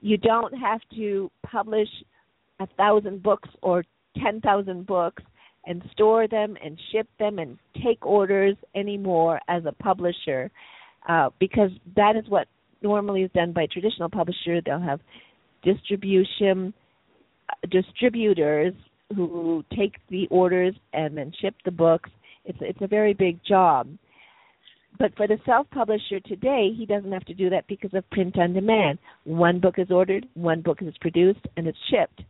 You 0.00 0.18
don't 0.18 0.52
have 0.58 0.80
to 0.96 1.30
publish 1.44 1.88
a 2.60 2.66
thousand 2.76 3.22
books 3.22 3.48
or 3.62 3.84
ten 4.22 4.40
thousand 4.40 4.86
books 4.86 5.22
and 5.64 5.82
store 5.92 6.28
them 6.28 6.56
and 6.64 6.78
ship 6.92 7.08
them 7.18 7.38
and 7.38 7.58
take 7.84 8.04
orders 8.06 8.56
anymore 8.74 9.40
as 9.48 9.64
a 9.64 9.72
publisher, 9.72 10.50
uh, 11.08 11.30
because 11.40 11.70
that 11.96 12.16
is 12.16 12.24
what 12.28 12.46
normally 12.90 13.22
is 13.22 13.30
done 13.40 13.52
by 13.52 13.64
a 13.64 13.66
traditional 13.74 14.10
publisher. 14.18 14.54
They'll 14.60 14.90
have 14.92 15.00
distribution 15.62 16.72
uh, 17.50 17.66
distributors 17.78 18.74
who 19.14 19.64
take 19.78 19.94
the 20.10 20.26
orders 20.30 20.74
and 20.92 21.16
then 21.16 21.32
ship 21.40 21.54
the 21.64 21.70
books. 21.70 22.10
It's 22.44 22.58
it's 22.60 22.82
a 22.82 22.86
very 22.98 23.14
big 23.14 23.36
job. 23.54 23.82
But 24.98 25.14
for 25.16 25.26
the 25.26 25.38
self-publisher 25.44 26.20
today, 26.20 26.70
he 26.74 26.86
doesn't 26.86 27.12
have 27.12 27.26
to 27.26 27.34
do 27.34 27.50
that 27.50 27.66
because 27.66 27.92
of 27.92 28.08
print 28.10 28.38
on 28.38 28.54
demand. 28.54 28.98
One 29.24 29.60
book 29.60 29.74
is 29.78 29.90
ordered, 29.90 30.24
one 30.34 30.62
book 30.62 30.78
is 30.80 30.94
produced, 31.00 31.44
and 31.56 31.66
it's 31.66 31.78
shipped. 31.90 32.22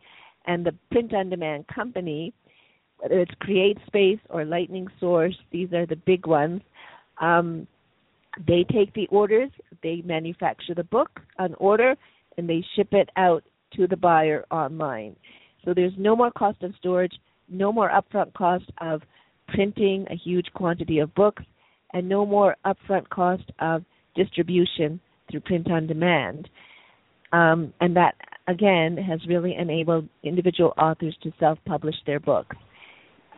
And 0.46 0.66
the 0.66 0.74
print 0.90 1.14
on 1.14 1.30
demand 1.30 1.66
company, 1.68 2.34
whether 2.98 3.20
it's 3.20 3.30
CreateSpace 3.46 4.20
or 4.30 4.44
Lightning 4.44 4.88
Source, 4.98 5.36
these 5.52 5.72
are 5.72 5.86
the 5.86 6.00
big 6.10 6.26
ones. 6.26 6.60
Um, 7.20 7.68
they 8.46 8.64
take 8.70 8.92
the 8.94 9.06
orders, 9.08 9.50
they 9.82 10.02
manufacture 10.04 10.74
the 10.74 10.84
book 10.84 11.20
on 11.38 11.54
order, 11.54 11.94
and 12.36 12.48
they 12.48 12.64
ship 12.74 12.88
it 12.92 13.08
out 13.16 13.42
to 13.74 13.86
the 13.86 13.96
buyer 13.96 14.44
online. 14.50 15.16
So 15.64 15.74
there's 15.74 15.92
no 15.96 16.14
more 16.14 16.30
cost 16.30 16.62
of 16.62 16.74
storage, 16.78 17.14
no 17.48 17.72
more 17.72 17.90
upfront 17.90 18.34
cost 18.34 18.64
of 18.80 19.02
printing 19.48 20.06
a 20.10 20.16
huge 20.16 20.46
quantity 20.54 20.98
of 20.98 21.14
books, 21.14 21.42
and 21.92 22.08
no 22.08 22.26
more 22.26 22.56
upfront 22.64 23.08
cost 23.08 23.44
of 23.58 23.84
distribution 24.14 25.00
through 25.30 25.40
print 25.40 25.70
on 25.70 25.86
demand. 25.86 26.48
Um, 27.32 27.72
and 27.80 27.96
that, 27.96 28.14
again, 28.48 28.96
has 28.96 29.20
really 29.28 29.54
enabled 29.56 30.08
individual 30.22 30.72
authors 30.78 31.16
to 31.22 31.32
self 31.40 31.58
publish 31.64 31.96
their 32.06 32.20
books. 32.20 32.56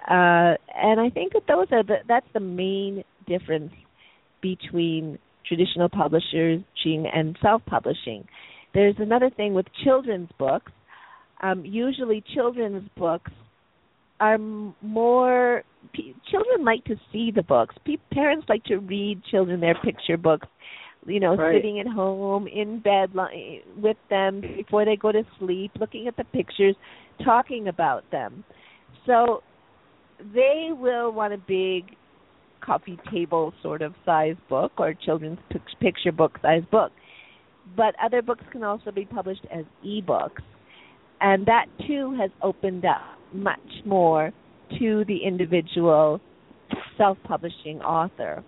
Uh, 0.09 0.55
and 0.75 1.01
I 1.01 1.11
think 1.13 1.35
that 1.35 1.47
those 1.47 1.67
are 1.71 1.83
the 1.83 1.97
that's 2.07 2.27
the 2.33 2.41
main 2.41 3.05
difference 3.27 3.73
between 4.41 5.19
traditional 5.47 5.89
publishing 5.89 6.65
and 6.85 7.37
self-publishing. 7.41 8.27
There's 8.75 8.97
another 8.99 9.31
thing 9.31 9.55
with 9.55 9.67
children's 9.85 10.31
books. 10.39 10.73
Um, 11.43 11.65
usually, 11.65 12.23
children's 12.35 12.89
books 12.97 13.31
are 14.21 14.39
more. 14.83 15.63
P- 15.93 16.15
children 16.31 16.65
like 16.65 16.85
to 16.85 16.97
see 17.13 17.31
the 17.35 17.43
books. 17.43 17.75
P- 17.85 18.01
parents 18.13 18.47
like 18.49 18.65
to 18.65 18.79
read 18.79 19.23
children 19.31 19.61
their 19.61 19.77
picture 19.77 20.17
books. 20.17 20.49
You 21.07 21.21
know, 21.21 21.37
Right. 21.37 21.55
sitting 21.55 21.81
at 21.81 21.87
home 21.87 22.49
in 22.49 22.81
bed 22.81 23.15
li- 23.15 23.63
with 23.81 23.97
them 24.11 24.41
before 24.41 24.85
they 24.85 24.97
go 24.97 25.13
to 25.13 25.25
sleep, 25.39 25.71
looking 25.79 26.09
at 26.09 26.17
the 26.17 26.25
pictures, 26.25 26.75
talking 27.25 27.69
about 27.69 28.09
them. 28.11 28.45
So 29.07 29.43
they 30.35 30.71
will 30.73 31.13
want 31.13 31.33
a 31.33 31.39
big 31.39 31.97
coffee 32.61 32.99
table 33.11 33.53
sort 33.63 33.83
of 33.83 33.95
size 34.05 34.37
book 34.49 34.73
or 34.79 34.95
children's 34.95 35.39
pic- 35.51 35.63
picture 35.81 36.13
book 36.13 36.39
size 36.43 36.63
book. 36.71 36.93
But 37.77 37.95
other 38.03 38.23
books 38.23 38.45
can 38.51 38.63
also 38.63 38.91
be 38.91 39.05
published 39.05 39.47
as 39.53 39.65
ebooks. 39.85 40.43
And 41.21 41.47
that 41.47 41.67
too 41.87 42.17
has 42.19 42.31
opened 42.43 42.85
up 42.85 43.03
much 43.33 43.59
more 43.85 44.33
to 44.79 45.05
the 45.07 45.19
individual 45.25 46.21
self 46.97 47.19
publishing 47.25 47.81
author. 47.81 48.45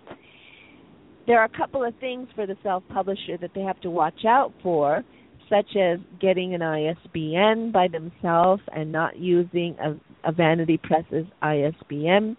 There 1.27 1.39
are 1.39 1.45
a 1.45 1.57
couple 1.57 1.85
of 1.85 1.95
things 2.01 2.29
for 2.35 2.47
the 2.47 2.57
self 2.63 2.83
publisher 2.89 3.37
that 3.41 3.51
they 3.55 3.61
have 3.63 3.81
to 3.83 3.91
watch 3.91 4.25
out 4.27 4.53
for, 4.63 5.05
such 5.49 5.77
as 5.77 5.99
getting 6.21 6.55
an 6.55 6.63
ISBN 6.63 7.73
by 7.73 7.89
themselves 7.89 8.63
and 8.75 8.91
not 8.93 9.19
using 9.19 9.77
a, 9.83 10.29
a 10.29 10.33
Vanity 10.33 10.79
Press's 10.83 11.27
ISBN. 11.43 12.37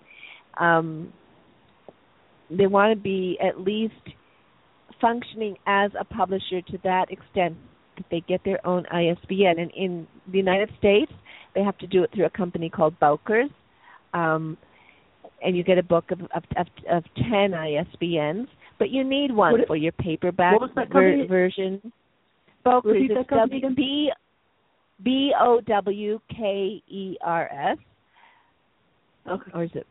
Um, 0.60 1.14
they 2.58 2.68
want 2.68 2.96
to 2.96 3.02
be 3.02 3.38
at 3.42 3.62
least 3.62 3.94
functioning 5.00 5.56
as 5.66 5.92
a 6.00 6.04
publisher 6.06 6.62
to 6.68 6.78
that 6.84 7.06
extent 7.10 7.56
that 7.98 8.06
they 8.12 8.22
get 8.28 8.42
their 8.44 8.66
own 8.66 8.86
ISBN. 8.92 9.60
And 9.60 9.72
in 9.76 10.08
the 10.32 10.38
United 10.38 10.70
States, 10.78 11.12
they 11.56 11.64
have 11.64 11.78
to 11.80 11.88
do 11.88 12.04
it 12.04 12.12
through 12.14 12.26
a 12.26 12.30
company 12.30 12.70
called 12.70 13.00
Bowker's. 13.00 13.50
Um, 14.14 14.58
and 15.44 15.58
you 15.58 15.64
get 15.64 15.78
a 15.78 15.84
book 15.84 16.12
of, 16.12 16.22
of, 16.22 16.44
of, 16.58 16.68
of 16.90 17.04
10 17.16 17.52
ISBNs, 17.52 18.48
but 18.78 18.90
you 18.90 19.04
need 19.04 19.32
one 19.32 19.54
What- 19.54 19.68
for 19.68 19.76
your 19.76 19.92
paperback 19.94 20.54
what 20.54 20.62
was 20.62 20.72
that 20.76 20.92
ver- 20.92 21.26
version. 21.28 21.92
Bowker's 22.64 22.94
Repeat 22.94 23.14
that 23.16 23.22
is 23.22 23.28
company 23.28 23.62
W 23.62 23.66
again? 23.68 23.76
B 23.76 24.12
B 25.04 25.34
O 25.40 25.62
W 25.66 26.20
K 26.30 26.84
E 26.88 27.18
R 27.24 27.50
S 27.72 27.78
Okay. 29.28 29.52
or 29.56 29.64
is 29.64 29.72
it 29.74 29.88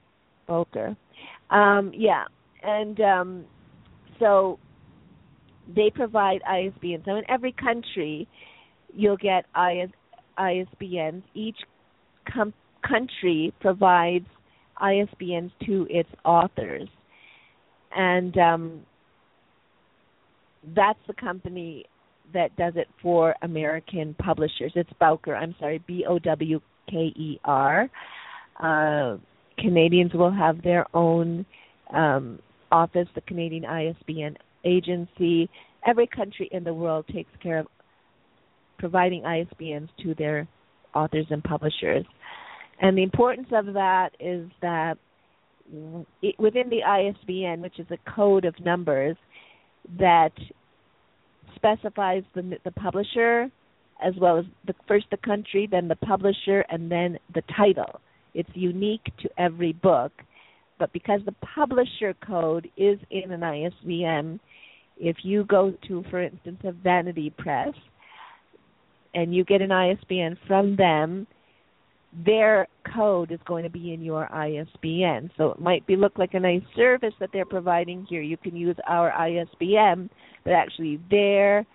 Boker? 0.47 0.97
Um, 1.51 1.91
yeah, 1.93 2.25
and 2.63 3.01
um, 3.01 3.45
so 4.19 4.59
they 5.75 5.91
provide 5.95 6.41
ISBNs. 6.49 7.05
So 7.05 7.17
in 7.17 7.25
every 7.29 7.53
country, 7.53 8.29
you'll 8.93 9.17
get 9.17 9.45
IS, 9.57 9.91
ISBNs. 10.39 11.23
Each 11.35 11.57
com- 12.33 12.55
country 12.87 13.53
provides 13.61 14.27
ISBNs 14.81 15.51
to 15.67 15.87
its 15.91 16.09
authors, 16.25 16.89
and 17.95 18.37
um, 18.39 18.81
that's 20.75 20.99
the 21.07 21.15
company 21.15 21.85
that 22.33 22.55
does 22.57 22.75
it 22.77 22.89
for 23.03 23.35
American 23.43 24.15
publishers. 24.15 24.73
It's 24.75 24.91
Bowker. 24.99 25.35
I'm 25.35 25.55
sorry, 25.59 25.83
B 25.87 26.05
O 26.09 26.19
W 26.19 26.61
K 26.89 26.97
E 26.97 27.41
R. 27.45 27.91
Uh, 28.63 29.17
Canadians 29.59 30.13
will 30.15 30.31
have 30.31 30.63
their 30.63 30.87
own 30.95 31.45
um, 31.95 32.39
office, 32.71 33.09
the 33.15 33.21
Canadian 33.23 33.65
ISBN 33.65 34.37
agency. 34.65 35.49
Every 35.87 36.07
country 36.07 36.49
in 36.53 36.65
the 36.65 36.75
world 36.75 37.07
takes 37.13 37.31
care 37.43 37.61
of 37.61 37.67
providing 38.79 39.23
ISBNs 39.23 39.89
to 40.03 40.15
their 40.15 40.49
authors 40.95 41.27
and 41.31 41.43
publishers. 41.43 42.05
And 42.81 42.97
the 42.97 43.03
importance 43.03 43.49
of 43.53 43.67
that 43.75 44.11
is 44.19 44.49
that 44.63 44.97
it, 46.23 46.39
within 46.39 46.69
the 46.71 46.83
ISBN, 46.83 47.61
which 47.61 47.79
is 47.79 47.87
a 47.91 48.11
code 48.11 48.45
of 48.45 48.59
numbers 48.61 49.17
that 49.99 50.33
specifies 51.55 52.23
the, 52.35 52.59
the 52.65 52.71
publisher 52.73 53.51
as 54.03 54.15
well 54.21 54.39
as 54.39 54.45
the 54.67 54.75
first 54.89 55.07
the 55.11 55.17
country, 55.19 55.69
then 55.71 55.89
the 55.89 55.97
publisher, 55.97 56.65
and 56.71 56.91
then 56.91 57.19
the 57.35 57.43
title. 57.57 58.01
It's 58.35 58.49
unique 58.55 59.05
to 59.23 59.29
every 59.39 59.73
book, 59.73 60.13
but 60.81 60.93
because 60.93 61.21
the 61.27 61.35
publisher 61.55 62.15
code 62.27 62.69
is 62.77 62.99
in 63.11 63.31
an 63.31 63.45
ISBN, 63.45 64.41
if 64.97 65.19
you 65.23 65.45
go 65.45 65.75
to, 65.87 66.03
for 66.11 66.21
instance, 66.21 66.59
a 66.65 66.73
Vanity 66.73 67.33
Press, 67.39 67.75
and 69.15 69.35
you 69.35 69.45
get 69.45 69.61
an 69.61 69.71
ISBN 69.71 70.39
from 70.49 70.77
them, 70.77 71.27
their 72.25 72.67
code 72.95 73.31
is 73.31 73.39
going 73.45 73.63
to 73.65 73.71
be 73.71 73.93
in 73.93 74.03
your 74.03 74.33
ISBN. 74.35 75.31
So 75.37 75.51
it 75.51 75.61
might 75.61 75.87
be 75.87 75.97
look 75.97 76.19
like 76.19 76.35
a 76.35 76.41
nice 76.41 76.63
service 76.75 77.15
that 77.21 77.29
they're 77.33 77.45
providing 77.45 78.07
here. 78.09 78.23
You 78.23 78.37
can 78.37 78.57
use 78.57 78.77
our 78.89 79.13
ISBN, 79.13 80.11
but 80.45 80.53
actually 80.55 80.99
their 81.11 81.67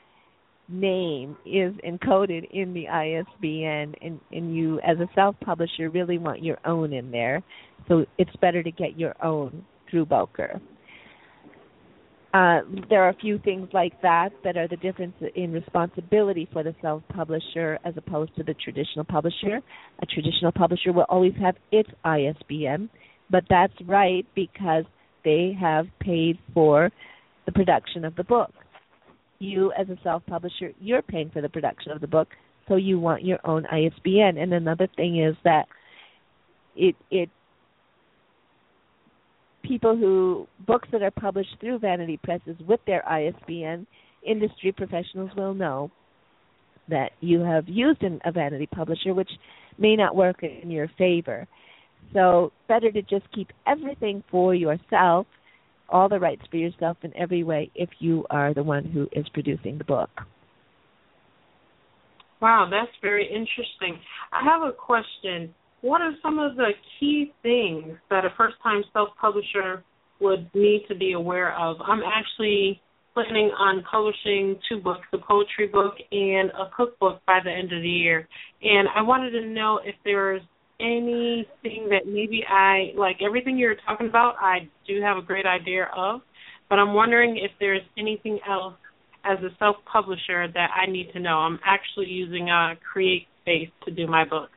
name 0.68 1.38
is 1.46 1.74
encoded 1.88 2.50
in 2.52 2.74
the 2.74 2.88
ISBN 2.88 3.96
and, 4.02 4.20
and 4.32 4.56
you 4.56 4.80
as 4.80 4.98
a 5.00 5.08
self 5.14 5.36
publisher 5.42 5.90
really 5.90 6.18
want 6.18 6.44
your 6.44 6.58
own 6.66 6.94
in 6.94 7.12
there. 7.12 7.44
So 7.88 8.06
it's 8.18 8.36
better 8.42 8.64
to 8.64 8.72
get 8.72 8.98
your 8.98 9.16
own 9.24 9.64
through 9.90 10.08
Bowker. 10.08 10.60
Uh, 12.34 12.60
there 12.90 13.02
are 13.02 13.10
a 13.10 13.16
few 13.16 13.40
things 13.40 13.70
like 13.72 13.94
that 14.02 14.30
that 14.44 14.58
are 14.58 14.68
the 14.68 14.76
difference 14.76 15.14
in 15.36 15.54
responsibility 15.54 16.50
for 16.52 16.64
the 16.64 16.76
self 16.82 17.02
publisher 17.08 17.80
as 17.86 17.94
opposed 17.96 18.36
to 18.36 18.44
the 18.44 18.54
traditional 18.56 19.06
publisher. 19.06 19.62
A 20.02 20.06
traditional 20.06 20.52
publisher 20.52 20.92
will 20.92 21.06
always 21.08 21.34
have 21.42 21.56
its 21.72 21.90
ISBN, 22.04 22.90
but 23.30 23.46
that's 23.50 23.74
right 23.86 24.26
because 24.36 24.84
they 25.24 25.56
have 25.60 25.86
paid 26.02 26.38
for 26.54 26.92
the 27.46 27.54
production 27.54 28.04
of 28.04 28.16
the 28.18 28.24
book. 28.26 28.52
You, 29.40 29.72
as 29.78 29.90
a 29.90 29.98
self 30.04 30.26
publisher, 30.26 30.72
you're 30.80 31.02
paying 31.02 31.30
for 31.30 31.42
the 31.42 31.50
production 31.50 31.92
of 31.92 32.02
the 32.02 32.08
book, 32.08 32.30
so 32.68 32.76
you 32.76 33.00
want 33.00 33.24
your 33.24 33.40
own 33.46 33.66
ISBN. 33.66 34.38
And 34.38 34.54
another 34.54 34.88
thing 34.96 35.22
is 35.22 35.36
that 35.44 35.66
it 36.76 36.96
it 37.12 37.30
people 39.64 39.96
who 39.98 40.48
books 40.66 40.88
that 40.92 41.02
are 41.02 41.12
published 41.12 41.56
through 41.60 41.80
vanity 41.80 42.20
presses 42.24 42.56
with 42.68 42.80
their 42.86 43.08
ISBN, 43.08 43.86
industry 44.26 44.72
professionals 44.72 45.32
will 45.36 45.54
know 45.54 45.92
that 46.88 47.12
you 47.20 47.40
have 47.40 47.68
used 47.68 48.04
an, 48.04 48.20
a 48.26 48.32
vanity 48.32 48.68
publisher, 48.68 49.14
which 49.14 49.30
may 49.78 49.96
not 49.96 50.16
work 50.16 50.44
in 50.44 50.70
your 50.70 50.90
favor. 50.98 51.48
So 52.14 52.52
better 52.68 52.92
to 52.92 53.02
just 53.02 53.26
keep 53.34 53.52
everything 53.66 54.24
for 54.30 54.54
yourself, 54.54 55.26
all 55.90 56.10
the 56.10 56.20
rights 56.20 56.42
for 56.50 56.58
yourself 56.58 56.98
in 57.04 57.16
every 57.16 57.44
way, 57.44 57.70
if 57.76 57.90
you 58.00 58.26
are 58.30 58.54
the 58.54 58.64
one 58.64 58.86
who 58.86 59.08
is 59.12 59.28
producing 59.30 59.78
the 59.78 59.84
book. 59.84 60.10
Wow, 62.42 62.68
that's 62.70 62.92
very 63.02 63.26
interesting. 63.26 64.00
I 64.32 64.44
have 64.44 64.62
a 64.62 64.72
question. 64.72 65.54
What 65.82 66.02
are 66.02 66.12
some 66.22 66.40
of 66.40 66.56
the 66.56 66.72
key 67.00 67.34
things 67.44 67.98
that 68.10 68.26
a 68.26 68.30
first 68.38 68.56
time 68.62 68.84
self 68.94 69.10
publisher 69.20 69.84
would 70.20 70.50
need 70.54 70.86
to 70.88 70.96
be 70.96 71.14
aware 71.14 71.58
of? 71.58 71.78
I'm 71.82 72.02
actually 72.04 72.82
planning 73.14 73.50
on 73.58 73.84
publishing 73.90 74.60
two 74.70 74.82
books, 74.82 75.08
a 75.14 75.18
poetry 75.18 75.68
book 75.72 75.94
and 76.12 76.50
a 76.52 76.70
cookbook 76.76 77.22
by 77.26 77.40
the 77.44 77.50
end 77.50 77.72
of 77.72 77.82
the 77.82 77.90
year. 77.90 78.28
And 78.62 78.90
I 78.94 79.02
wanted 79.02 79.32
to 79.32 79.48
know 79.48 79.80
if 79.84 79.96
there's 80.04 80.42
anything 80.80 81.90
that 81.90 82.06
maybe 82.06 82.44
I 82.48 82.92
like 82.98 83.18
everything 83.26 83.58
you're 83.58 83.76
talking 83.86 84.08
about 84.08 84.36
I 84.40 84.70
do 84.88 85.02
have 85.02 85.18
a 85.18 85.22
great 85.22 85.46
idea 85.46 85.88
of, 85.96 86.22
but 86.70 86.80
I'm 86.80 86.94
wondering 86.94 87.38
if 87.38 87.52
there's 87.60 87.82
anything 87.98 88.40
else 88.48 88.76
as 89.24 89.38
a 89.40 89.50
self 89.58 89.78
publisher 89.92 90.48
that 90.54 90.70
I 90.76 90.90
need 90.90 91.12
to 91.14 91.20
know. 91.20 91.38
I'm 91.38 91.60
actually 91.66 92.08
using 92.08 92.50
uh 92.50 92.76
Create 92.92 93.28
Space 93.42 93.70
to 93.86 93.92
do 93.92 94.08
my 94.08 94.26
book. 94.26 94.50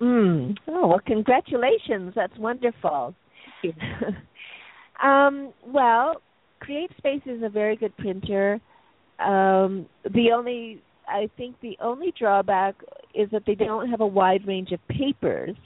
Mm. 0.00 0.56
Oh 0.68 0.86
well, 0.86 1.00
congratulations! 1.04 2.12
That's 2.14 2.36
wonderful. 2.38 3.14
um, 5.02 5.52
well, 5.66 6.22
CreateSpace 6.62 7.26
is 7.26 7.42
a 7.42 7.48
very 7.48 7.76
good 7.76 7.96
printer. 7.96 8.60
Um, 9.18 9.86
the 10.04 10.30
only, 10.34 10.80
I 11.08 11.28
think, 11.36 11.56
the 11.60 11.76
only 11.80 12.12
drawback 12.18 12.76
is 13.18 13.28
that 13.32 13.42
they 13.46 13.54
don't 13.54 13.90
have 13.90 14.00
a 14.00 14.06
wide 14.06 14.46
range 14.46 14.70
of 14.72 14.80
papers. 14.88 15.56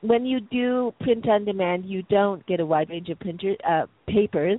When 0.00 0.26
you 0.26 0.40
do 0.40 0.92
print 1.00 1.28
on 1.28 1.44
demand, 1.44 1.86
you 1.86 2.02
don't 2.02 2.44
get 2.46 2.60
a 2.60 2.66
wide 2.66 2.90
range 2.90 3.08
of 3.08 3.18
printer 3.20 3.54
uh, 3.68 3.86
papers. 4.08 4.58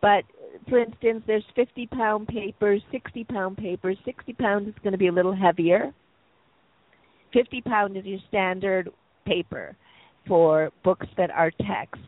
But 0.00 0.24
for 0.68 0.78
instance, 0.78 1.22
there's 1.26 1.44
50 1.54 1.86
pound 1.88 2.28
papers, 2.28 2.80
60 2.90 3.24
pound 3.24 3.56
papers. 3.56 3.96
60 4.04 4.32
pound 4.34 4.68
is 4.68 4.74
going 4.82 4.92
to 4.92 4.98
be 4.98 5.08
a 5.08 5.12
little 5.12 5.34
heavier. 5.34 5.92
50 7.32 7.60
pound 7.62 7.96
is 7.96 8.04
your 8.04 8.18
standard 8.28 8.90
paper 9.26 9.76
for 10.26 10.70
books 10.84 11.06
that 11.16 11.30
are 11.30 11.50
text. 11.66 12.02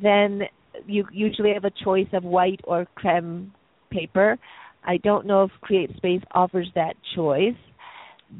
Then 0.00 0.42
you 0.86 1.06
usually 1.12 1.52
have 1.54 1.64
a 1.64 1.72
choice 1.84 2.08
of 2.12 2.24
white 2.24 2.60
or 2.64 2.86
creme 2.94 3.52
paper. 3.90 4.38
I 4.84 4.98
don't 4.98 5.26
know 5.26 5.44
if 5.44 5.50
CreateSpace 5.68 6.22
offers 6.32 6.68
that 6.74 6.94
choice, 7.14 7.56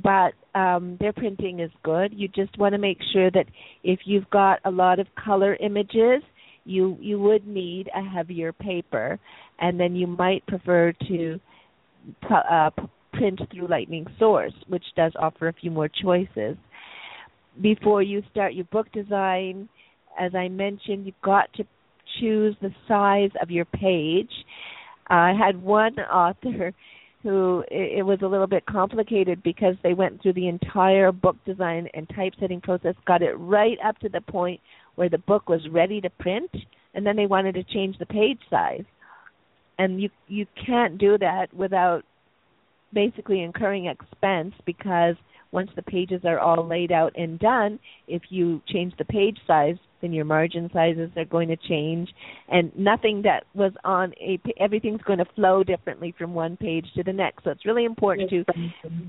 but 0.02 0.32
um, 0.58 0.96
their 1.00 1.12
printing 1.12 1.60
is 1.60 1.70
good. 1.82 2.12
You 2.14 2.28
just 2.28 2.56
want 2.58 2.72
to 2.72 2.78
make 2.78 2.98
sure 3.12 3.30
that 3.30 3.46
if 3.84 4.00
you've 4.04 4.28
got 4.30 4.60
a 4.64 4.70
lot 4.70 4.98
of 4.98 5.06
color 5.22 5.56
images, 5.56 6.22
you 6.64 6.96
you 7.00 7.20
would 7.20 7.46
need 7.46 7.88
a 7.94 8.02
heavier 8.02 8.52
paper, 8.52 9.18
and 9.60 9.78
then 9.78 9.94
you 9.94 10.06
might 10.06 10.44
prefer 10.46 10.92
to 11.08 11.40
uh, 12.30 12.70
print 13.12 13.40
through 13.52 13.68
Lightning 13.68 14.06
Source, 14.18 14.52
which 14.68 14.84
does 14.96 15.12
offer 15.18 15.48
a 15.48 15.52
few 15.52 15.70
more 15.70 15.88
choices. 15.88 16.56
Before 17.60 18.02
you 18.02 18.22
start 18.30 18.54
your 18.54 18.66
book 18.66 18.90
design, 18.92 19.68
as 20.18 20.34
I 20.34 20.48
mentioned, 20.48 21.06
you've 21.06 21.14
got 21.22 21.52
to 21.54 21.64
choose 22.20 22.56
the 22.60 22.70
size 22.88 23.30
of 23.40 23.50
your 23.50 23.64
page. 23.64 24.30
I 25.08 25.32
had 25.38 25.62
one 25.62 25.98
author 26.12 26.74
who 27.26 27.64
it, 27.72 27.98
it 27.98 28.02
was 28.02 28.20
a 28.22 28.26
little 28.26 28.46
bit 28.46 28.64
complicated 28.66 29.42
because 29.42 29.74
they 29.82 29.94
went 29.94 30.22
through 30.22 30.34
the 30.34 30.46
entire 30.46 31.10
book 31.10 31.36
design 31.44 31.88
and 31.92 32.08
typesetting 32.14 32.60
process, 32.60 32.94
got 33.04 33.20
it 33.20 33.34
right 33.34 33.76
up 33.84 33.98
to 33.98 34.08
the 34.08 34.20
point 34.20 34.60
where 34.94 35.08
the 35.08 35.18
book 35.18 35.48
was 35.48 35.60
ready 35.72 36.00
to 36.00 36.08
print, 36.20 36.50
and 36.94 37.04
then 37.04 37.16
they 37.16 37.26
wanted 37.26 37.56
to 37.56 37.64
change 37.64 37.98
the 37.98 38.06
page 38.06 38.38
size. 38.48 38.84
And 39.78 40.00
you 40.00 40.08
you 40.28 40.46
can't 40.64 40.98
do 40.98 41.18
that 41.18 41.52
without 41.52 42.02
basically 42.92 43.42
incurring 43.42 43.86
expense 43.86 44.54
because 44.64 45.16
once 45.50 45.70
the 45.74 45.82
pages 45.82 46.20
are 46.24 46.38
all 46.38 46.64
laid 46.64 46.92
out 46.92 47.12
and 47.16 47.40
done, 47.40 47.80
if 48.06 48.22
you 48.30 48.62
change 48.68 48.94
the 48.98 49.04
page 49.04 49.38
size, 49.48 49.76
then 50.00 50.12
your 50.12 50.24
margin 50.24 50.70
sizes 50.72 51.10
are 51.16 51.24
going 51.24 51.48
to 51.48 51.56
change, 51.56 52.08
and 52.48 52.70
nothing 52.76 53.22
that 53.22 53.44
was 53.54 53.72
on 53.84 54.12
a 54.20 54.40
everything's 54.58 55.02
going 55.02 55.18
to 55.18 55.26
flow 55.34 55.62
differently 55.62 56.14
from 56.18 56.34
one 56.34 56.56
page 56.56 56.86
to 56.96 57.02
the 57.02 57.12
next. 57.12 57.44
So 57.44 57.50
it's 57.50 57.66
really 57.66 57.84
important 57.84 58.30
to 58.30 58.44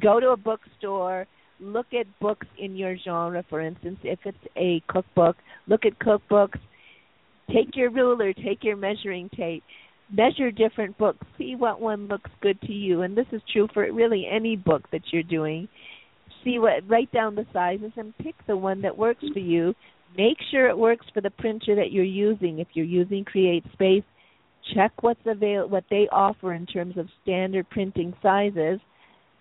go 0.02 0.20
to 0.20 0.30
a 0.30 0.38
bookstore, 0.38 1.28
look 1.60 1.88
at 1.94 2.06
books 2.20 2.48
in 2.58 2.76
your 2.76 2.96
genre. 3.04 3.44
For 3.50 3.62
instance, 3.62 4.00
if 4.04 4.20
it's 4.26 4.38
a 4.56 4.82
cookbook, 4.88 5.38
look 5.68 5.82
at 5.86 6.00
cookbooks. 6.00 6.60
Take 7.54 7.76
your 7.76 7.90
ruler, 7.90 8.34
take 8.34 8.64
your 8.64 8.76
measuring 8.76 9.30
tape, 9.30 9.64
measure 10.12 10.52
different 10.52 10.98
books, 10.98 11.26
see 11.38 11.56
what 11.56 11.80
one 11.80 12.08
looks 12.08 12.30
good 12.42 12.60
to 12.62 12.74
you, 12.74 13.04
and 13.04 13.18
this 13.18 13.28
is 13.32 13.42
true 13.54 13.70
for 13.74 13.90
really 13.92 14.28
any 14.30 14.58
book 14.58 14.84
that 14.92 15.02
you're 15.12 15.24
doing 15.24 15.70
see 16.44 16.60
what 16.60 16.88
write 16.88 17.12
down 17.12 17.36
the 17.36 17.46
sizes 17.52 17.92
and 17.98 18.18
pick 18.20 18.36
the 18.48 18.56
one 18.56 18.82
that 18.82 18.98
works 18.98 19.24
for 19.34 19.40
you 19.40 19.74
make 20.16 20.38
sure 20.52 20.68
it 20.68 20.78
works 20.78 21.06
for 21.14 21.22
the 21.22 21.30
printer 21.30 21.76
that 21.76 21.92
you're 21.92 22.04
using 22.04 22.60
if 22.60 22.68
you're 22.74 22.86
using 22.86 23.26
CreateSpace 23.26 24.04
check 24.74 24.92
what's 25.02 25.20
avail 25.26 25.68
what 25.70 25.86
they 25.90 26.08
offer 26.12 26.54
in 26.54 26.66
terms 26.66 26.98
of 26.98 27.08
standard 27.24 27.70
printing 27.70 28.14
sizes 28.22 28.80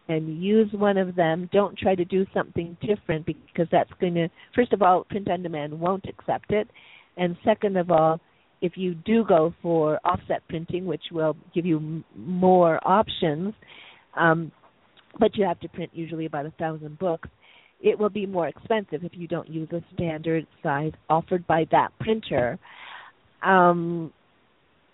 and 0.09 0.41
use 0.41 0.69
one 0.73 0.97
of 0.97 1.17
them 1.17 1.49
don't 1.53 1.77
try 1.77 1.95
to 1.95 2.05
do 2.05 2.25
something 2.33 2.77
different 2.81 3.27
because 3.27 3.67
that's 3.73 3.91
going 4.01 4.15
to 4.15 4.29
first 4.55 4.73
of 4.73 4.83
all 4.83 5.05
print 5.05 5.29
on 5.31 5.43
demand 5.43 5.79
won't 5.79 6.05
accept 6.09 6.53
it 6.53 6.69
and 7.17 7.37
second 7.45 7.77
of 7.77 7.91
all 7.91 8.21
if 8.63 8.73
you 8.77 8.95
do 8.95 9.25
go 9.25 9.53
for 9.61 9.99
offset 10.05 10.43
printing 10.49 10.87
which 10.87 11.03
will 11.11 11.37
give 11.55 11.67
you 11.67 12.03
more 12.15 12.81
options 12.87 13.53
um, 14.17 14.51
but 15.19 15.37
you 15.37 15.45
have 15.45 15.61
to 15.61 15.69
print 15.69 15.91
usually 15.95 16.27
about 16.27 16.47
a 16.47 16.51
thousand 16.53 16.99
books. 16.99 17.29
It 17.81 17.99
will 17.99 18.11
be 18.11 18.27
more 18.27 18.49
expensive 18.49 19.05
if 19.05 19.13
you 19.15 19.29
don't 19.29 19.49
use 19.49 19.69
a 19.73 19.83
standard 19.95 20.47
size 20.63 20.93
offered 21.09 21.47
by 21.47 21.67
that 21.71 21.89
printer. 22.01 22.59
Um, 23.43 24.13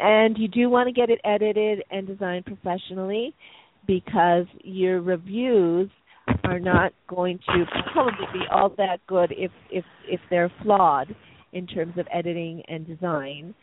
and 0.00 0.36
you 0.36 0.48
do 0.48 0.68
want 0.68 0.88
to 0.88 0.92
get 0.92 1.10
it 1.10 1.20
edited 1.24 1.84
and 1.90 2.06
designed 2.06 2.44
professionally 2.44 3.34
because 3.86 4.46
your 4.64 5.00
reviews 5.00 5.88
are 6.44 6.58
not 6.58 6.92
going 7.08 7.38
to 7.46 7.64
probably 7.92 8.26
be 8.32 8.44
all 8.50 8.72
that 8.76 8.98
good 9.06 9.32
if 9.36 9.50
if 9.70 9.84
if 10.08 10.20
they're 10.30 10.52
flawed 10.62 11.14
in 11.52 11.66
terms 11.66 11.94
of 11.98 12.06
editing 12.12 12.62
and 12.68 12.86
design. 12.86 13.54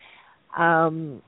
Um, 0.58 1.22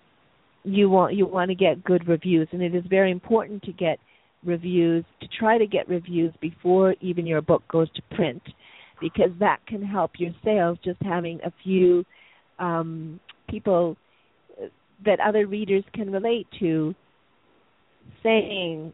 you 0.64 0.90
want 0.90 1.16
you 1.16 1.26
want 1.26 1.50
to 1.50 1.56
get 1.56 1.84
good 1.84 2.08
reviews, 2.08 2.48
and 2.52 2.62
it 2.62 2.76
is 2.76 2.84
very 2.90 3.12
important 3.12 3.64
to 3.64 3.74
get 3.74 4.00
reviews 4.44 5.06
to 5.22 5.28
try 5.28 5.58
to 5.58 5.68
get 5.68 5.88
reviews 5.88 6.34
before 6.42 6.96
even 7.02 7.26
your 7.26 7.42
book 7.42 7.64
goes 7.68 7.90
to 7.92 8.02
print 8.16 8.42
because 9.00 9.32
that 9.40 9.66
can 9.68 9.84
help 9.84 10.12
your 10.18 10.32
sales 10.44 10.78
just 10.84 11.02
having 11.02 11.40
a 11.46 11.52
few 11.64 12.06
um, 12.60 13.20
people 13.50 13.98
that 15.06 15.20
other 15.20 15.48
readers 15.48 15.84
can 15.94 16.12
relate 16.12 16.48
to 16.60 16.94
saying 18.24 18.94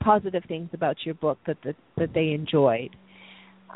positive 0.00 0.42
things 0.46 0.68
about 0.72 0.96
your 1.04 1.14
book 1.14 1.38
that 1.46 1.56
that, 1.64 1.76
that 1.96 2.12
they 2.14 2.30
enjoyed. 2.30 2.94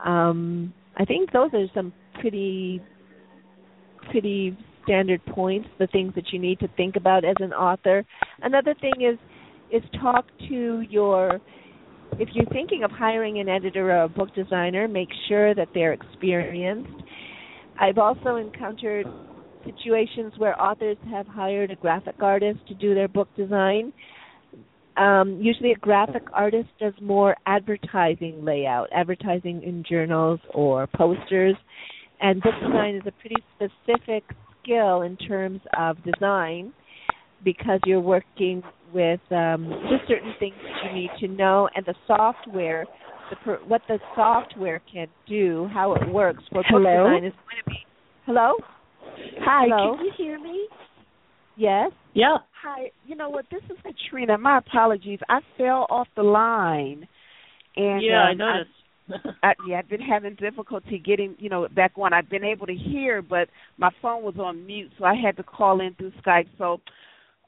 Um, 0.04 0.72
I 0.96 1.04
think 1.04 1.32
those 1.32 1.50
are 1.54 1.66
some 1.74 1.92
pretty 2.20 2.82
pretty 4.10 4.56
standard 4.84 5.24
points, 5.26 5.68
the 5.78 5.86
things 5.88 6.14
that 6.14 6.32
you 6.32 6.38
need 6.38 6.58
to 6.60 6.68
think 6.76 6.96
about 6.96 7.24
as 7.24 7.36
an 7.40 7.52
author. 7.52 8.04
Another 8.42 8.74
thing 8.80 8.94
is 9.00 9.18
is 9.70 9.82
talk 10.00 10.26
to 10.48 10.82
your 10.88 11.40
if 12.18 12.28
you're 12.32 12.46
thinking 12.46 12.84
of 12.84 12.90
hiring 12.90 13.38
an 13.38 13.48
editor 13.48 13.92
or 13.92 14.04
a 14.04 14.08
book 14.08 14.34
designer, 14.34 14.88
make 14.88 15.10
sure 15.28 15.54
that 15.54 15.68
they're 15.74 15.92
experienced. 15.92 17.02
I've 17.78 17.98
also 17.98 18.36
encountered 18.36 19.06
situations 19.64 20.32
where 20.38 20.60
authors 20.60 20.96
have 21.10 21.26
hired 21.26 21.70
a 21.70 21.76
graphic 21.76 22.16
artist 22.20 22.60
to 22.68 22.74
do 22.74 22.94
their 22.94 23.08
book 23.08 23.28
design. 23.36 23.92
Um, 24.96 25.38
usually, 25.40 25.72
a 25.72 25.76
graphic 25.76 26.24
artist 26.32 26.68
does 26.80 26.94
more 27.00 27.36
advertising 27.46 28.44
layout, 28.44 28.88
advertising 28.92 29.62
in 29.62 29.84
journals 29.88 30.40
or 30.54 30.88
posters, 30.88 31.54
and 32.20 32.42
book 32.42 32.54
design 32.60 32.96
is 32.96 33.02
a 33.06 33.12
pretty 33.12 33.36
specific 33.54 34.24
skill 34.60 35.02
in 35.02 35.16
terms 35.16 35.60
of 35.78 35.98
design 36.02 36.72
because 37.44 37.78
you're 37.86 38.00
working 38.00 38.62
with 38.92 39.20
um, 39.30 39.70
just 39.90 40.08
certain 40.08 40.34
things 40.38 40.54
that 40.62 40.88
you 40.88 41.00
need 41.00 41.10
to 41.20 41.28
know 41.28 41.68
and 41.74 41.84
the 41.84 41.94
software, 42.06 42.86
the 43.30 43.36
per, 43.36 43.58
what 43.66 43.82
the 43.88 43.98
software 44.14 44.80
can 44.90 45.08
do, 45.28 45.68
how 45.72 45.94
it 45.94 46.08
works 46.08 46.42
for 46.50 46.62
Hello? 46.66 46.82
book 46.82 47.12
design 47.12 47.24
is 47.24 47.32
going 47.32 47.62
to 47.64 47.70
be. 47.70 47.76
Hello. 48.26 48.54
Hi, 49.40 49.66
Hello? 49.68 49.96
can 49.96 50.04
you 50.04 50.12
hear 50.16 50.38
me? 50.38 50.68
Yes. 51.56 51.90
Yeah. 52.14 52.36
Hi. 52.62 52.90
You 53.06 53.16
know 53.16 53.30
what? 53.30 53.46
This 53.50 53.62
is 53.70 53.76
Katrina. 53.82 54.38
My 54.38 54.58
apologies. 54.58 55.18
I 55.28 55.40
fell 55.56 55.86
off 55.90 56.06
the 56.16 56.22
line. 56.22 57.06
And 57.76 58.02
yeah, 58.02 58.24
I 58.28 58.32
um, 58.32 58.38
noticed. 58.38 58.70
I, 59.42 59.52
yeah, 59.66 59.78
I've 59.78 59.88
been 59.88 60.00
having 60.00 60.34
difficulty 60.34 60.98
getting, 61.04 61.34
you 61.38 61.48
know, 61.48 61.66
back 61.74 61.92
on. 61.96 62.12
I've 62.12 62.28
been 62.28 62.44
able 62.44 62.66
to 62.66 62.74
hear, 62.74 63.22
but 63.22 63.48
my 63.78 63.90
phone 64.02 64.22
was 64.22 64.34
on 64.38 64.66
mute, 64.66 64.92
so 64.98 65.04
I 65.04 65.14
had 65.14 65.36
to 65.38 65.42
call 65.42 65.80
in 65.80 65.94
through 65.94 66.12
Skype. 66.24 66.48
So 66.58 66.80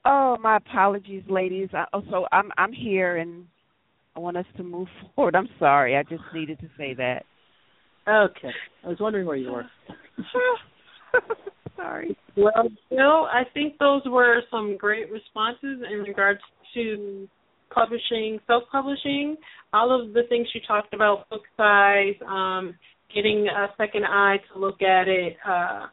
Oh, 0.04 0.36
my 0.40 0.56
apologies, 0.56 1.22
ladies. 1.28 1.68
I, 1.74 1.84
oh, 1.92 2.02
so 2.10 2.26
I'm 2.32 2.50
I'm 2.56 2.72
here, 2.72 3.18
and 3.18 3.44
I 4.16 4.20
want 4.20 4.36
us 4.36 4.46
to 4.56 4.62
move 4.62 4.88
forward. 5.14 5.36
I'm 5.36 5.48
sorry. 5.58 5.96
I 5.96 6.02
just 6.02 6.22
needed 6.34 6.58
to 6.60 6.68
say 6.78 6.94
that. 6.94 7.24
okay. 8.08 8.50
I 8.84 8.88
was 8.88 8.98
wondering 9.00 9.26
where 9.26 9.36
you 9.36 9.52
were. 9.52 9.66
sorry. 11.76 12.16
Well, 12.36 12.68
Jill, 12.88 13.26
I 13.32 13.42
think 13.52 13.78
those 13.78 14.02
were 14.06 14.42
some 14.50 14.76
great 14.76 15.10
responses 15.10 15.82
in 15.90 15.98
regards 16.06 16.40
to 16.74 17.28
publishing, 17.70 18.38
self-publishing, 18.46 19.36
all 19.72 20.00
of 20.00 20.12
the 20.12 20.22
things 20.28 20.48
you 20.54 20.60
talked 20.66 20.92
about, 20.92 21.28
book 21.30 21.42
size, 21.56 22.14
um, 22.26 22.74
getting 23.14 23.46
a 23.48 23.68
second 23.76 24.04
eye 24.04 24.36
to 24.52 24.58
look 24.58 24.82
at 24.82 25.08
it, 25.08 25.36
uh, 25.46 25.86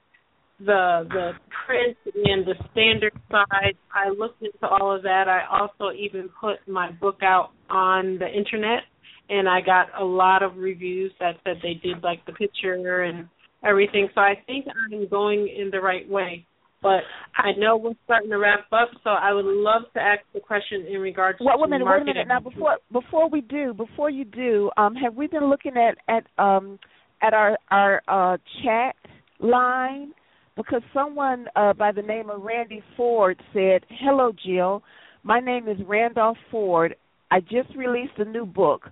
the 0.60 1.08
the 1.10 1.32
print 1.66 1.98
and 2.16 2.46
the 2.46 2.56
standard 2.72 3.14
size. 3.30 3.76
I 3.94 4.10
looked 4.10 4.42
into 4.42 4.68
all 4.68 4.96
of 4.96 5.04
that. 5.04 5.26
I 5.28 5.44
also 5.52 5.96
even 5.96 6.30
put 6.40 6.68
my 6.68 6.92
book 6.92 7.20
out 7.24 7.52
on 7.70 8.18
the 8.20 8.28
internet, 8.28 8.84
and 9.30 9.48
I 9.48 9.62
got 9.62 9.88
a 10.00 10.04
lot 10.04 10.44
of 10.44 10.58
reviews 10.58 11.12
that 11.20 11.36
said 11.44 11.58
they 11.62 11.76
did 11.76 12.04
like 12.04 12.26
the 12.26 12.34
picture 12.34 13.04
and 13.04 13.28
everything. 13.64 14.10
So 14.16 14.22
I 14.22 14.36
think 14.46 14.66
I'm 14.92 15.08
going 15.08 15.48
in 15.48 15.70
the 15.72 15.80
right 15.80 16.08
way. 16.10 16.46
But 16.82 17.02
I 17.36 17.54
know 17.58 17.76
we're 17.76 17.94
starting 18.06 18.30
to 18.30 18.38
wrap 18.38 18.72
up, 18.72 18.90
so 19.04 19.10
I 19.10 19.34
would 19.34 19.46
love 19.46 19.84
to 19.96 20.00
ask 20.00 20.22
the 20.34 20.40
question 20.40 20.86
in 20.88 21.02
regards 21.02 21.40
well, 21.42 21.56
to 21.58 21.62
wait 21.62 21.66
a 21.66 21.70
minute, 21.72 21.86
wait 21.86 22.02
a 22.02 22.06
minute. 22.06 22.28
Now, 22.28 22.40
before 22.40 22.78
before 22.92 23.30
we 23.30 23.42
do, 23.42 23.74
before 23.74 24.12
you 24.12 24.26
do, 24.26 24.70
um, 24.78 24.94
have 24.96 25.16
we 25.16 25.26
been 25.26 25.50
looking 25.50 25.74
at 25.76 25.98
at 26.08 26.28
um 26.42 26.78
at 27.22 27.34
our 27.34 27.58
our 27.72 28.02
uh, 28.08 28.38
chat 28.64 28.96
line? 29.40 30.14
Because 30.58 30.82
someone 30.94 31.46
uh, 31.56 31.74
by 31.74 31.92
the 31.92 32.02
name 32.02 32.30
of 32.32 32.42
Randy 32.42 32.82
Ford 32.98 33.40
said, 33.54 33.86
"Hello, 34.02 34.34
Jill. 34.44 34.84
My 35.24 35.40
name 35.40 35.68
is 35.68 35.78
Randolph 35.86 36.38
Ford. 36.50 36.96
I 37.32 37.42
just 37.42 37.74
released 37.76 38.14
a 38.18 38.26
new 38.26 38.46
book, 38.46 38.90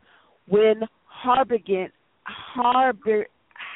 When 0.47 0.81
Harbigant 1.25 1.91
Harbor 2.25 3.25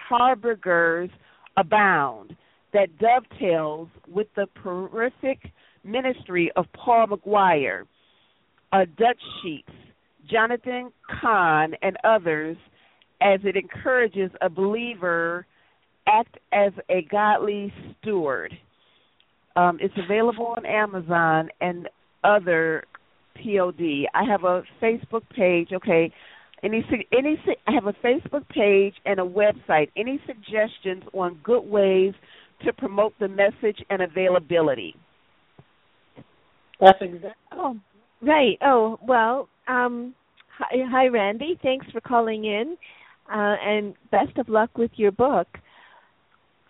harbingers 0.07 1.09
abound 1.57 2.35
that 2.73 2.89
dovetails 2.99 3.87
with 4.07 4.27
the 4.35 4.47
prolific 4.55 5.39
ministry 5.83 6.51
of 6.55 6.65
Paul 6.73 7.07
McGuire, 7.07 7.83
uh, 8.71 8.85
Dutch 8.97 9.21
Sheets, 9.41 9.71
Jonathan 10.29 10.91
Cahn, 11.21 11.73
and 11.81 11.97
others 12.03 12.57
as 13.21 13.39
it 13.43 13.55
encourages 13.55 14.31
a 14.41 14.49
believer 14.49 15.45
act 16.09 16.37
as 16.51 16.71
a 16.89 17.01
godly 17.09 17.73
steward. 18.01 18.53
Um, 19.55 19.77
it's 19.81 19.93
available 19.97 20.53
on 20.57 20.65
Amazon 20.65 21.49
and 21.61 21.89
other 22.23 22.83
POD. 23.35 24.07
I 24.13 24.23
have 24.23 24.43
a 24.43 24.63
Facebook 24.81 25.23
page. 25.35 25.69
Okay, 25.73 26.11
any 26.63 26.83
any 27.17 27.37
I 27.67 27.71
have 27.71 27.87
a 27.87 27.93
Facebook 28.05 28.47
page 28.49 28.93
and 29.05 29.19
a 29.19 29.23
website. 29.23 29.89
Any 29.97 30.19
suggestions 30.25 31.03
on 31.13 31.39
good 31.43 31.63
ways 31.63 32.13
to 32.65 32.73
promote 32.73 33.13
the 33.19 33.27
message 33.27 33.83
and 33.89 34.01
availability? 34.01 34.95
That's 36.79 36.97
exactly. 37.01 37.31
Oh, 37.51 37.75
right. 38.21 38.57
Oh, 38.61 38.99
well. 39.05 39.49
Um, 39.67 40.15
hi, 40.57 40.77
hi, 40.89 41.07
Randy. 41.07 41.59
Thanks 41.61 41.85
for 41.91 42.01
calling 42.01 42.45
in, 42.45 42.77
uh, 43.31 43.55
and 43.61 43.93
best 44.11 44.37
of 44.37 44.49
luck 44.49 44.77
with 44.77 44.91
your 44.95 45.11
book. 45.11 45.47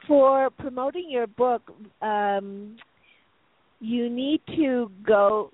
For 0.10 0.50
promoting 0.50 1.06
your 1.08 1.28
book, 1.28 1.72
um, 2.02 2.78
you 3.80 4.10
need 4.10 4.42
to 4.56 4.90
go 5.06 5.52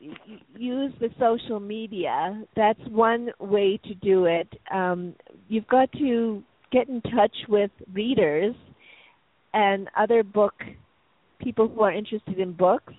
use 0.55 0.93
the 1.01 1.09
social 1.19 1.59
media. 1.59 2.41
That's 2.55 2.79
one 2.87 3.31
way 3.41 3.77
to 3.83 3.93
do 3.95 4.27
it. 4.27 4.47
Um, 4.73 5.13
you've 5.49 5.67
got 5.67 5.91
to 5.97 6.41
get 6.71 6.87
in 6.87 7.01
touch 7.01 7.35
with 7.49 7.69
readers 7.93 8.55
and 9.53 9.89
other 9.97 10.23
book 10.23 10.53
people 11.41 11.67
who 11.67 11.81
are 11.81 11.91
interested 11.91 12.39
in 12.39 12.53
books 12.53 12.93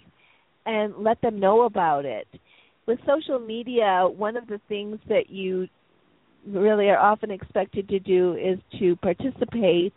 and 0.66 0.94
let 0.98 1.22
them 1.22 1.40
know 1.40 1.62
about 1.62 2.04
it. 2.04 2.28
With 2.84 2.98
social 3.07 3.38
media, 3.38 4.07
one 4.14 4.36
of 4.36 4.46
the 4.46 4.61
things 4.68 4.98
that 5.09 5.30
you 5.30 5.68
really 6.46 6.90
are 6.90 6.98
often 6.98 7.30
expected 7.30 7.88
to 7.88 7.98
do 7.98 8.34
is 8.34 8.59
to 8.78 8.94
participate 8.96 9.94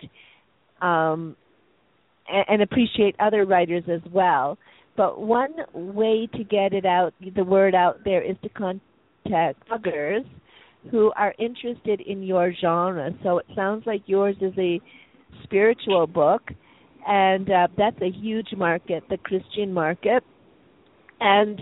um, 0.81 1.35
and, 2.47 2.61
appreciate 2.61 3.15
other 3.19 3.45
writers 3.45 3.83
as 3.91 4.01
well. 4.11 4.57
But 4.95 5.21
one 5.21 5.55
way 5.73 6.27
to 6.33 6.43
get 6.43 6.73
it 6.73 6.85
out, 6.85 7.13
the 7.35 7.43
word 7.43 7.75
out 7.75 8.03
there, 8.03 8.21
is 8.21 8.35
to 8.43 8.49
contact 8.49 9.67
bloggers 9.69 10.25
who 10.91 11.11
are 11.15 11.33
interested 11.39 12.01
in 12.01 12.23
your 12.23 12.53
genre. 12.59 13.11
So 13.23 13.37
it 13.39 13.45
sounds 13.55 13.85
like 13.85 14.03
yours 14.05 14.35
is 14.41 14.53
a 14.57 14.81
spiritual 15.43 16.07
book, 16.07 16.41
and 17.07 17.49
uh, 17.49 17.67
that's 17.77 18.01
a 18.01 18.11
huge 18.11 18.49
market, 18.55 19.03
the 19.09 19.17
Christian 19.17 19.73
market. 19.73 20.23
And 21.19 21.61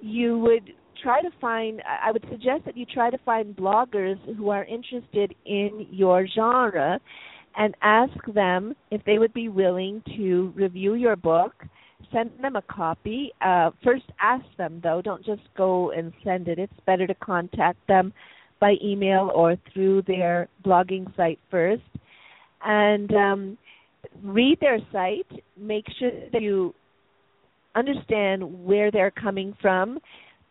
you 0.00 0.38
would 0.38 0.72
try 1.02 1.20
to 1.22 1.30
find, 1.40 1.82
I 1.86 2.12
would 2.12 2.24
suggest 2.30 2.64
that 2.66 2.76
you 2.76 2.86
try 2.86 3.10
to 3.10 3.18
find 3.24 3.56
bloggers 3.56 4.16
who 4.36 4.50
are 4.50 4.64
interested 4.64 5.34
in 5.44 5.86
your 5.90 6.26
genre 6.26 7.00
and 7.56 7.74
ask 7.82 8.14
them 8.34 8.74
if 8.90 9.04
they 9.04 9.18
would 9.18 9.34
be 9.34 9.48
willing 9.48 10.02
to 10.16 10.52
review 10.56 10.94
your 10.94 11.16
book 11.16 11.52
send 12.12 12.30
them 12.40 12.56
a 12.56 12.62
copy. 12.62 13.32
Uh, 13.40 13.70
first, 13.82 14.04
ask 14.20 14.44
them 14.56 14.80
though. 14.82 15.00
Don't 15.02 15.24
just 15.24 15.42
go 15.56 15.90
and 15.92 16.12
send 16.24 16.48
it. 16.48 16.58
It's 16.58 16.72
better 16.86 17.06
to 17.06 17.14
contact 17.14 17.78
them 17.88 18.12
by 18.60 18.74
email 18.82 19.30
or 19.34 19.56
through 19.72 20.02
their 20.02 20.48
blogging 20.64 21.14
site 21.16 21.40
first, 21.50 21.82
and 22.64 23.12
um, 23.14 23.58
read 24.22 24.58
their 24.60 24.78
site. 24.92 25.26
Make 25.56 25.84
sure 25.98 26.10
that 26.32 26.42
you 26.42 26.74
understand 27.74 28.64
where 28.64 28.90
they're 28.90 29.10
coming 29.10 29.56
from. 29.60 29.98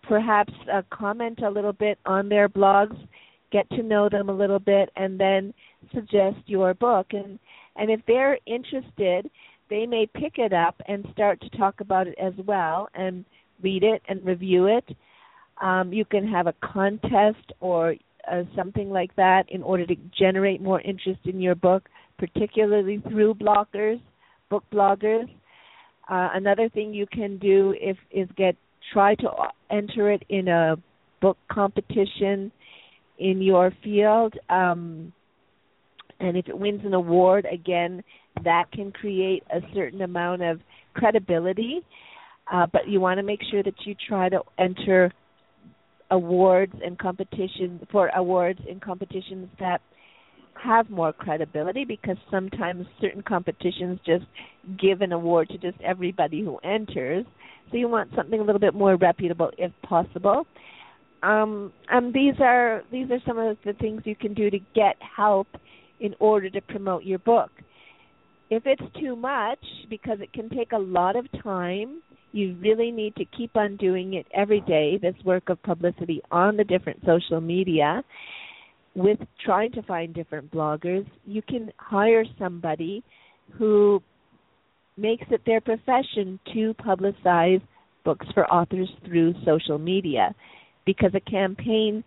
Perhaps 0.08 0.52
uh, 0.74 0.82
comment 0.92 1.40
a 1.46 1.50
little 1.50 1.74
bit 1.74 2.00
on 2.06 2.28
their 2.28 2.50
blogs. 2.50 2.98
Get 3.52 3.70
to 3.72 3.84
know 3.84 4.10
them 4.10 4.30
a 4.30 4.34
little 4.34 4.60
bit, 4.60 4.90
and 4.96 5.20
then 5.20 5.54
suggest 5.94 6.38
your 6.46 6.74
book. 6.74 7.08
and 7.12 7.40
And 7.76 7.90
if 7.90 8.02
they're 8.08 8.38
interested 8.46 9.30
they 9.72 9.86
may 9.86 10.06
pick 10.06 10.38
it 10.38 10.52
up 10.54 10.76
and 10.88 11.08
start 11.14 11.40
to 11.42 11.50
talk 11.58 11.80
about 11.80 12.06
it 12.06 12.16
as 12.22 12.34
well 12.46 12.90
and 12.94 13.24
read 13.64 13.84
it 13.84 14.02
and 14.08 14.24
review 14.24 14.68
it. 14.68 14.96
Um, 15.62 15.94
you 15.94 16.04
can 16.04 16.28
have 16.28 16.46
a 16.46 16.54
contest 16.62 17.54
or 17.62 17.96
uh, 18.30 18.44
something 18.56 18.92
like 18.92 19.16
that 19.16 19.50
in 19.50 19.64
order 19.64 19.86
to 19.86 19.96
generate 20.18 20.62
more 20.62 20.82
interest 20.82 21.22
in 21.24 21.40
your 21.40 21.56
book, 21.56 21.88
particularly 22.20 23.02
through 23.10 23.36
bloggers, 23.36 24.02
book 24.50 24.66
bloggers. 24.74 25.30
Uh, 26.10 26.30
another 26.34 26.68
thing 26.68 26.94
you 26.94 27.08
can 27.08 27.38
do 27.38 27.74
if, 27.80 27.98
is 28.12 28.28
get 28.36 28.58
try 28.92 29.16
to 29.16 29.30
enter 29.70 30.12
it 30.12 30.24
in 30.28 30.50
a 30.50 30.76
book 31.22 31.38
competition 31.50 32.52
in 33.22 33.42
your 33.42 33.72
field. 33.84 34.34
Um, 34.50 35.14
and 36.20 36.36
if 36.36 36.48
it 36.48 36.58
wins 36.58 36.82
an 36.84 36.94
award, 36.94 37.46
again, 37.52 38.04
that 38.44 38.72
can 38.72 38.92
create 38.92 39.44
a 39.54 39.60
certain 39.74 40.02
amount 40.02 40.42
of 40.42 40.60
credibility. 40.94 41.82
Uh, 42.52 42.66
but 42.72 42.88
you 42.88 43.00
want 43.00 43.18
to 43.18 43.24
make 43.24 43.40
sure 43.50 43.64
that 43.64 43.74
you 43.86 43.96
try 44.08 44.28
to 44.28 44.42
enter 44.58 45.12
awards 46.10 46.74
and 46.84 46.98
competition 47.00 47.80
for 47.92 48.10
awards 48.10 48.60
in 48.68 48.80
competitions 48.80 49.48
that 49.60 49.82
have 50.62 50.90
more 50.90 51.14
credibility 51.14 51.86
because 51.86 52.18
sometimes 52.30 52.86
certain 53.00 53.22
competitions 53.22 54.00
just 54.06 54.26
give 54.80 55.02
an 55.02 55.14
award 55.14 55.48
to 55.50 55.58
just 55.58 55.80
everybody 55.82 56.42
who 56.42 56.58
enters. 56.58 57.26
So 57.72 57.78
you 57.78 57.88
want 57.88 58.12
something 58.16 58.40
a 58.40 58.44
little 58.44 58.60
bit 58.60 58.74
more 58.74 58.96
reputable 58.96 59.52
if 59.58 59.72
possible. 59.84 60.46
Um, 61.24 61.72
and 61.90 62.14
these 62.14 62.34
are 62.40 62.82
these 62.92 63.10
are 63.12 63.20
some 63.28 63.38
of 63.38 63.58
the 63.64 63.74
things 63.74 64.02
you 64.06 64.16
can 64.16 64.34
do 64.34 64.50
to 64.50 64.60
get 64.74 64.96
help 65.16 65.48
in 66.00 66.16
order 66.20 66.50
to 66.50 66.62
promote 66.62 67.04
your 67.04 67.20
book. 67.20 67.52
If 68.50 68.64
it's 68.66 68.82
too 69.00 69.16
much, 69.16 69.64
because 69.90 70.18
it 70.20 70.34
can 70.34 70.50
take 70.50 70.72
a 70.72 70.78
lot 70.78 71.16
of 71.16 71.26
time, 71.44 72.02
you 72.32 72.58
really 72.60 72.92
need 72.92 73.16
to 73.16 73.26
keep 73.26 73.56
on 73.56 73.78
doing 73.78 74.16
it 74.16 74.26
every 74.34 74.62
day, 74.62 74.98
this 75.02 75.16
work 75.24 75.50
of 75.50 75.62
publicity 75.64 76.22
on 76.32 76.58
the 76.58 76.64
different 76.64 77.00
social 77.06 77.40
media 77.40 78.04
with 78.96 79.20
trying 79.46 79.72
to 79.74 79.82
find 79.84 80.14
different 80.14 80.52
bloggers. 80.52 81.06
You 81.26 81.42
can 81.42 81.72
hire 81.78 82.26
somebody 82.38 83.04
who 83.58 84.02
makes 84.98 85.26
it 85.30 85.42
their 85.46 85.62
profession 85.62 86.40
to 86.54 86.74
publicize 86.74 87.62
books 88.04 88.26
for 88.34 88.52
authors 88.52 88.90
through 89.06 89.34
social 89.46 89.78
media 89.78 90.34
because 90.86 91.12
a 91.14 91.20
campaign 91.30 92.04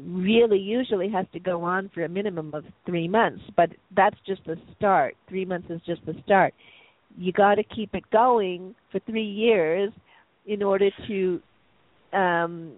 really 0.00 0.58
usually 0.58 1.08
has 1.08 1.26
to 1.32 1.38
go 1.38 1.62
on 1.62 1.90
for 1.94 2.04
a 2.04 2.08
minimum 2.08 2.52
of 2.54 2.64
three 2.84 3.08
months, 3.08 3.42
but 3.56 3.70
that's 3.96 4.16
just 4.26 4.44
the 4.44 4.56
start. 4.76 5.14
Three 5.28 5.44
months 5.44 5.68
is 5.70 5.80
just 5.86 6.04
the 6.06 6.14
start. 6.24 6.52
You 7.16 7.32
got 7.32 7.56
to 7.56 7.62
keep 7.62 7.94
it 7.94 8.04
going 8.10 8.74
for 8.90 8.98
three 9.00 9.24
years 9.24 9.92
in 10.46 10.62
order 10.62 10.90
to 11.06 11.40
um, 12.12 12.72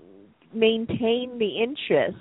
maintain 0.53 1.39
the 1.39 1.63
interest. 1.63 2.19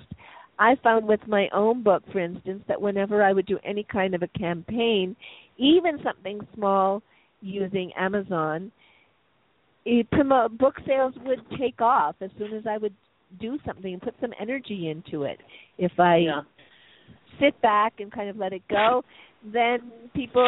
I 0.58 0.76
found 0.82 1.06
with 1.06 1.20
my 1.26 1.48
own 1.52 1.82
book, 1.82 2.02
for 2.10 2.18
instance, 2.18 2.62
that 2.68 2.80
whenever 2.80 3.22
I 3.22 3.32
would 3.32 3.46
do 3.46 3.58
any 3.64 3.84
kind 3.84 4.14
of 4.14 4.22
a 4.22 4.38
campaign, 4.38 5.14
even 5.58 5.98
something 6.02 6.40
small 6.54 7.02
using 7.42 7.92
Amazon, 7.98 8.72
it 9.84 10.08
book 10.58 10.74
sales 10.86 11.14
would 11.24 11.40
take 11.58 11.80
off 11.80 12.16
as 12.20 12.30
soon 12.38 12.54
as 12.54 12.64
I 12.68 12.78
would 12.78 12.94
do 13.38 13.58
something 13.66 13.92
and 13.92 14.02
put 14.02 14.14
some 14.20 14.32
energy 14.40 14.88
into 14.90 15.24
it. 15.24 15.38
If 15.78 15.92
I 15.98 16.16
yeah. 16.18 16.40
sit 17.40 17.60
back 17.62 17.94
and 17.98 18.12
kind 18.12 18.28
of 18.28 18.36
let 18.36 18.52
it 18.52 18.62
go, 18.68 19.02
then 19.52 19.92
people 20.14 20.42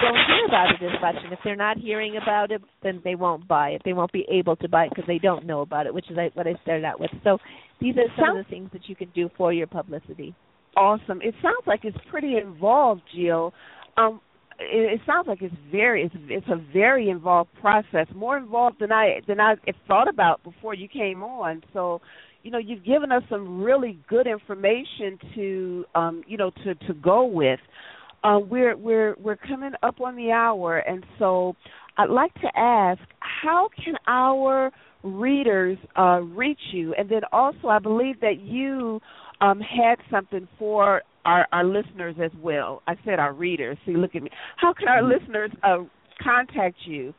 don't 0.00 0.16
hear 0.26 0.46
about 0.46 0.70
it 0.70 0.84
as 0.84 1.00
much. 1.00 1.16
And 1.22 1.32
if 1.32 1.38
they're 1.44 1.56
not 1.56 1.76
hearing 1.78 2.18
about 2.20 2.50
it, 2.50 2.62
then 2.82 3.00
they 3.04 3.14
won't 3.14 3.46
buy 3.46 3.70
it. 3.70 3.82
They 3.84 3.92
won't 3.92 4.12
be 4.12 4.26
able 4.30 4.56
to 4.56 4.68
buy 4.68 4.84
it 4.84 4.90
because 4.90 5.06
they 5.06 5.18
don't 5.18 5.46
know 5.46 5.60
about 5.60 5.86
it, 5.86 5.94
which 5.94 6.10
is 6.10 6.16
what 6.34 6.46
I 6.46 6.54
started 6.62 6.84
out 6.84 6.98
with. 6.98 7.10
So 7.22 7.38
these 7.80 7.94
are 7.96 8.08
some 8.18 8.36
of 8.36 8.44
the 8.44 8.50
things 8.50 8.70
that 8.72 8.88
you 8.88 8.96
can 8.96 9.10
do 9.14 9.30
for 9.36 9.52
your 9.52 9.66
publicity. 9.66 10.34
Awesome. 10.76 11.20
It 11.22 11.34
sounds 11.42 11.66
like 11.66 11.80
it's 11.84 11.96
pretty 12.10 12.36
involved, 12.36 13.02
Jill. 13.14 13.52
Um, 13.96 14.20
it, 14.60 14.94
it 14.94 15.00
sounds 15.06 15.26
like 15.26 15.42
it's 15.42 15.54
very 15.70 16.04
it's 16.04 16.14
it's 16.28 16.46
a 16.48 16.62
very 16.72 17.08
involved 17.08 17.50
process, 17.60 18.06
more 18.14 18.36
involved 18.36 18.76
than 18.80 18.92
I 18.92 19.20
than 19.26 19.40
I 19.40 19.54
thought 19.88 20.08
about 20.08 20.42
before 20.44 20.74
you 20.74 20.88
came 20.88 21.22
on. 21.22 21.62
So, 21.72 22.00
you 22.42 22.50
know, 22.50 22.58
you've 22.58 22.84
given 22.84 23.12
us 23.12 23.22
some 23.28 23.62
really 23.62 23.98
good 24.08 24.26
information 24.26 25.18
to 25.34 25.84
um, 25.94 26.22
you 26.26 26.36
know 26.36 26.50
to 26.64 26.74
to 26.86 26.94
go 26.94 27.24
with. 27.24 27.60
Uh, 28.22 28.38
we're 28.38 28.76
we're 28.76 29.16
we're 29.18 29.36
coming 29.36 29.72
up 29.82 30.00
on 30.00 30.16
the 30.16 30.30
hour, 30.30 30.78
and 30.78 31.04
so 31.18 31.54
I'd 31.96 32.10
like 32.10 32.34
to 32.34 32.48
ask, 32.56 33.00
how 33.20 33.68
can 33.82 33.94
our 34.06 34.70
readers 35.02 35.78
uh, 35.98 36.20
reach 36.20 36.60
you? 36.72 36.94
And 36.98 37.08
then 37.08 37.22
also, 37.32 37.68
I 37.68 37.78
believe 37.78 38.20
that 38.20 38.40
you 38.40 39.00
um, 39.40 39.60
had 39.60 39.96
something 40.10 40.46
for 40.58 41.02
our 41.24 41.46
our 41.52 41.64
listeners 41.64 42.16
as 42.22 42.30
well? 42.40 42.82
I 42.86 42.94
said 43.04 43.18
our 43.18 43.32
readers. 43.32 43.76
See, 43.86 43.96
look 43.96 44.14
at 44.14 44.22
me. 44.22 44.30
How 44.56 44.72
can 44.72 44.88
our 44.88 45.02
listeners 45.02 45.50
uh, 45.62 45.78
contact 46.22 46.76
you? 46.86 47.14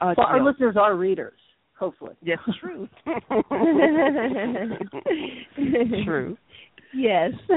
Uh, 0.00 0.14
well, 0.16 0.26
our 0.26 0.42
listeners 0.42 0.76
are 0.78 0.96
readers, 0.96 1.38
hopefully. 1.78 2.14
Yes, 2.22 2.38
true. 2.60 2.88
true. 6.04 6.36
Yes. 6.94 7.32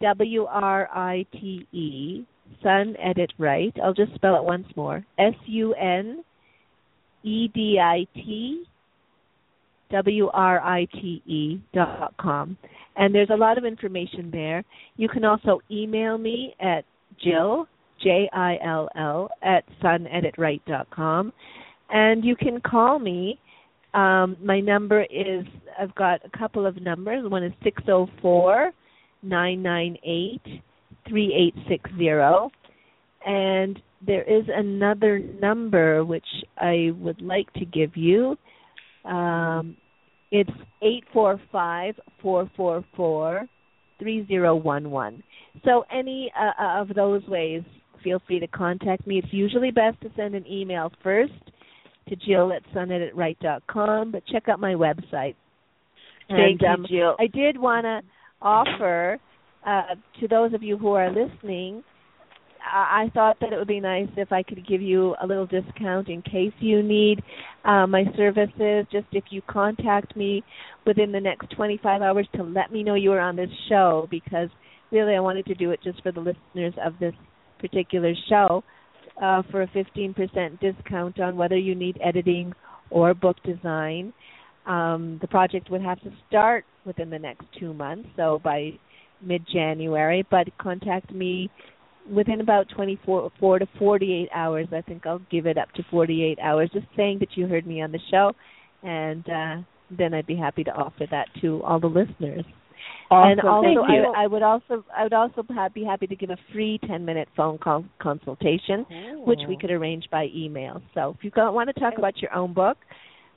W 0.00 0.44
R 0.44 0.88
I 0.92 1.26
T 1.32 1.66
E. 1.72 2.24
Sun 2.62 2.96
Edit 3.02 3.32
Write. 3.38 3.76
I'll 3.82 3.94
just 3.94 4.14
spell 4.14 4.36
it 4.36 4.44
once 4.44 4.66
more. 4.76 5.04
S 5.18 5.34
U 5.46 5.74
N 5.74 6.24
E 7.22 7.48
D 7.48 7.78
I 7.80 8.06
T 8.14 8.64
W 9.90 10.28
R 10.32 10.60
I 10.60 10.86
T 10.92 11.22
E 11.26 11.60
dot 11.72 12.14
com. 12.18 12.56
And 12.96 13.14
there's 13.14 13.30
a 13.30 13.36
lot 13.36 13.58
of 13.58 13.64
information 13.64 14.30
there. 14.30 14.64
You 14.96 15.08
can 15.08 15.24
also 15.24 15.60
email 15.70 16.18
me 16.18 16.54
at 16.60 16.84
Jill 17.22 17.66
J 18.02 18.28
I 18.32 18.58
L 18.64 18.88
L 18.96 19.30
at 19.42 19.64
suneditwrite 19.82 20.62
dot 20.66 20.88
com. 20.90 21.32
And 21.90 22.24
you 22.24 22.36
can 22.36 22.60
call 22.60 22.98
me. 22.98 23.38
Um, 23.94 24.36
my 24.42 24.60
number 24.60 25.02
is 25.04 25.44
I've 25.80 25.94
got 25.94 26.20
a 26.24 26.38
couple 26.38 26.66
of 26.66 26.80
numbers. 26.82 27.28
One 27.28 27.42
is 27.42 27.52
six 27.64 27.82
oh 27.88 28.08
four 28.20 28.72
nine 29.22 29.62
nine 29.62 29.96
eight 30.04 30.62
three 31.08 31.34
eight 31.34 31.54
six 31.68 31.90
zero. 31.96 32.50
And 33.26 33.80
there 34.06 34.22
is 34.22 34.44
another 34.48 35.18
number 35.18 36.04
which 36.04 36.26
I 36.56 36.90
would 36.98 37.20
like 37.20 37.52
to 37.54 37.64
give 37.64 37.96
you. 37.96 38.36
Um, 39.04 39.76
it's 40.30 40.50
eight 40.82 41.04
four 41.12 41.40
five 41.50 41.94
four 42.22 42.50
four 42.56 42.84
four 42.94 43.46
three 43.98 44.26
zero 44.26 44.54
one 44.54 44.90
one. 44.90 45.22
So 45.64 45.84
any 45.92 46.30
uh, 46.38 46.62
uh, 46.62 46.82
of 46.82 46.94
those 46.94 47.24
ways, 47.26 47.62
feel 48.04 48.20
free 48.26 48.40
to 48.40 48.46
contact 48.46 49.06
me. 49.06 49.18
It's 49.18 49.32
usually 49.32 49.70
best 49.70 50.00
to 50.02 50.10
send 50.16 50.34
an 50.34 50.46
email 50.46 50.92
first 51.02 51.32
to 52.08 52.16
Jill 52.16 52.52
at 52.52 52.62
suneditwrite.com, 52.74 54.12
but 54.12 54.22
check 54.26 54.48
out 54.48 54.60
my 54.60 54.74
website. 54.74 55.34
Thank 56.28 56.60
and, 56.60 56.64
um, 56.64 56.86
you, 56.88 56.98
Jill. 56.98 57.16
I 57.18 57.26
did 57.26 57.58
want 57.58 57.84
to 57.84 58.00
offer 58.40 59.18
uh, 59.68 59.94
to 60.20 60.28
those 60.28 60.54
of 60.54 60.62
you 60.62 60.78
who 60.78 60.92
are 60.92 61.10
listening. 61.10 61.82
I 62.60 63.04
I 63.04 63.10
thought 63.14 63.36
that 63.40 63.52
it 63.52 63.56
would 63.56 63.68
be 63.68 63.80
nice 63.80 64.08
if 64.16 64.32
I 64.32 64.42
could 64.42 64.66
give 64.66 64.82
you 64.82 65.14
a 65.22 65.26
little 65.26 65.46
discount 65.46 66.08
in 66.08 66.22
case 66.22 66.52
you 66.58 66.82
need 66.82 67.22
uh, 67.64 67.86
my 67.86 68.04
services. 68.16 68.86
Just 68.90 69.06
if 69.12 69.24
you 69.30 69.42
contact 69.42 70.16
me 70.16 70.42
within 70.86 71.12
the 71.12 71.20
next 71.20 71.50
25 71.54 72.02
hours 72.02 72.26
to 72.34 72.42
let 72.42 72.72
me 72.72 72.82
know 72.82 72.94
you 72.94 73.10
were 73.10 73.20
on 73.20 73.36
this 73.36 73.50
show, 73.68 74.08
because 74.10 74.48
really 74.90 75.14
I 75.14 75.20
wanted 75.20 75.46
to 75.46 75.54
do 75.54 75.70
it 75.70 75.80
just 75.82 76.02
for 76.02 76.12
the 76.12 76.20
listeners 76.20 76.74
of 76.84 76.94
this 76.98 77.14
particular 77.58 78.12
show 78.28 78.64
uh, 79.22 79.42
for 79.50 79.62
a 79.62 79.68
15% 79.68 80.60
discount 80.60 81.20
on 81.20 81.36
whether 81.36 81.56
you 81.56 81.74
need 81.74 81.98
editing 82.02 82.52
or 82.90 83.14
book 83.14 83.36
design. 83.44 84.12
Um, 84.66 85.18
the 85.20 85.28
project 85.28 85.70
would 85.70 85.82
have 85.82 86.00
to 86.02 86.10
start 86.28 86.64
within 86.84 87.10
the 87.10 87.18
next 87.18 87.44
two 87.58 87.72
months, 87.72 88.08
so 88.16 88.40
by 88.42 88.72
mid-January. 89.22 90.26
But 90.30 90.46
contact 90.58 91.12
me 91.12 91.50
within 92.10 92.40
about 92.40 92.66
24 92.74 93.30
4 93.38 93.58
to 93.58 93.66
48 93.78 94.28
hours. 94.34 94.66
I 94.72 94.80
think 94.82 95.06
I'll 95.06 95.22
give 95.30 95.46
it 95.46 95.58
up 95.58 95.70
to 95.72 95.82
48 95.90 96.38
hours, 96.40 96.70
just 96.72 96.86
saying 96.96 97.18
that 97.20 97.36
you 97.36 97.46
heard 97.46 97.66
me 97.66 97.82
on 97.82 97.92
the 97.92 98.00
show, 98.10 98.32
and 98.82 99.28
uh, 99.28 99.62
then 99.96 100.14
I'd 100.14 100.26
be 100.26 100.36
happy 100.36 100.64
to 100.64 100.70
offer 100.70 101.06
that 101.10 101.26
to 101.42 101.62
all 101.62 101.80
the 101.80 101.86
listeners. 101.86 102.44
And 103.10 103.40
Awesome. 103.40 103.48
also, 103.48 103.62
Thank 103.62 103.90
you. 103.90 104.12
I, 104.14 104.24
I 104.24 104.26
would 104.26 104.42
also 104.42 104.84
I 104.96 105.02
would 105.02 105.12
also 105.14 105.42
be 105.74 105.84
happy 105.84 106.06
to 106.06 106.16
give 106.16 106.30
a 106.30 106.36
free 106.52 106.78
10 106.86 107.04
minute 107.04 107.28
phone 107.36 107.58
call 107.58 107.84
consultation, 108.00 108.84
which 109.24 109.40
we 109.48 109.56
could 109.56 109.70
arrange 109.70 110.04
by 110.10 110.26
email. 110.34 110.82
So 110.94 111.16
if 111.18 111.24
you 111.24 111.30
want 111.36 111.74
to 111.74 111.80
talk 111.80 111.94
about 111.96 112.20
your 112.20 112.34
own 112.34 112.52
book, 112.52 112.76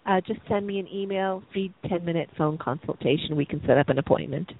uh, 0.06 0.20
just 0.28 0.42
send 0.50 0.68
me 0.68 0.80
an 0.80 0.88
email, 0.88 1.42
free 1.54 1.74
10 1.88 2.04
minute 2.04 2.30
phone 2.38 2.58
consultation. 2.58 3.36
We 3.36 3.46
can 3.46 3.62
set 3.66 3.78
up 3.78 3.90
an 3.90 3.98
appointment. 3.98 4.52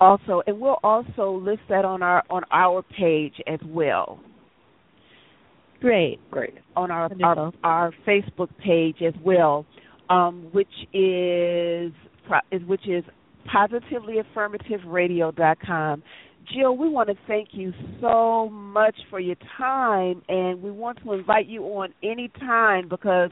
Also, 0.00 0.42
and 0.46 0.60
we'll 0.60 0.78
also 0.82 1.32
list 1.42 1.60
that 1.68 1.84
on 1.84 2.02
our 2.02 2.22
on 2.30 2.42
our 2.50 2.82
page 2.82 3.34
as 3.46 3.60
well. 3.66 4.18
Great. 5.80 6.18
Great. 6.30 6.54
on 6.76 6.90
our 6.90 7.02
our, 7.02 7.08
Wonderful. 7.18 7.54
our 7.62 7.92
Facebook 8.06 8.48
page 8.64 8.96
as 9.06 9.14
well, 9.24 9.64
um, 10.10 10.48
which 10.52 10.66
is 10.92 11.92
pro- 12.26 12.40
is 12.50 12.62
which 12.66 12.88
is 12.88 13.04
positively-affirmative-radio.com. 13.52 16.02
Jill, 16.54 16.76
we 16.76 16.88
want 16.88 17.08
to 17.08 17.14
thank 17.26 17.48
you 17.52 17.72
so 18.00 18.48
much 18.50 18.94
for 19.10 19.20
your 19.20 19.36
time, 19.58 20.22
and 20.28 20.62
we 20.62 20.70
want 20.70 20.98
to 21.04 21.12
invite 21.12 21.46
you 21.46 21.62
on 21.64 21.92
any 22.02 22.28
time 22.40 22.88
because 22.88 23.30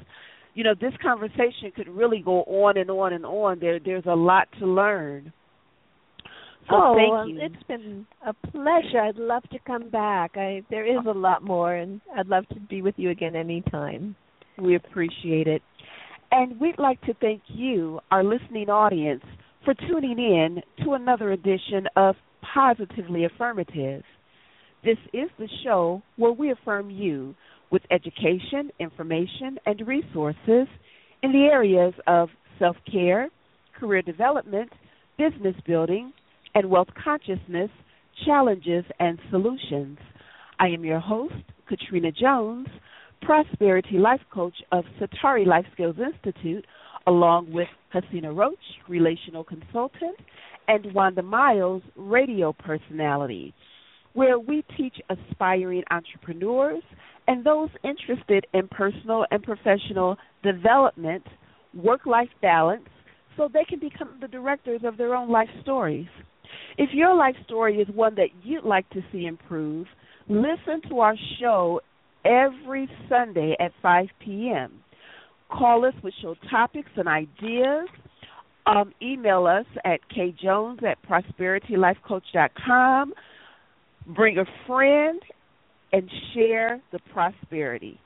you 0.54 0.62
know 0.64 0.74
this 0.78 0.92
conversation 1.02 1.72
could 1.74 1.88
really 1.88 2.20
go 2.24 2.42
on 2.44 2.76
and 2.76 2.90
on 2.90 3.12
and 3.12 3.24
on. 3.26 3.58
There, 3.58 3.78
there's 3.82 4.04
a 4.06 4.14
lot 4.14 4.48
to 4.60 4.66
learn. 4.66 5.32
So 6.68 6.74
oh, 6.74 6.94
thank 6.96 7.34
you. 7.34 7.40
it's 7.40 7.62
been 7.68 8.06
a 8.26 8.32
pleasure. 8.32 9.00
I'd 9.00 9.16
love 9.16 9.42
to 9.50 9.58
come 9.66 9.88
back. 9.88 10.32
I 10.36 10.62
there 10.70 10.86
is 10.86 11.04
a 11.06 11.12
lot 11.12 11.42
more, 11.42 11.74
and 11.74 12.00
I'd 12.16 12.26
love 12.26 12.48
to 12.48 12.60
be 12.60 12.82
with 12.82 12.94
you 12.96 13.10
again 13.10 13.36
anytime. 13.36 14.16
We 14.58 14.74
appreciate 14.74 15.46
it. 15.46 15.62
And 16.32 16.58
we'd 16.58 16.78
like 16.78 17.00
to 17.02 17.14
thank 17.20 17.42
you, 17.48 18.00
our 18.10 18.24
listening 18.24 18.68
audience, 18.68 19.22
for 19.64 19.74
tuning 19.74 20.18
in 20.18 20.60
to 20.84 20.94
another 20.94 21.32
edition 21.32 21.86
of 21.94 22.16
Positively 22.54 23.24
Affirmative. 23.24 24.02
This 24.84 24.98
is 25.12 25.28
the 25.38 25.48
show 25.64 26.02
where 26.16 26.32
we 26.32 26.50
affirm 26.50 26.90
you 26.90 27.34
with 27.70 27.82
education, 27.90 28.70
information, 28.80 29.58
and 29.66 29.86
resources 29.86 30.68
in 31.22 31.32
the 31.32 31.48
areas 31.50 31.94
of 32.06 32.28
self 32.58 32.76
care, 32.90 33.28
career 33.78 34.02
development, 34.02 34.70
business 35.18 35.56
building, 35.66 36.12
and 36.56 36.70
wealth 36.70 36.88
consciousness, 37.04 37.68
challenges, 38.24 38.82
and 38.98 39.18
solutions. 39.30 39.98
I 40.58 40.68
am 40.68 40.86
your 40.86 41.00
host, 41.00 41.34
Katrina 41.68 42.10
Jones, 42.10 42.66
Prosperity 43.20 43.98
Life 43.98 44.22
Coach 44.32 44.54
of 44.72 44.84
Satari 44.98 45.46
Life 45.46 45.66
Skills 45.74 45.96
Institute, 45.98 46.64
along 47.06 47.52
with 47.52 47.68
Hasina 47.94 48.34
Roach, 48.34 48.54
Relational 48.88 49.44
Consultant, 49.44 50.16
and 50.66 50.94
Wanda 50.94 51.20
Miles, 51.20 51.82
Radio 51.94 52.54
Personality, 52.54 53.52
where 54.14 54.38
we 54.38 54.64
teach 54.78 54.96
aspiring 55.10 55.82
entrepreneurs 55.90 56.82
and 57.28 57.44
those 57.44 57.68
interested 57.84 58.46
in 58.54 58.66
personal 58.68 59.26
and 59.30 59.42
professional 59.42 60.16
development, 60.42 61.24
work 61.74 62.06
life 62.06 62.30
balance, 62.40 62.88
so 63.36 63.46
they 63.52 63.64
can 63.68 63.78
become 63.78 64.16
the 64.22 64.28
directors 64.28 64.80
of 64.84 64.96
their 64.96 65.14
own 65.14 65.28
life 65.28 65.50
stories. 65.60 66.06
If 66.78 66.90
your 66.92 67.14
life 67.14 67.36
story 67.44 67.76
is 67.76 67.88
one 67.94 68.14
that 68.16 68.28
you'd 68.42 68.64
like 68.64 68.90
to 68.90 69.00
see 69.12 69.26
improve, 69.26 69.86
listen 70.28 70.82
to 70.90 70.98
our 71.00 71.14
show 71.40 71.80
every 72.24 72.88
Sunday 73.08 73.56
at 73.58 73.72
5 73.82 74.06
p.m. 74.24 74.82
Call 75.50 75.84
us 75.86 75.94
with 76.02 76.12
show 76.20 76.34
topics 76.50 76.90
and 76.96 77.08
ideas. 77.08 77.88
Um, 78.66 78.92
email 79.00 79.46
us 79.46 79.64
at 79.84 80.00
kjones 80.10 80.82
at 80.82 80.98
prosperitylifecoach.com. 81.08 83.14
Bring 84.14 84.38
a 84.38 84.44
friend 84.66 85.22
and 85.92 86.10
share 86.34 86.80
the 86.92 86.98
prosperity. 87.12 88.00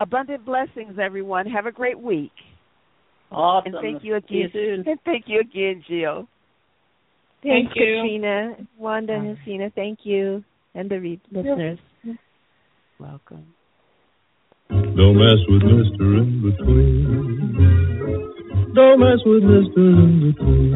Abundant 0.00 0.44
blessings, 0.44 0.98
everyone. 1.02 1.46
Have 1.46 1.66
a 1.66 1.72
great 1.72 1.98
week. 1.98 2.30
Awesome. 3.32 3.74
And 3.74 3.82
thank 3.82 4.04
you 4.04 4.16
See 4.28 4.36
you 4.36 4.48
soon. 4.52 4.84
And 4.86 5.00
thank 5.04 5.24
you 5.26 5.40
again, 5.40 5.82
Jill. 5.88 6.28
Thank 7.46 7.68
Thanks, 7.68 7.76
you. 7.76 8.02
Katrina, 8.02 8.56
Wanda, 8.76 9.14
and 9.14 9.38
Hasina. 9.38 9.72
Thank 9.72 10.00
you, 10.02 10.42
and 10.74 10.90
the 10.90 10.98
re- 10.98 11.20
listeners. 11.30 11.78
Welcome. 12.98 13.46
Don't 14.68 15.16
mess 15.16 15.38
with 15.48 15.62
Mr. 15.62 16.18
In 16.18 16.42
Between. 16.42 17.54
Don't 18.74 18.98
mess 18.98 19.20
with 19.24 19.44
Mr. 19.44 19.78
In 19.78 20.32
Between. 20.32 20.74